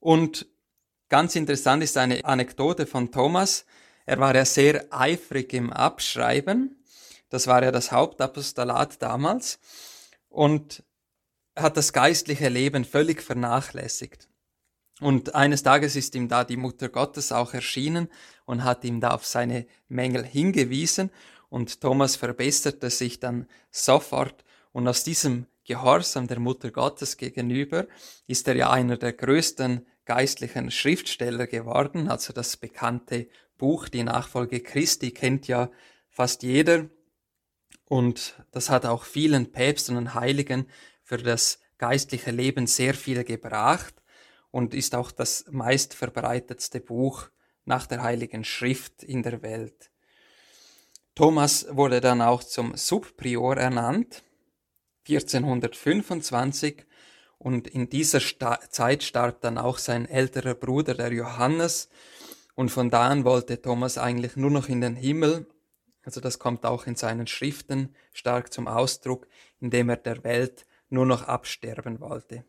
Und 0.00 0.46
ganz 1.08 1.36
interessant 1.36 1.82
ist 1.82 1.96
eine 1.96 2.24
Anekdote 2.24 2.86
von 2.86 3.12
Thomas. 3.12 3.64
Er 4.06 4.18
war 4.18 4.34
ja 4.34 4.44
sehr 4.44 4.86
eifrig 4.90 5.52
im 5.54 5.72
Abschreiben. 5.72 6.84
Das 7.30 7.46
war 7.46 7.62
ja 7.62 7.72
das 7.72 7.92
Hauptapostolat 7.92 9.00
damals. 9.00 9.58
Und 10.28 10.82
hat 11.56 11.76
das 11.76 11.92
geistliche 11.92 12.48
Leben 12.48 12.84
völlig 12.84 13.22
vernachlässigt. 13.22 14.28
Und 15.00 15.34
eines 15.34 15.62
Tages 15.62 15.96
ist 15.96 16.14
ihm 16.14 16.28
da 16.28 16.44
die 16.44 16.56
Mutter 16.56 16.88
Gottes 16.88 17.32
auch 17.32 17.52
erschienen 17.52 18.08
und 18.44 18.64
hat 18.64 18.84
ihm 18.84 19.00
da 19.00 19.10
auf 19.10 19.26
seine 19.26 19.66
Mängel 19.88 20.24
hingewiesen 20.24 21.10
und 21.48 21.80
Thomas 21.80 22.16
verbesserte 22.16 22.90
sich 22.90 23.20
dann 23.20 23.46
sofort. 23.70 24.44
Und 24.72 24.88
aus 24.88 25.04
diesem 25.04 25.46
Gehorsam 25.64 26.26
der 26.26 26.40
Mutter 26.40 26.70
Gottes 26.70 27.16
gegenüber 27.16 27.86
ist 28.26 28.48
er 28.48 28.56
ja 28.56 28.70
einer 28.70 28.96
der 28.96 29.12
größten 29.12 29.86
geistlichen 30.04 30.70
Schriftsteller 30.70 31.46
geworden, 31.46 32.08
also 32.08 32.32
das 32.32 32.56
bekannte 32.56 33.28
Buch 33.56 33.88
Die 33.88 34.02
Nachfolge 34.02 34.60
Christi 34.60 35.12
kennt 35.12 35.46
ja 35.48 35.70
fast 36.10 36.42
jeder. 36.42 36.86
Und 37.86 38.34
das 38.50 38.68
hat 38.68 38.84
auch 38.84 39.04
vielen 39.04 39.52
Päpsten 39.52 39.96
und 39.96 40.14
Heiligen 40.14 40.66
für 41.04 41.18
das 41.18 41.60
geistliche 41.78 42.30
Leben 42.30 42.66
sehr 42.66 42.94
viel 42.94 43.22
gebracht 43.24 43.94
und 44.50 44.74
ist 44.74 44.94
auch 44.94 45.12
das 45.12 45.44
meistverbreitetste 45.50 46.80
Buch 46.80 47.28
nach 47.64 47.86
der 47.86 48.02
Heiligen 48.02 48.44
Schrift 48.44 49.02
in 49.02 49.22
der 49.22 49.42
Welt. 49.42 49.90
Thomas 51.14 51.66
wurde 51.70 52.00
dann 52.00 52.22
auch 52.22 52.42
zum 52.42 52.76
Subprior 52.76 53.56
ernannt, 53.56 54.24
1425, 55.08 56.84
und 57.38 57.68
in 57.68 57.90
dieser 57.90 58.20
Sta 58.20 58.58
Zeit 58.70 59.02
starb 59.02 59.42
dann 59.42 59.58
auch 59.58 59.78
sein 59.78 60.08
älterer 60.08 60.54
Bruder, 60.54 60.94
der 60.94 61.12
Johannes, 61.12 61.88
und 62.54 62.70
von 62.70 62.90
da 62.90 63.08
an 63.08 63.24
wollte 63.24 63.60
Thomas 63.60 63.98
eigentlich 63.98 64.36
nur 64.36 64.50
noch 64.50 64.68
in 64.68 64.80
den 64.80 64.96
Himmel, 64.96 65.46
also 66.04 66.20
das 66.20 66.38
kommt 66.38 66.64
auch 66.64 66.86
in 66.86 66.96
seinen 66.96 67.26
Schriften 67.26 67.94
stark 68.12 68.52
zum 68.52 68.68
Ausdruck, 68.68 69.26
indem 69.60 69.88
er 69.88 69.96
der 69.96 70.22
Welt 70.24 70.66
nur 70.88 71.06
noch 71.06 71.22
absterben 71.22 72.00
wollte. 72.00 72.44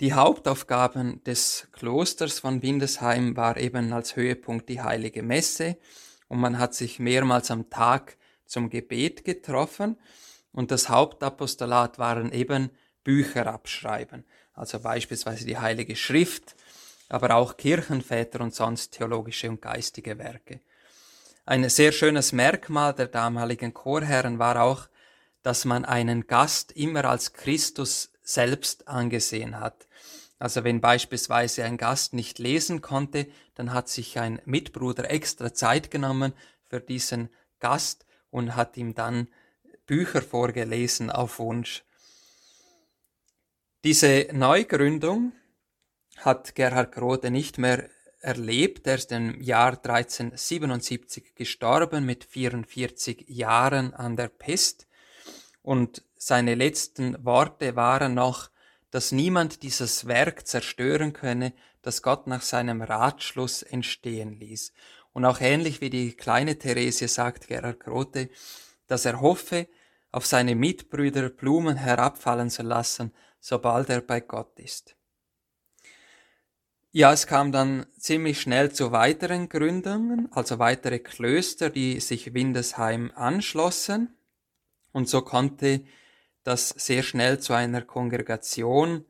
Die 0.00 0.12
Hauptaufgaben 0.12 1.24
des 1.24 1.68
Klosters 1.72 2.38
von 2.40 2.60
Windesheim 2.60 3.34
war 3.34 3.56
eben 3.56 3.94
als 3.94 4.14
Höhepunkt 4.14 4.68
die 4.68 4.82
heilige 4.82 5.22
Messe 5.22 5.78
und 6.28 6.38
man 6.38 6.58
hat 6.58 6.74
sich 6.74 6.98
mehrmals 6.98 7.50
am 7.50 7.70
Tag 7.70 8.18
zum 8.44 8.68
Gebet 8.68 9.24
getroffen 9.24 9.96
und 10.52 10.70
das 10.70 10.90
Hauptapostolat 10.90 11.98
waren 11.98 12.30
eben 12.30 12.70
Bücher 13.04 13.46
abschreiben, 13.46 14.24
also 14.52 14.80
beispielsweise 14.80 15.46
die 15.46 15.58
Heilige 15.58 15.96
Schrift, 15.96 16.56
aber 17.08 17.36
auch 17.36 17.56
Kirchenväter 17.56 18.40
und 18.40 18.54
sonst 18.54 18.90
theologische 18.90 19.48
und 19.48 19.62
geistige 19.62 20.18
Werke. 20.18 20.60
Ein 21.46 21.68
sehr 21.68 21.92
schönes 21.92 22.32
Merkmal 22.32 22.92
der 22.92 23.06
damaligen 23.06 23.72
Chorherren 23.72 24.38
war 24.38 24.60
auch, 24.60 24.88
dass 25.46 25.64
man 25.64 25.84
einen 25.84 26.26
Gast 26.26 26.72
immer 26.72 27.04
als 27.04 27.32
Christus 27.32 28.10
selbst 28.20 28.88
angesehen 28.88 29.60
hat. 29.60 29.86
Also 30.40 30.64
wenn 30.64 30.80
beispielsweise 30.80 31.62
ein 31.62 31.76
Gast 31.76 32.14
nicht 32.14 32.40
lesen 32.40 32.80
konnte, 32.80 33.28
dann 33.54 33.72
hat 33.72 33.88
sich 33.88 34.18
ein 34.18 34.42
Mitbruder 34.44 35.08
extra 35.08 35.54
Zeit 35.54 35.92
genommen 35.92 36.32
für 36.64 36.80
diesen 36.80 37.28
Gast 37.60 38.06
und 38.30 38.56
hat 38.56 38.76
ihm 38.76 38.96
dann 38.96 39.28
Bücher 39.86 40.20
vorgelesen 40.20 41.12
auf 41.12 41.38
Wunsch. 41.38 41.84
Diese 43.84 44.26
Neugründung 44.32 45.30
hat 46.16 46.56
Gerhard 46.56 46.90
Grote 46.90 47.30
nicht 47.30 47.56
mehr 47.56 47.88
erlebt. 48.18 48.88
Er 48.88 48.96
ist 48.96 49.12
im 49.12 49.40
Jahr 49.40 49.74
1377 49.74 51.36
gestorben 51.36 52.04
mit 52.04 52.24
44 52.24 53.26
Jahren 53.28 53.94
an 53.94 54.16
der 54.16 54.26
Pest. 54.26 54.85
Und 55.66 56.04
seine 56.14 56.54
letzten 56.54 57.24
Worte 57.24 57.74
waren 57.74 58.14
noch, 58.14 58.50
dass 58.92 59.10
niemand 59.10 59.64
dieses 59.64 60.06
Werk 60.06 60.46
zerstören 60.46 61.12
könne, 61.12 61.54
das 61.82 62.02
Gott 62.02 62.28
nach 62.28 62.42
seinem 62.42 62.82
Ratschluss 62.82 63.64
entstehen 63.64 64.32
ließ. 64.38 64.72
Und 65.12 65.24
auch 65.24 65.40
ähnlich 65.40 65.80
wie 65.80 65.90
die 65.90 66.12
kleine 66.12 66.56
Theresie 66.56 67.08
sagt 67.08 67.48
Gerhard 67.48 67.80
Grote, 67.80 68.30
dass 68.86 69.06
er 69.06 69.20
hoffe, 69.20 69.66
auf 70.12 70.24
seine 70.24 70.54
Mitbrüder 70.54 71.30
Blumen 71.30 71.76
herabfallen 71.76 72.48
zu 72.48 72.62
lassen, 72.62 73.12
sobald 73.40 73.90
er 73.90 74.02
bei 74.02 74.20
Gott 74.20 74.60
ist. 74.60 74.94
Ja, 76.92 77.12
es 77.12 77.26
kam 77.26 77.50
dann 77.50 77.86
ziemlich 77.98 78.40
schnell 78.40 78.70
zu 78.70 78.92
weiteren 78.92 79.48
Gründungen, 79.48 80.28
also 80.30 80.60
weitere 80.60 81.00
Klöster, 81.00 81.70
die 81.70 81.98
sich 81.98 82.34
Windesheim 82.34 83.10
anschlossen. 83.16 84.16
Und 84.96 85.10
so 85.10 85.20
konnte 85.20 85.84
das 86.42 86.70
sehr 86.70 87.02
schnell 87.02 87.38
zu 87.38 87.52
einer 87.52 87.82
Kongregation 87.82 89.04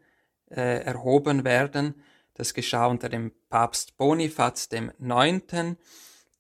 äh, 0.51 0.83
erhoben 0.83 1.45
werden. 1.45 2.03
Das 2.35 2.55
geschah 2.55 2.87
unter 2.87 3.09
dem 3.09 3.31
Papst 3.51 3.97
Bonifaz 3.97 4.69
dem 4.69 4.91
Neunten, 4.99 5.77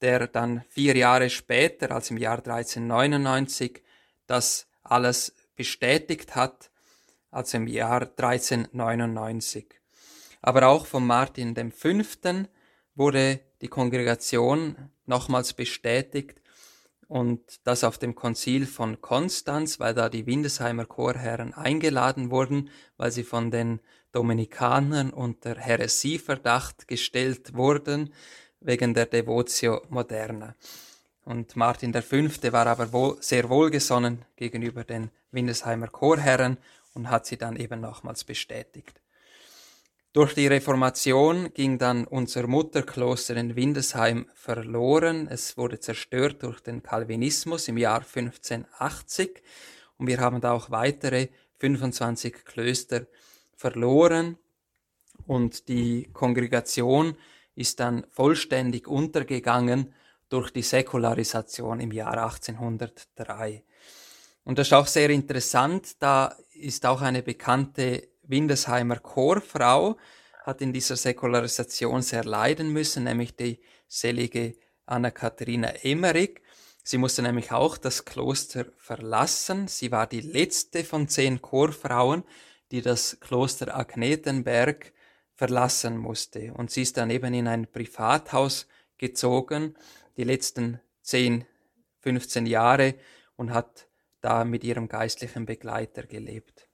der 0.00 0.26
dann 0.26 0.64
vier 0.68 0.96
Jahre 0.96 1.30
später, 1.30 1.92
als 1.92 2.10
im 2.10 2.16
Jahr 2.16 2.38
1399, 2.38 3.84
das 4.26 4.66
alles 4.82 5.32
bestätigt 5.54 6.34
hat, 6.34 6.72
also 7.30 7.58
im 7.58 7.68
Jahr 7.68 8.00
1399. 8.00 9.80
Aber 10.42 10.66
auch 10.66 10.86
von 10.86 11.06
Martin 11.06 11.54
V. 11.70 11.88
wurde 12.96 13.38
die 13.60 13.68
Kongregation 13.68 14.90
nochmals 15.04 15.52
bestätigt 15.52 16.42
und 17.08 17.40
das 17.64 17.84
auf 17.84 17.98
dem 17.98 18.14
Konzil 18.14 18.66
von 18.66 19.00
Konstanz, 19.00 19.78
weil 19.78 19.94
da 19.94 20.08
die 20.08 20.26
Windesheimer 20.26 20.86
Chorherren 20.86 21.54
eingeladen 21.54 22.30
wurden, 22.30 22.70
weil 22.96 23.12
sie 23.12 23.22
von 23.22 23.50
den 23.50 23.80
Dominikanern 24.12 25.10
unter 25.10 25.56
Häresieverdacht 25.56 26.88
gestellt 26.88 27.54
wurden, 27.54 28.12
wegen 28.60 28.94
der 28.94 29.06
Devotio 29.06 29.82
Moderna. 29.88 30.54
Und 31.24 31.56
Martin 31.56 31.92
V. 31.92 32.52
war 32.52 32.66
aber 32.66 32.92
wohl, 32.92 33.16
sehr 33.20 33.48
wohlgesonnen 33.48 34.24
gegenüber 34.36 34.84
den 34.84 35.10
Windesheimer 35.32 35.88
Chorherren 35.88 36.56
und 36.94 37.10
hat 37.10 37.26
sie 37.26 37.36
dann 37.36 37.56
eben 37.56 37.80
nochmals 37.80 38.24
bestätigt. 38.24 39.00
Durch 40.16 40.32
die 40.32 40.46
Reformation 40.46 41.52
ging 41.52 41.76
dann 41.76 42.06
unser 42.06 42.46
Mutterkloster 42.46 43.36
in 43.36 43.54
Windesheim 43.54 44.30
verloren. 44.32 45.28
Es 45.28 45.58
wurde 45.58 45.78
zerstört 45.78 46.42
durch 46.42 46.60
den 46.60 46.82
Calvinismus 46.82 47.68
im 47.68 47.76
Jahr 47.76 47.98
1580 47.98 49.42
und 49.98 50.06
wir 50.06 50.18
haben 50.18 50.40
da 50.40 50.52
auch 50.52 50.70
weitere 50.70 51.28
25 51.58 52.46
Klöster 52.46 53.02
verloren 53.56 54.38
und 55.26 55.68
die 55.68 56.08
Kongregation 56.14 57.18
ist 57.54 57.78
dann 57.80 58.06
vollständig 58.08 58.88
untergegangen 58.88 59.92
durch 60.30 60.50
die 60.50 60.62
Säkularisation 60.62 61.78
im 61.78 61.92
Jahr 61.92 62.16
1803. 62.16 63.64
Und 64.44 64.58
das 64.58 64.68
ist 64.68 64.72
auch 64.72 64.86
sehr 64.86 65.10
interessant, 65.10 66.00
da 66.00 66.34
ist 66.54 66.86
auch 66.86 67.02
eine 67.02 67.22
bekannte 67.22 68.15
Windesheimer 68.28 68.96
Chorfrau 68.96 69.96
hat 70.44 70.60
in 70.60 70.72
dieser 70.72 70.96
Säkularisation 70.96 72.02
sehr 72.02 72.24
leiden 72.24 72.72
müssen, 72.72 73.04
nämlich 73.04 73.34
die 73.36 73.60
selige 73.88 74.54
Anna-Katharina 74.86 75.68
Emmerich. 75.82 76.40
Sie 76.84 76.98
musste 76.98 77.22
nämlich 77.22 77.50
auch 77.50 77.76
das 77.76 78.04
Kloster 78.04 78.66
verlassen. 78.76 79.66
Sie 79.66 79.90
war 79.90 80.06
die 80.06 80.20
letzte 80.20 80.84
von 80.84 81.08
zehn 81.08 81.42
Chorfrauen, 81.42 82.22
die 82.70 82.80
das 82.80 83.18
Kloster 83.20 83.76
Agnetenberg 83.76 84.92
verlassen 85.34 85.96
musste. 85.96 86.52
Und 86.54 86.70
sie 86.70 86.82
ist 86.82 86.96
dann 86.96 87.10
eben 87.10 87.34
in 87.34 87.48
ein 87.48 87.66
Privathaus 87.66 88.66
gezogen, 88.98 89.74
die 90.16 90.24
letzten 90.24 90.80
10, 91.02 91.44
15 92.00 92.46
Jahre 92.46 92.94
und 93.36 93.52
hat 93.52 93.88
da 94.20 94.44
mit 94.44 94.64
ihrem 94.64 94.88
geistlichen 94.88 95.44
Begleiter 95.44 96.04
gelebt. 96.04 96.65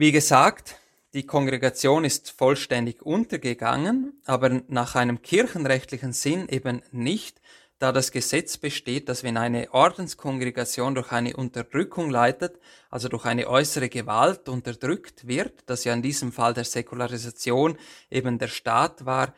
Wie 0.00 0.12
gesagt, 0.12 0.76
die 1.12 1.26
Kongregation 1.26 2.04
ist 2.04 2.30
vollständig 2.30 3.02
untergegangen, 3.02 4.22
aber 4.26 4.62
nach 4.68 4.94
einem 4.94 5.22
kirchenrechtlichen 5.22 6.12
Sinn 6.12 6.48
eben 6.48 6.82
nicht, 6.92 7.40
da 7.80 7.90
das 7.90 8.12
Gesetz 8.12 8.58
besteht, 8.58 9.08
dass 9.08 9.24
wenn 9.24 9.36
eine 9.36 9.74
Ordenskongregation 9.74 10.94
durch 10.94 11.10
eine 11.10 11.34
Unterdrückung 11.34 12.10
leitet, 12.10 12.60
also 12.90 13.08
durch 13.08 13.24
eine 13.24 13.48
äußere 13.48 13.88
Gewalt 13.88 14.48
unterdrückt 14.48 15.26
wird, 15.26 15.64
das 15.66 15.82
ja 15.82 15.94
in 15.94 16.02
diesem 16.02 16.30
Fall 16.30 16.54
der 16.54 16.64
Säkularisation 16.64 17.76
eben 18.08 18.38
der 18.38 18.46
Staat 18.46 19.04
war, 19.04 19.34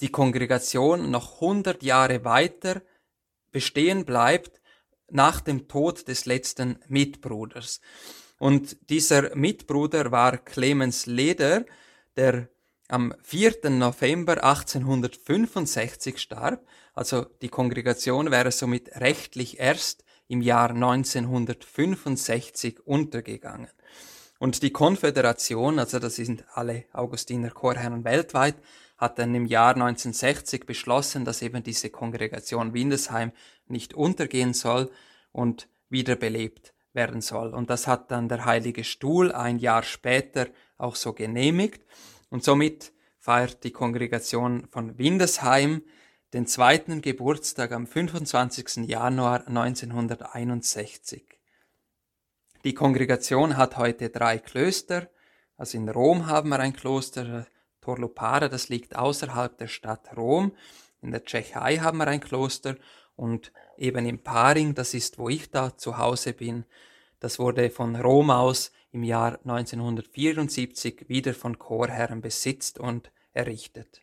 die 0.00 0.10
Kongregation 0.10 1.12
noch 1.12 1.34
100 1.34 1.84
Jahre 1.84 2.24
weiter 2.24 2.82
bestehen 3.52 4.04
bleibt 4.04 4.60
nach 5.08 5.40
dem 5.40 5.68
Tod 5.68 6.08
des 6.08 6.26
letzten 6.26 6.80
Mitbruders. 6.88 7.80
Und 8.40 8.88
dieser 8.88 9.36
Mitbruder 9.36 10.10
war 10.12 10.38
Clemens 10.38 11.04
Leder, 11.04 11.66
der 12.16 12.48
am 12.88 13.12
4. 13.22 13.68
November 13.68 14.42
1865 14.42 16.18
starb. 16.18 16.66
Also 16.94 17.26
die 17.42 17.50
Kongregation 17.50 18.30
wäre 18.30 18.50
somit 18.50 18.98
rechtlich 18.98 19.60
erst 19.60 20.04
im 20.26 20.40
Jahr 20.40 20.70
1965 20.70 22.80
untergegangen. 22.86 23.68
Und 24.38 24.62
die 24.62 24.72
Konföderation, 24.72 25.78
also 25.78 25.98
das 25.98 26.16
sind 26.16 26.44
alle 26.54 26.86
Augustiner 26.94 27.50
Chorherren 27.50 28.04
weltweit, 28.04 28.56
hat 28.96 29.18
dann 29.18 29.34
im 29.34 29.44
Jahr 29.44 29.74
1960 29.74 30.64
beschlossen, 30.64 31.26
dass 31.26 31.42
eben 31.42 31.62
diese 31.62 31.90
Kongregation 31.90 32.72
Windesheim 32.72 33.32
nicht 33.66 33.92
untergehen 33.92 34.54
soll 34.54 34.90
und 35.30 35.68
wiederbelebt 35.90 36.72
werden 36.92 37.20
soll. 37.20 37.54
Und 37.54 37.70
das 37.70 37.86
hat 37.86 38.10
dann 38.10 38.28
der 38.28 38.44
Heilige 38.44 38.84
Stuhl 38.84 39.32
ein 39.32 39.58
Jahr 39.58 39.82
später 39.82 40.48
auch 40.76 40.96
so 40.96 41.12
genehmigt. 41.12 41.84
Und 42.30 42.44
somit 42.44 42.92
feiert 43.18 43.64
die 43.64 43.70
Kongregation 43.70 44.66
von 44.70 44.98
Windesheim 44.98 45.82
den 46.32 46.46
zweiten 46.46 47.02
Geburtstag 47.02 47.72
am 47.72 47.86
25. 47.86 48.88
Januar 48.88 49.46
1961. 49.48 51.24
Die 52.64 52.74
Kongregation 52.74 53.56
hat 53.56 53.76
heute 53.76 54.10
drei 54.10 54.38
Klöster. 54.38 55.10
Also 55.56 55.78
in 55.78 55.88
Rom 55.88 56.26
haben 56.26 56.50
wir 56.50 56.60
ein 56.60 56.72
Kloster, 56.72 57.46
Torlupare, 57.80 58.48
das 58.48 58.68
liegt 58.68 58.96
außerhalb 58.96 59.56
der 59.58 59.66
Stadt 59.66 60.16
Rom. 60.16 60.52
In 61.00 61.10
der 61.10 61.24
Tschechei 61.24 61.78
haben 61.78 61.98
wir 61.98 62.06
ein 62.06 62.20
Kloster 62.20 62.76
und 63.20 63.52
eben 63.76 64.06
in 64.06 64.22
Paring, 64.22 64.74
das 64.74 64.94
ist, 64.94 65.18
wo 65.18 65.28
ich 65.28 65.50
da 65.50 65.76
zu 65.76 65.98
Hause 65.98 66.32
bin. 66.32 66.64
Das 67.20 67.38
wurde 67.38 67.70
von 67.70 67.94
Rom 67.96 68.30
aus 68.30 68.72
im 68.92 69.04
Jahr 69.04 69.38
1974 69.44 71.08
wieder 71.08 71.34
von 71.34 71.58
Chorherren 71.58 72.22
besitzt 72.22 72.78
und 72.78 73.12
errichtet. 73.34 74.00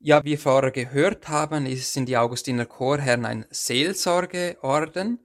Ja, 0.00 0.24
wie 0.24 0.36
vorher 0.36 0.72
gehört 0.72 1.28
haben, 1.28 1.72
sind 1.76 2.08
die 2.08 2.16
Augustiner 2.16 2.66
Chorherren 2.66 3.24
ein 3.24 3.46
Seelsorgeorden. 3.50 5.20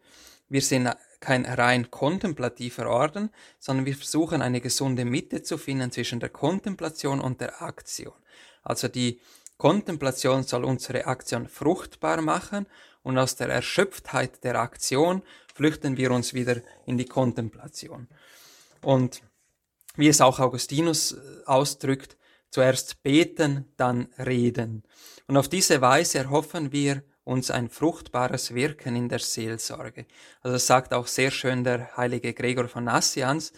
Wir 0.50 0.62
sind 0.62 0.96
kein 1.20 1.46
rein 1.46 1.90
kontemplativer 1.90 2.88
Orden, 2.88 3.32
sondern 3.58 3.88
wir 3.88 3.96
versuchen 3.96 4.44
eine 4.44 4.62
gesunde 4.62 5.04
Mitte 5.04 5.42
zu 5.42 5.58
finden 5.58 5.92
zwischen 5.92 6.20
der 6.20 6.30
Kontemplation 6.30 7.20
und 7.20 7.42
der 7.42 7.64
Aktion. 7.64 8.14
Also 8.62 8.88
die 8.88 9.20
Kontemplation 9.58 10.44
soll 10.44 10.66
unsere 10.66 11.08
Aktion 11.08 11.48
fruchtbar 11.48 12.22
machen 12.22 12.68
und 13.02 13.18
aus 13.18 13.36
der 13.36 13.50
Erschöpftheit 13.50 14.44
der 14.44 14.60
Aktion 14.60 15.24
flüchten 15.54 15.98
wir 15.98 16.12
uns 16.12 16.34
wieder 16.34 16.62
in 16.86 16.98
die 16.98 17.06
Kontemplation. 17.06 18.08
Und 18.84 19.24
wie 19.96 20.08
es 20.10 20.22
auch 20.22 20.40
Augustinus 20.40 21.14
äh, 21.14 21.18
ausdrückt, 21.46 22.18
zuerst 22.52 23.02
beten, 23.04 23.66
dann 23.78 24.10
reden. 24.20 24.84
Und 25.28 25.38
auf 25.38 25.50
diese 25.50 25.82
Weise 25.82 26.20
erhoffen 26.20 26.72
wir 26.72 27.04
uns 27.24 27.52
ein 27.52 27.70
fruchtbares 27.70 28.54
Wirken 28.54 28.96
in 28.96 29.10
der 29.10 29.20
Seelsorge. 29.20 30.06
Also 30.42 30.54
das 30.54 30.68
sagt 30.68 30.94
auch 30.94 31.08
sehr 31.08 31.32
schön 31.32 31.64
der 31.64 31.98
heilige 31.98 32.34
Gregor 32.34 32.70
von 32.70 32.86
Nassians. 32.86 33.52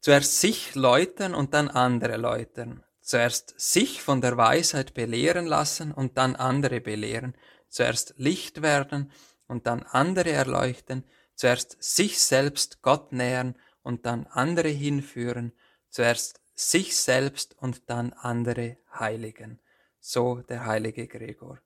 Zuerst 0.00 0.40
sich 0.40 0.74
läutern 0.74 1.34
und 1.34 1.54
dann 1.54 1.68
andere 1.68 2.18
läutern 2.18 2.83
zuerst 3.04 3.54
sich 3.60 4.02
von 4.02 4.22
der 4.22 4.36
Weisheit 4.38 4.94
belehren 4.94 5.46
lassen 5.46 5.92
und 5.92 6.16
dann 6.16 6.36
andere 6.36 6.80
belehren, 6.80 7.36
zuerst 7.68 8.14
Licht 8.16 8.62
werden 8.62 9.12
und 9.46 9.66
dann 9.66 9.82
andere 9.82 10.32
erleuchten, 10.32 11.04
zuerst 11.34 11.76
sich 11.82 12.18
selbst 12.18 12.80
Gott 12.80 13.12
nähern 13.12 13.56
und 13.82 14.06
dann 14.06 14.26
andere 14.26 14.68
hinführen, 14.68 15.52
zuerst 15.90 16.40
sich 16.54 16.96
selbst 16.96 17.54
und 17.58 17.90
dann 17.90 18.14
andere 18.14 18.78
heiligen. 18.98 19.60
So 20.00 20.36
der 20.48 20.64
heilige 20.64 21.06
Gregor. 21.06 21.58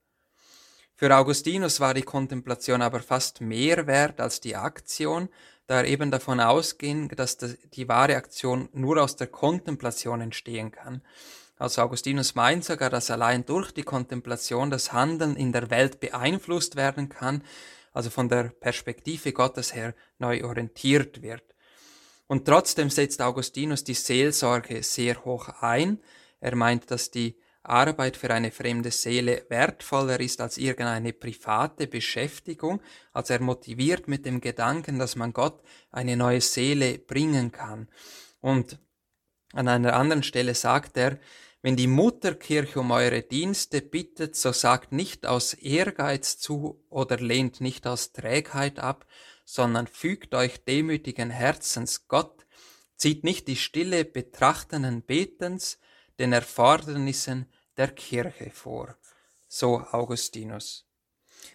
Für 0.94 1.14
Augustinus 1.16 1.78
war 1.78 1.94
die 1.94 2.02
Kontemplation 2.02 2.82
aber 2.82 3.00
fast 3.00 3.40
mehr 3.40 3.86
wert 3.86 4.20
als 4.20 4.40
die 4.40 4.56
Aktion, 4.56 5.28
da 5.68 5.84
eben 5.84 6.10
davon 6.10 6.40
ausging, 6.40 7.10
dass 7.10 7.36
die 7.36 7.88
wahre 7.88 8.16
Aktion 8.16 8.68
nur 8.72 9.00
aus 9.02 9.16
der 9.16 9.26
Kontemplation 9.26 10.22
entstehen 10.22 10.72
kann. 10.72 11.02
Also 11.58 11.82
Augustinus 11.82 12.34
meint 12.34 12.64
sogar, 12.64 12.88
dass 12.88 13.10
allein 13.10 13.44
durch 13.44 13.72
die 13.72 13.82
Kontemplation 13.82 14.70
das 14.70 14.92
Handeln 14.92 15.36
in 15.36 15.52
der 15.52 15.70
Welt 15.70 16.00
beeinflusst 16.00 16.76
werden 16.76 17.10
kann, 17.10 17.42
also 17.92 18.08
von 18.08 18.30
der 18.30 18.44
Perspektive 18.44 19.32
Gottes 19.32 19.74
her 19.74 19.94
neu 20.18 20.42
orientiert 20.44 21.20
wird. 21.20 21.44
Und 22.28 22.46
trotzdem 22.46 22.88
setzt 22.88 23.20
Augustinus 23.20 23.84
die 23.84 23.94
Seelsorge 23.94 24.82
sehr 24.82 25.22
hoch 25.24 25.48
ein. 25.60 26.00
Er 26.40 26.56
meint, 26.56 26.90
dass 26.90 27.10
die 27.10 27.36
Arbeit 27.68 28.16
für 28.16 28.30
eine 28.30 28.50
fremde 28.50 28.90
Seele 28.90 29.46
wertvoller 29.48 30.20
ist 30.20 30.40
als 30.40 30.58
irgendeine 30.58 31.12
private 31.12 31.86
Beschäftigung, 31.86 32.80
als 33.12 33.30
er 33.30 33.40
motiviert 33.40 34.08
mit 34.08 34.26
dem 34.26 34.40
Gedanken, 34.40 34.98
dass 34.98 35.16
man 35.16 35.32
Gott 35.32 35.62
eine 35.90 36.16
neue 36.16 36.40
Seele 36.40 36.98
bringen 36.98 37.52
kann. 37.52 37.88
Und 38.40 38.78
an 39.52 39.68
einer 39.68 39.94
anderen 39.94 40.22
Stelle 40.22 40.54
sagt 40.54 40.96
er, 40.96 41.18
wenn 41.60 41.76
die 41.76 41.88
Mutterkirche 41.88 42.78
um 42.78 42.92
eure 42.92 43.22
Dienste 43.22 43.82
bittet, 43.82 44.36
so 44.36 44.52
sagt 44.52 44.92
nicht 44.92 45.26
aus 45.26 45.54
Ehrgeiz 45.54 46.38
zu 46.38 46.84
oder 46.88 47.16
lehnt 47.16 47.60
nicht 47.60 47.86
aus 47.86 48.12
Trägheit 48.12 48.78
ab, 48.78 49.06
sondern 49.44 49.86
fügt 49.86 50.34
euch 50.34 50.64
demütigen 50.64 51.30
Herzens 51.30 52.06
Gott, 52.06 52.46
zieht 52.96 53.24
nicht 53.24 53.48
die 53.48 53.56
stille 53.56 54.04
betrachtenden 54.04 55.02
Betens 55.02 55.78
den 56.18 56.32
Erfordernissen 56.32 57.46
der 57.78 57.88
Kirche 57.88 58.50
vor. 58.50 58.96
So 59.46 59.78
Augustinus. 59.92 60.84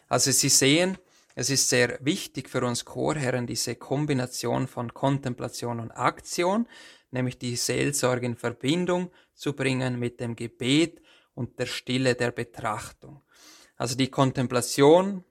Also 0.08 0.32
Sie 0.32 0.50
sehen, 0.50 0.98
es 1.36 1.50
ist 1.50 1.70
sehr 1.70 2.00
wichtig 2.02 2.50
für 2.50 2.64
uns 2.66 2.86
Chorherren, 2.86 3.46
diese 3.46 3.76
Kombination 3.76 4.68
von 4.68 4.94
Kontemplation 4.94 5.80
und 5.80 5.92
Aktion, 5.92 6.68
nämlich 7.12 7.38
die 7.38 7.56
Seelsorge 7.56 8.26
in 8.26 8.36
Verbindung 8.36 9.12
zu 9.34 9.54
bringen 9.54 10.00
mit 10.00 10.20
dem 10.20 10.36
Gebet 10.36 11.02
und 11.36 11.60
der 11.60 11.66
Stille 11.66 12.16
der 12.16 12.32
Betrachtung. 12.32 13.22
Also 13.76 13.96
die 13.96 14.10
Kontemplation 14.10 15.24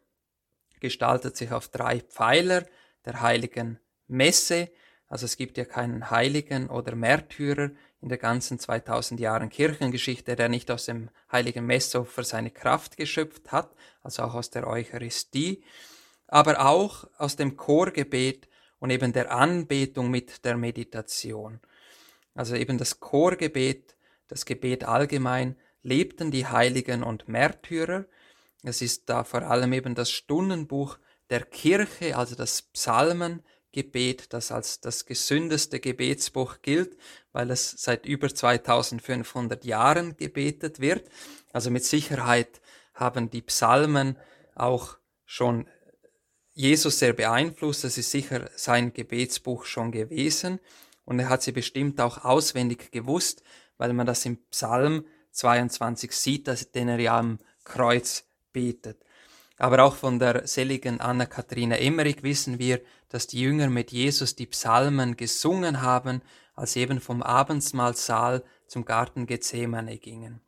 gestaltet 0.80 1.36
sich 1.36 1.52
auf 1.52 1.68
drei 1.68 2.00
Pfeiler 2.00 2.66
der 3.04 3.20
heiligen 3.20 3.78
Messe. 4.08 4.70
Also 5.08 5.26
es 5.26 5.36
gibt 5.36 5.56
ja 5.56 5.64
keinen 5.64 6.10
Heiligen 6.10 6.68
oder 6.68 6.96
Märtyrer 6.96 7.70
in 8.02 8.08
der 8.08 8.18
ganzen 8.18 8.58
2000 8.58 9.20
Jahren 9.20 9.48
Kirchengeschichte, 9.48 10.34
der 10.34 10.48
nicht 10.48 10.70
aus 10.70 10.86
dem 10.86 11.08
heiligen 11.30 11.64
Messopfer 11.64 12.24
seine 12.24 12.50
Kraft 12.50 12.96
geschöpft 12.96 13.52
hat, 13.52 13.74
also 14.02 14.24
auch 14.24 14.34
aus 14.34 14.50
der 14.50 14.66
Eucharistie, 14.66 15.62
aber 16.26 16.66
auch 16.66 17.08
aus 17.16 17.36
dem 17.36 17.56
Chorgebet 17.56 18.48
und 18.80 18.90
eben 18.90 19.12
der 19.12 19.30
Anbetung 19.32 20.10
mit 20.10 20.44
der 20.44 20.56
Meditation. 20.56 21.60
Also 22.34 22.56
eben 22.56 22.76
das 22.76 22.98
Chorgebet, 22.98 23.96
das 24.26 24.46
Gebet 24.46 24.84
allgemein, 24.84 25.56
lebten 25.82 26.32
die 26.32 26.46
Heiligen 26.46 27.04
und 27.04 27.28
Märtyrer. 27.28 28.06
Es 28.64 28.82
ist 28.82 29.08
da 29.08 29.22
vor 29.22 29.42
allem 29.42 29.72
eben 29.72 29.94
das 29.94 30.10
Stundenbuch 30.10 30.98
der 31.30 31.44
Kirche, 31.44 32.16
also 32.16 32.34
das 32.34 32.62
Psalmengebet, 33.72 34.32
das 34.32 34.52
als 34.52 34.80
das 34.80 35.06
gesündeste 35.06 35.80
Gebetsbuch 35.80 36.62
gilt, 36.62 36.96
weil 37.32 37.50
es 37.50 37.70
seit 37.70 38.06
über 38.06 38.32
2500 38.32 39.64
Jahren 39.64 40.16
gebetet 40.16 40.80
wird. 40.80 41.08
Also 41.52 41.70
mit 41.70 41.84
Sicherheit 41.84 42.60
haben 42.94 43.30
die 43.30 43.42
Psalmen 43.42 44.16
auch 44.54 44.98
schon 45.24 45.66
Jesus 46.52 46.98
sehr 46.98 47.14
beeinflusst. 47.14 47.84
Das 47.84 47.96
ist 47.96 48.10
sicher 48.10 48.50
sein 48.56 48.92
Gebetsbuch 48.92 49.64
schon 49.64 49.90
gewesen. 49.90 50.60
Und 51.04 51.18
er 51.18 51.28
hat 51.28 51.42
sie 51.42 51.52
bestimmt 51.52 52.00
auch 52.00 52.24
auswendig 52.24 52.92
gewusst, 52.92 53.42
weil 53.78 53.92
man 53.92 54.06
das 54.06 54.24
im 54.26 54.36
Psalm 54.50 55.06
22 55.32 56.12
sieht, 56.12 56.46
dass, 56.46 56.70
den 56.70 56.88
er 56.88 57.00
ja 57.00 57.18
am 57.18 57.38
Kreuz 57.64 58.24
betet. 58.52 59.02
Aber 59.62 59.84
auch 59.84 59.94
von 59.94 60.18
der 60.18 60.48
seligen 60.48 61.00
Anna-Katharina 61.00 61.76
Emmerich 61.76 62.24
wissen 62.24 62.58
wir, 62.58 62.80
dass 63.08 63.28
die 63.28 63.40
Jünger 63.40 63.70
mit 63.70 63.92
Jesus 63.92 64.34
die 64.34 64.46
Psalmen 64.46 65.16
gesungen 65.16 65.82
haben, 65.82 66.20
als 66.56 66.74
eben 66.74 67.00
vom 67.00 67.22
Abendsmahlsaal 67.22 68.42
zum 68.66 68.84
Garten 68.84 69.24
Gethsemane 69.24 69.98
gingen. 69.98 70.40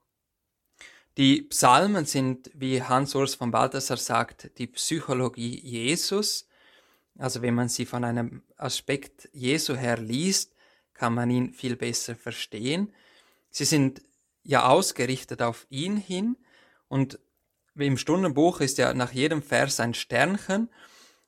Die 1.16 1.42
Psalmen 1.42 2.06
sind, 2.06 2.50
wie 2.54 2.82
Hans-Urs 2.82 3.36
von 3.36 3.52
Balthasar 3.52 3.98
sagt, 3.98 4.58
die 4.58 4.66
Psychologie 4.66 5.60
Jesus, 5.60 6.48
also 7.16 7.40
wenn 7.40 7.54
man 7.54 7.68
sie 7.68 7.86
von 7.86 8.02
einem 8.02 8.42
Aspekt 8.56 9.28
Jesu 9.32 9.76
her 9.76 9.96
liest, 9.96 10.56
kann 10.92 11.14
man 11.14 11.30
ihn 11.30 11.52
viel 11.52 11.76
besser 11.76 12.16
verstehen. 12.16 12.92
Sie 13.48 13.64
sind 13.64 14.02
ja 14.42 14.66
ausgerichtet 14.66 15.40
auf 15.40 15.68
ihn 15.70 15.96
hin 15.96 16.36
und 16.88 17.20
im 17.76 17.96
Stundenbuch 17.96 18.60
ist 18.60 18.78
ja 18.78 18.94
nach 18.94 19.12
jedem 19.12 19.42
Vers 19.42 19.80
ein 19.80 19.94
Sternchen. 19.94 20.70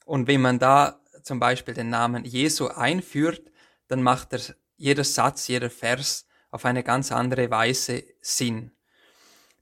Und 0.05 0.29
wenn 0.29 0.41
man 0.41 0.59
da 0.59 1.01
zum 1.23 1.41
Beispiel 1.41 1.75
den 1.75 1.91
Namen 1.91 2.25
Jesu 2.25 2.69
einführt, 2.69 3.51
dann 3.89 4.03
macht 4.03 4.33
er, 4.33 4.41
jeder 4.77 5.05
Satz, 5.05 5.49
jeder 5.49 5.71
Vers 5.71 6.27
auf 6.51 6.65
eine 6.65 6.85
ganz 6.85 7.11
andere 7.11 7.51
Weise 7.51 8.05
Sinn. 8.21 8.71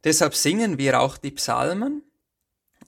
Deshalb 0.03 0.35
singen 0.35 0.77
wir 0.77 1.01
auch 1.01 1.17
die 1.17 1.31
Psalmen, 1.31 2.03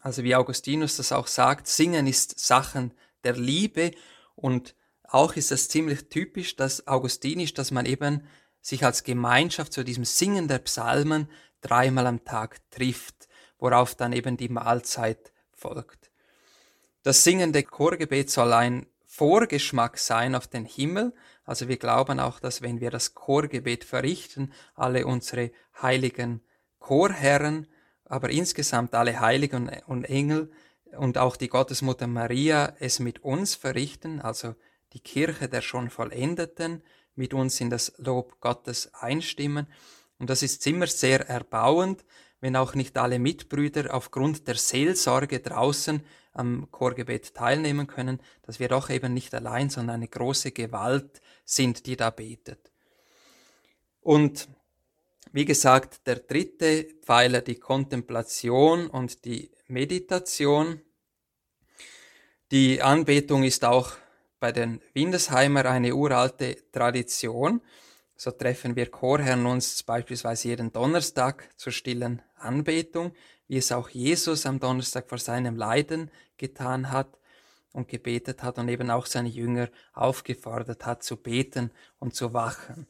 also 0.01 0.23
wie 0.23 0.37
Augustinus 0.37 0.97
das 0.97 1.13
auch 1.13 1.27
sagt, 1.27 1.67
singen 1.67 2.07
ist 2.07 2.39
Sachen 2.39 2.93
der 3.25 3.37
Liebe. 3.37 3.91
Und 4.35 4.77
auch 5.03 5.35
ist 5.35 5.51
es 5.51 5.69
ziemlich 5.69 6.09
typisch, 6.09 6.57
dass 6.57 6.87
augustinisch, 6.87 7.55
dass 7.55 7.71
man 7.71 7.87
eben 7.87 8.27
sich 8.61 8.85
als 8.85 9.03
Gemeinschaft 9.03 9.73
zu 9.73 9.85
diesem 9.85 10.05
Singen 10.05 10.49
der 10.49 10.59
Psalmen 10.59 11.29
dreimal 11.61 12.07
am 12.07 12.25
Tag 12.25 12.61
trifft, 12.71 13.26
worauf 13.59 13.95
dann 13.95 14.13
eben 14.13 14.37
die 14.37 14.49
Mahlzeit 14.49 15.33
folgt. 15.53 16.11
Das 17.03 17.25
singende 17.25 17.63
Chorgebet 17.63 18.31
soll 18.31 18.53
ein 18.53 18.87
Vorgeschmack 19.07 19.99
sein 19.99 20.35
auf 20.35 20.47
den 20.47 20.65
Himmel. 20.65 21.15
Also 21.45 21.69
wir 21.69 21.79
glauben 21.79 22.21
auch, 22.21 22.41
dass 22.41 22.63
wenn 22.63 22.81
wir 22.81 22.91
das 22.91 23.15
Chorgebet 23.15 23.85
verrichten, 23.85 24.53
alle 24.75 25.07
unsere 25.07 25.53
heiligen 25.81 26.43
Chorherren, 26.81 27.67
aber 28.05 28.31
insgesamt 28.31 28.95
alle 28.95 29.21
Heiligen 29.21 29.71
und 29.87 30.05
Engel 30.05 30.51
und 30.99 31.19
auch 31.19 31.37
die 31.37 31.49
Gottesmutter 31.49 32.07
Maria 32.07 32.75
es 32.79 32.99
mit 32.99 33.21
uns 33.25 33.55
verrichten, 33.55 34.21
also 34.21 34.55
die 34.93 35.01
Kirche 35.01 35.49
der 35.49 35.63
schon 35.63 35.91
Vollendeten 35.91 36.83
mit 37.15 37.35
uns 37.35 37.61
in 37.61 37.71
das 37.71 37.93
Lob 37.97 38.41
Gottes 38.41 38.93
einstimmen. 38.95 39.67
Und 40.19 40.31
das 40.31 40.43
ist 40.43 40.67
immer 40.67 40.87
sehr 40.87 41.29
erbauend, 41.29 42.05
wenn 42.41 42.57
auch 42.57 42.75
nicht 42.75 42.99
alle 42.99 43.19
Mitbrüder 43.19 43.95
aufgrund 43.95 44.47
der 44.47 44.57
Seelsorge 44.57 45.41
draußen 45.41 46.03
am 46.33 46.71
Chorgebet 46.71 47.35
teilnehmen 47.35 47.87
können, 47.87 48.21
dass 48.43 48.61
wir 48.61 48.69
doch 48.69 48.91
eben 48.91 49.15
nicht 49.15 49.35
allein, 49.35 49.71
sondern 49.71 49.97
eine 49.97 50.09
große 50.09 50.53
Gewalt 50.53 51.23
sind, 51.45 51.87
die 51.87 51.97
da 51.97 52.11
betet. 52.11 52.71
Und 54.01 54.49
wie 55.33 55.45
gesagt, 55.45 56.07
der 56.07 56.17
dritte 56.17 56.85
Pfeiler, 57.03 57.41
die 57.41 57.57
Kontemplation 57.57 58.87
und 58.87 59.25
die 59.25 59.51
Meditation. 59.69 60.81
Die 62.53 62.81
Anbetung 62.81 63.43
ist 63.43 63.65
auch 63.65 63.93
bei 64.39 64.53
den 64.53 64.81
Windesheimer 64.95 65.65
eine 65.67 65.95
uralte 65.95 66.57
Tradition. 66.71 67.61
So 68.17 68.31
treffen 68.31 68.77
wir 68.77 68.91
Chorherren 68.91 69.45
uns 69.45 69.83
beispielsweise 69.83 70.49
jeden 70.49 70.73
Donnerstag 70.73 71.51
zur 71.57 71.73
stillen 71.73 72.23
Anbetung, 72.37 73.13
wie 73.47 73.59
es 73.59 73.73
auch 73.73 73.91
Jesus 73.91 74.47
am 74.47 74.59
Donnerstag 74.59 75.09
vor 75.09 75.19
seinem 75.19 75.57
Leiden 75.57 76.11
getan 76.39 76.91
hat 76.91 77.19
und 77.73 77.89
gebetet 77.89 78.43
hat 78.43 78.59
und 78.59 78.69
eben 78.71 78.91
auch 78.91 79.05
seine 79.05 79.29
Jünger 79.29 79.69
aufgefordert 79.93 80.87
hat 80.87 81.03
zu 81.03 81.19
beten 81.19 81.71
und 81.99 82.15
zu 82.15 82.33
wachen. 82.33 82.87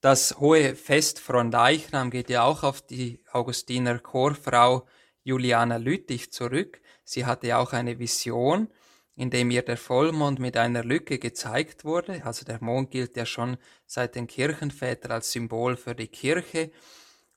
Das 0.00 0.38
hohe 0.38 0.74
Fest 0.74 1.20
von 1.20 1.50
Leichnam 1.50 2.10
geht 2.10 2.30
ja 2.30 2.44
auch 2.44 2.62
auf 2.62 2.80
die 2.80 3.20
Augustiner 3.30 3.98
Chorfrau 3.98 4.86
Juliana 5.22 5.76
Lüttich 5.76 6.32
zurück. 6.32 6.80
Sie 7.04 7.26
hatte 7.26 7.56
auch 7.58 7.74
eine 7.74 7.98
Vision, 7.98 8.68
in 9.16 9.30
dem 9.30 9.50
ihr 9.50 9.62
der 9.62 9.76
Vollmond 9.76 10.40
mit 10.40 10.56
einer 10.56 10.84
Lücke 10.84 11.18
gezeigt 11.18 11.84
wurde. 11.84 12.24
Also 12.24 12.44
der 12.44 12.62
Mond 12.62 12.90
gilt 12.90 13.16
ja 13.16 13.26
schon 13.26 13.56
seit 13.86 14.16
den 14.16 14.26
Kirchenvätern 14.26 15.12
als 15.12 15.32
Symbol 15.32 15.76
für 15.76 15.94
die 15.94 16.08
Kirche. 16.08 16.70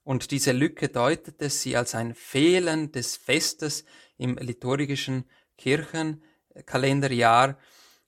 Und 0.03 0.31
diese 0.31 0.53
Lücke 0.53 0.89
deutete 0.89 1.49
sie 1.49 1.77
als 1.77 1.93
ein 1.93 2.15
Fehlen 2.15 2.91
des 2.91 3.15
Festes 3.15 3.85
im 4.17 4.37
liturgischen 4.37 5.25
Kirchenkalenderjahr 5.57 7.57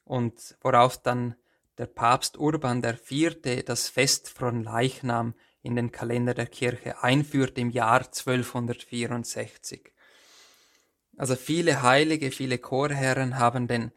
und 0.04 0.58
worauf 0.62 1.02
dann 1.02 1.36
der 1.78 1.86
Papst 1.86 2.38
Urban 2.38 2.84
IV. 2.84 3.64
das 3.66 3.90
Fest 3.90 4.30
von 4.30 4.64
Leichnam 4.64 5.36
in 5.62 5.76
den 5.76 5.92
Kalender 5.92 6.34
der 6.34 6.48
Kirche 6.48 7.04
einführt 7.04 7.58
im 7.58 7.70
Jahr 7.70 8.06
1264. 8.06 9.94
Also 11.20 11.36
viele 11.36 11.82
Heilige, 11.82 12.32
viele 12.32 12.58
Chorherren 12.58 13.40
haben 13.40 13.68
den 13.68 13.92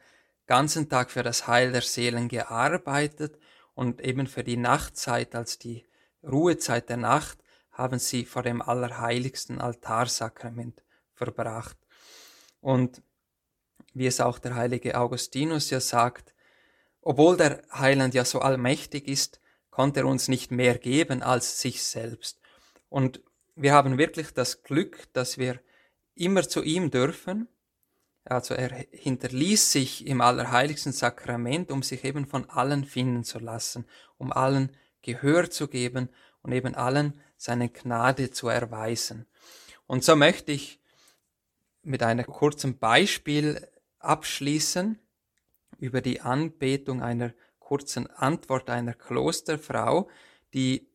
ganzen 0.47 0.89
Tag 0.89 1.09
für 1.13 1.23
das 1.23 1.47
Heil 1.47 1.71
der 1.71 1.83
Seelen 1.83 2.27
gearbeitet 2.27 3.39
und 3.75 4.01
eben 4.01 4.27
für 4.27 4.43
die 4.43 4.57
Nachtzeit 4.57 5.37
als 5.37 5.57
die 5.57 5.87
Ruhezeit 6.25 6.89
der 6.89 6.97
Nacht 6.97 7.39
haben 7.71 8.01
sie 8.01 8.25
vor 8.25 8.43
dem 8.43 8.61
allerheiligsten 8.61 9.61
Altarsakrament 9.61 10.83
verbracht. 11.15 11.77
Und 12.61 13.03
wie 13.95 14.09
es 14.09 14.21
auch 14.21 14.41
der 14.41 14.57
heilige 14.57 14.99
Augustinus 14.99 15.71
ja 15.71 15.79
sagt, 15.79 16.35
obwohl 17.03 17.37
der 17.37 17.63
Heiland 17.73 18.15
ja 18.15 18.25
so 18.25 18.41
allmächtig 18.41 19.07
ist, 19.07 19.41
konnte 19.71 20.01
er 20.01 20.07
uns 20.07 20.27
nicht 20.27 20.51
mehr 20.51 20.77
geben 20.77 21.23
als 21.23 21.61
sich 21.61 21.85
selbst. 21.85 22.41
Und 22.89 23.23
wir 23.55 23.75
haben 23.75 23.97
wirklich 23.97 24.35
das 24.35 24.65
Glück, 24.65 25.07
dass 25.13 25.39
wir 25.39 25.61
immer 26.15 26.49
zu 26.49 26.63
ihm 26.63 26.91
dürfen. 26.91 27.49
Also 28.25 28.55
er 28.55 28.87
hinterließ 28.93 29.73
sich 29.73 30.07
im 30.07 30.21
allerheiligsten 30.21 30.93
Sakrament, 30.93 31.71
um 31.71 31.83
sich 31.83 32.05
eben 32.05 32.27
von 32.27 32.49
allen 32.49 32.85
finden 32.85 33.25
zu 33.25 33.39
lassen, 33.39 33.85
um 34.17 34.33
allen 34.33 34.77
Gehör 35.03 35.51
zu 35.51 35.67
geben 35.67 36.09
und 36.43 36.53
eben 36.53 36.75
allen 36.75 37.21
seine 37.37 37.69
Gnade 37.69 38.31
zu 38.31 38.49
erweisen. 38.49 39.27
Und 39.87 40.05
so 40.05 40.15
möchte 40.15 40.53
ich 40.53 40.81
mit 41.83 42.03
einem 42.05 42.27
kurzen 42.27 42.79
Beispiel 42.79 43.69
abschließen 43.99 44.99
über 45.79 46.01
die 46.01 46.21
Anbetung 46.21 47.03
einer 47.03 47.33
kurzen 47.59 48.07
Antwort 48.09 48.71
einer 48.71 48.95
Klosterfrau, 48.95 50.09
die 50.55 50.89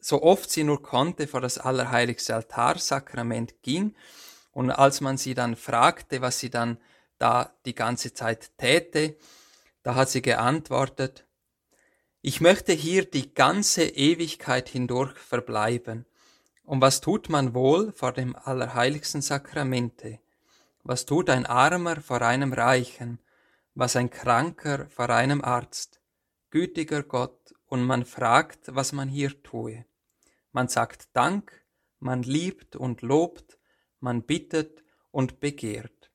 so 0.00 0.22
oft 0.22 0.50
sie 0.50 0.64
nur 0.64 0.82
konnte 0.82 1.28
vor 1.28 1.40
das 1.40 1.58
allerheiligste 1.58 2.34
Altarsakrament 2.34 3.62
ging 3.62 3.94
und 4.58 4.72
als 4.72 5.00
man 5.00 5.16
sie 5.18 5.34
dann 5.34 5.54
fragte, 5.54 6.20
was 6.20 6.40
sie 6.40 6.50
dann 6.50 6.78
da 7.18 7.52
die 7.64 7.76
ganze 7.76 8.12
Zeit 8.12 8.50
täte, 8.58 9.16
da 9.84 9.94
hat 9.94 10.08
sie 10.08 10.20
geantwortet, 10.20 11.26
ich 12.22 12.40
möchte 12.40 12.72
hier 12.72 13.08
die 13.08 13.32
ganze 13.32 13.84
Ewigkeit 13.84 14.68
hindurch 14.68 15.16
verbleiben. 15.16 16.06
Und 16.64 16.80
was 16.80 17.00
tut 17.00 17.28
man 17.28 17.54
wohl 17.54 17.92
vor 17.92 18.10
dem 18.10 18.34
allerheiligsten 18.34 19.22
Sakramente? 19.22 20.18
Was 20.82 21.06
tut 21.06 21.30
ein 21.30 21.46
Armer 21.46 22.00
vor 22.00 22.22
einem 22.22 22.52
Reichen? 22.52 23.20
Was 23.76 23.94
ein 23.94 24.10
Kranker 24.10 24.88
vor 24.88 25.08
einem 25.08 25.40
Arzt? 25.40 26.00
Gütiger 26.50 27.04
Gott, 27.04 27.54
und 27.68 27.84
man 27.84 28.04
fragt, 28.04 28.74
was 28.74 28.90
man 28.90 29.08
hier 29.08 29.40
tue. 29.44 29.84
Man 30.50 30.66
sagt 30.66 31.10
Dank, 31.12 31.64
man 32.00 32.24
liebt 32.24 32.74
und 32.74 33.02
lobt, 33.02 33.57
man 34.00 34.22
bittet 34.22 34.82
und 35.10 35.40
begehrt. 35.40 36.10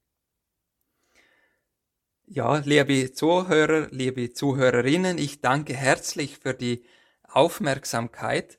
Ja, 2.25 2.57
liebe 2.57 3.11
Zuhörer, 3.11 3.89
liebe 3.91 4.31
Zuhörerinnen, 4.31 5.17
ich 5.17 5.41
danke 5.41 5.73
herzlich 5.73 6.39
für 6.39 6.53
die 6.53 6.84
Aufmerksamkeit 7.23 8.57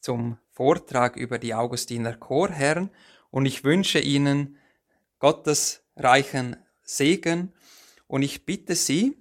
zum 0.00 0.38
Vortrag 0.50 1.16
über 1.16 1.38
die 1.38 1.54
Augustiner 1.54 2.16
Chorherren 2.16 2.90
und 3.30 3.46
ich 3.46 3.64
wünsche 3.64 4.00
Ihnen 4.00 4.56
Gottes 5.18 5.82
reichen 5.96 6.56
Segen 6.82 7.52
und 8.06 8.22
ich 8.22 8.46
bitte 8.46 8.74
Sie, 8.74 9.16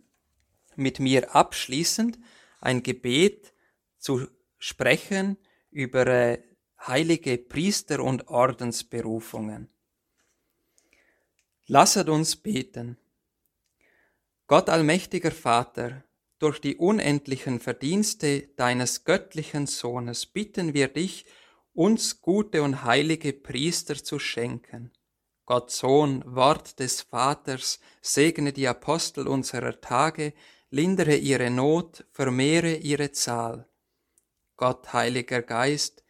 mit 0.76 1.00
mir 1.00 1.36
abschließend 1.36 2.18
ein 2.62 2.82
Gebet 2.82 3.54
zu 3.98 4.28
sprechen 4.58 5.38
über 5.70 6.08
äh, 6.08 6.42
heilige 6.88 7.38
Priester 7.38 8.04
und 8.04 8.28
Ordensberufungen. 8.28 9.70
Lasset 11.68 12.10
uns 12.10 12.36
beten. 12.36 12.98
Gott 14.48 14.70
allmächtiger 14.70 15.32
Vater, 15.32 16.04
durch 16.40 16.60
die 16.60 16.78
unendlichen 16.78 17.60
Verdienste 17.60 18.48
deines 18.56 19.04
göttlichen 19.04 19.68
Sohnes 19.68 20.26
bitten 20.26 20.74
wir 20.74 20.88
dich, 20.88 21.26
uns 21.74 22.22
gute 22.22 22.64
und 22.64 22.84
heilige 22.84 23.34
Priester 23.34 23.96
zu 23.96 24.20
schenken. 24.20 24.92
Gott 25.46 25.70
Sohn, 25.72 26.24
Wort 26.26 26.80
des 26.80 27.02
Vaters, 27.02 27.80
segne 28.02 28.54
die 28.54 28.68
Apostel 28.68 29.28
unserer 29.28 29.82
Tage, 29.82 30.34
lindere 30.70 31.16
ihre 31.16 31.50
Not, 31.50 32.06
vermehre 32.12 32.76
ihre 32.76 33.12
Zahl. 33.12 33.68
Gott, 34.56 34.94
Heiliger 34.94 35.42
Geist, 35.42 36.04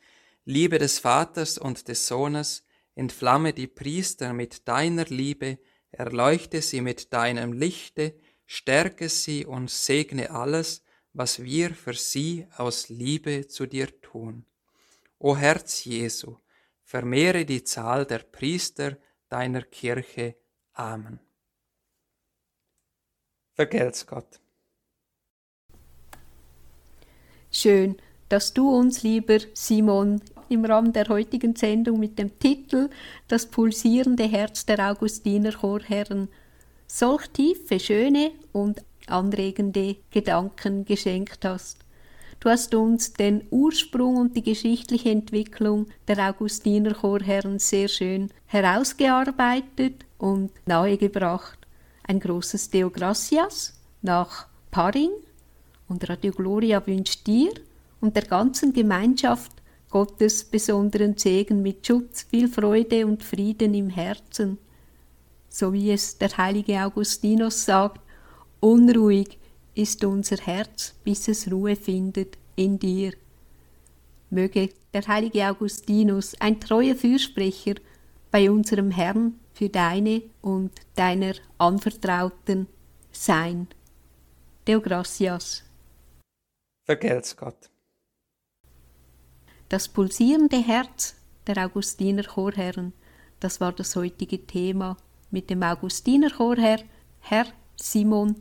Liebe 0.45 0.77
des 0.77 0.99
Vaters 0.99 1.57
und 1.57 1.87
des 1.87 2.07
Sohnes, 2.07 2.65
entflamme 2.95 3.53
die 3.53 3.67
Priester 3.67 4.33
mit 4.33 4.67
deiner 4.67 5.05
Liebe, 5.05 5.59
erleuchte 5.91 6.61
sie 6.61 6.81
mit 6.81 7.13
deinem 7.13 7.53
Lichte, 7.53 8.15
stärke 8.45 9.09
sie 9.09 9.45
und 9.45 9.69
segne 9.69 10.31
alles, 10.31 10.83
was 11.13 11.43
wir 11.43 11.73
für 11.73 11.93
sie 11.93 12.47
aus 12.57 12.89
Liebe 12.89 13.47
zu 13.47 13.65
dir 13.65 14.01
tun. 14.01 14.45
O 15.17 15.35
Herz 15.35 15.83
Jesu, 15.83 16.37
vermehre 16.83 17.45
die 17.45 17.63
Zahl 17.63 18.05
der 18.05 18.19
Priester 18.19 18.97
deiner 19.27 19.61
Kirche. 19.61 20.35
Amen. 20.73 21.19
Vergelt's 23.53 24.07
Gott. 24.07 24.39
Schön, 27.51 28.01
dass 28.29 28.53
du 28.53 28.69
uns, 28.69 29.03
lieber 29.03 29.39
Simon, 29.53 30.21
im 30.49 30.65
Rahmen 30.65 30.93
der 30.93 31.07
heutigen 31.09 31.55
Sendung 31.55 31.99
mit 31.99 32.17
dem 32.17 32.39
Titel 32.39 32.89
Das 33.27 33.45
pulsierende 33.45 34.23
Herz 34.23 34.65
der 34.65 34.91
Augustiner 34.91 35.51
Chorherren 35.51 36.29
solch 36.87 37.27
tiefe, 37.27 37.79
schöne 37.79 38.31
und 38.51 38.83
anregende 39.07 39.97
Gedanken 40.11 40.85
geschenkt 40.85 41.45
hast. 41.45 41.85
Du 42.39 42.49
hast 42.49 42.73
uns 42.73 43.13
den 43.13 43.43
Ursprung 43.51 44.15
und 44.15 44.35
die 44.35 44.43
geschichtliche 44.43 45.11
Entwicklung 45.11 45.87
der 46.07 46.29
Augustiner 46.29 46.93
Chorherren 46.93 47.59
sehr 47.59 47.89
schön 47.89 48.29
herausgearbeitet 48.45 50.05
und 50.17 50.51
nahegebracht. 50.65 51.59
Ein 52.03 52.19
großes 52.19 52.69
Deo 52.69 52.89
Gracias 52.89 53.79
nach 54.01 54.47
Paring 54.71 55.11
und 55.89 56.09
Radio 56.09 56.31
Gloria 56.31 56.85
wünscht 56.87 57.27
dir 57.27 57.51
und 58.01 58.15
der 58.15 58.23
ganzen 58.23 58.73
Gemeinschaft 58.73 59.51
Gottes 59.89 60.43
besonderen 60.43 61.17
Segen 61.17 61.61
mit 61.61 61.85
Schutz, 61.85 62.23
viel 62.23 62.47
Freude 62.47 63.05
und 63.05 63.23
Frieden 63.23 63.73
im 63.73 63.89
Herzen 63.89 64.57
so 65.49 65.73
wie 65.73 65.91
es 65.91 66.17
der 66.17 66.37
heilige 66.37 66.79
Augustinus 66.83 67.65
sagt, 67.65 68.01
unruhig 68.59 69.37
ist 69.75 70.03
unser 70.03 70.37
Herz, 70.37 70.93
bis 71.03 71.27
es 71.27 71.51
Ruhe 71.51 71.75
findet 71.75 72.37
in 72.55 72.77
dir. 72.77 73.13
Möge 74.29 74.69
der 74.93 75.07
heilige 75.07 75.49
Augustinus 75.49 76.35
ein 76.39 76.59
treuer 76.59 76.95
Fürsprecher 76.95 77.75
bei 78.31 78.49
unserem 78.49 78.91
Herrn 78.91 79.39
für 79.53 79.69
deine 79.69 80.21
und 80.41 80.71
deiner 80.95 81.33
Anvertrauten 81.57 82.67
sein. 83.11 83.67
Deo 84.67 84.79
gracias. 84.81 85.63
Vergelt's 86.85 87.35
Gott. 87.35 87.69
Das 89.69 89.87
pulsierende 89.87 90.57
Herz 90.57 91.13
der 91.45 91.63
Augustiner 91.63 92.23
Chorherren, 92.23 92.91
das 93.39 93.61
war 93.61 93.71
das 93.71 93.95
heutige 93.95 94.47
Thema 94.47 94.97
mit 95.29 95.51
dem 95.51 95.61
Augustiner 95.61 96.31
Chorherr 96.31 96.79
Herr 97.19 97.45
Simon 97.75 98.35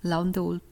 Landolt. 0.00 0.62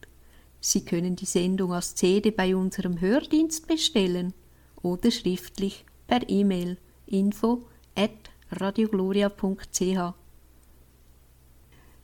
Sie 0.59 0.87
können 0.87 1.17
die 1.17 1.27
Sendung 1.27 1.75
als 1.75 1.95
CD 1.95 2.31
bei 2.31 2.57
unserem 2.57 2.99
Hördienst 3.03 3.69
bestellen 3.69 4.33
oder 4.81 5.11
schriftlich 5.11 5.85
per 6.07 6.27
E-Mail 6.31 6.79
info 7.07 7.67
at 7.95 8.11
radiogloria.ch. 8.53 10.15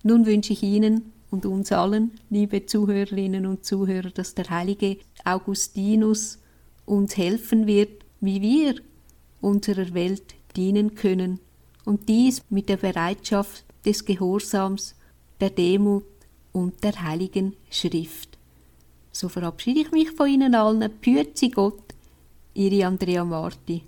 Nun 0.02 0.26
wünsche 0.26 0.52
ich 0.52 0.62
Ihnen 0.62 1.12
und 1.30 1.46
uns 1.46 1.72
allen, 1.72 2.12
liebe 2.28 2.66
Zuhörerinnen 2.66 3.46
und 3.46 3.64
Zuhörer, 3.64 4.10
dass 4.10 4.34
der 4.34 4.50
heilige 4.50 4.98
Augustinus 5.24 6.38
uns 6.86 7.16
helfen 7.16 7.66
wird, 7.66 8.04
wie 8.20 8.40
wir 8.40 8.76
unserer 9.40 9.92
Welt 9.92 10.34
dienen 10.56 10.94
können 10.94 11.40
und 11.84 12.08
dies 12.08 12.42
mit 12.48 12.68
der 12.68 12.78
Bereitschaft 12.78 13.64
des 13.84 14.04
Gehorsams, 14.04 14.94
der 15.40 15.50
Demut 15.50 16.04
und 16.52 16.82
der 16.82 17.02
heiligen 17.02 17.54
Schrift. 17.70 18.38
So 19.12 19.28
verabschiede 19.28 19.80
ich 19.80 19.92
mich 19.92 20.10
von 20.10 20.28
Ihnen 20.28 20.54
allen. 20.54 20.90
Pützi 21.00 21.48
Gott, 21.50 21.94
Ihre 22.54 22.86
Andrea 22.86 23.24
Marti. 23.24 23.82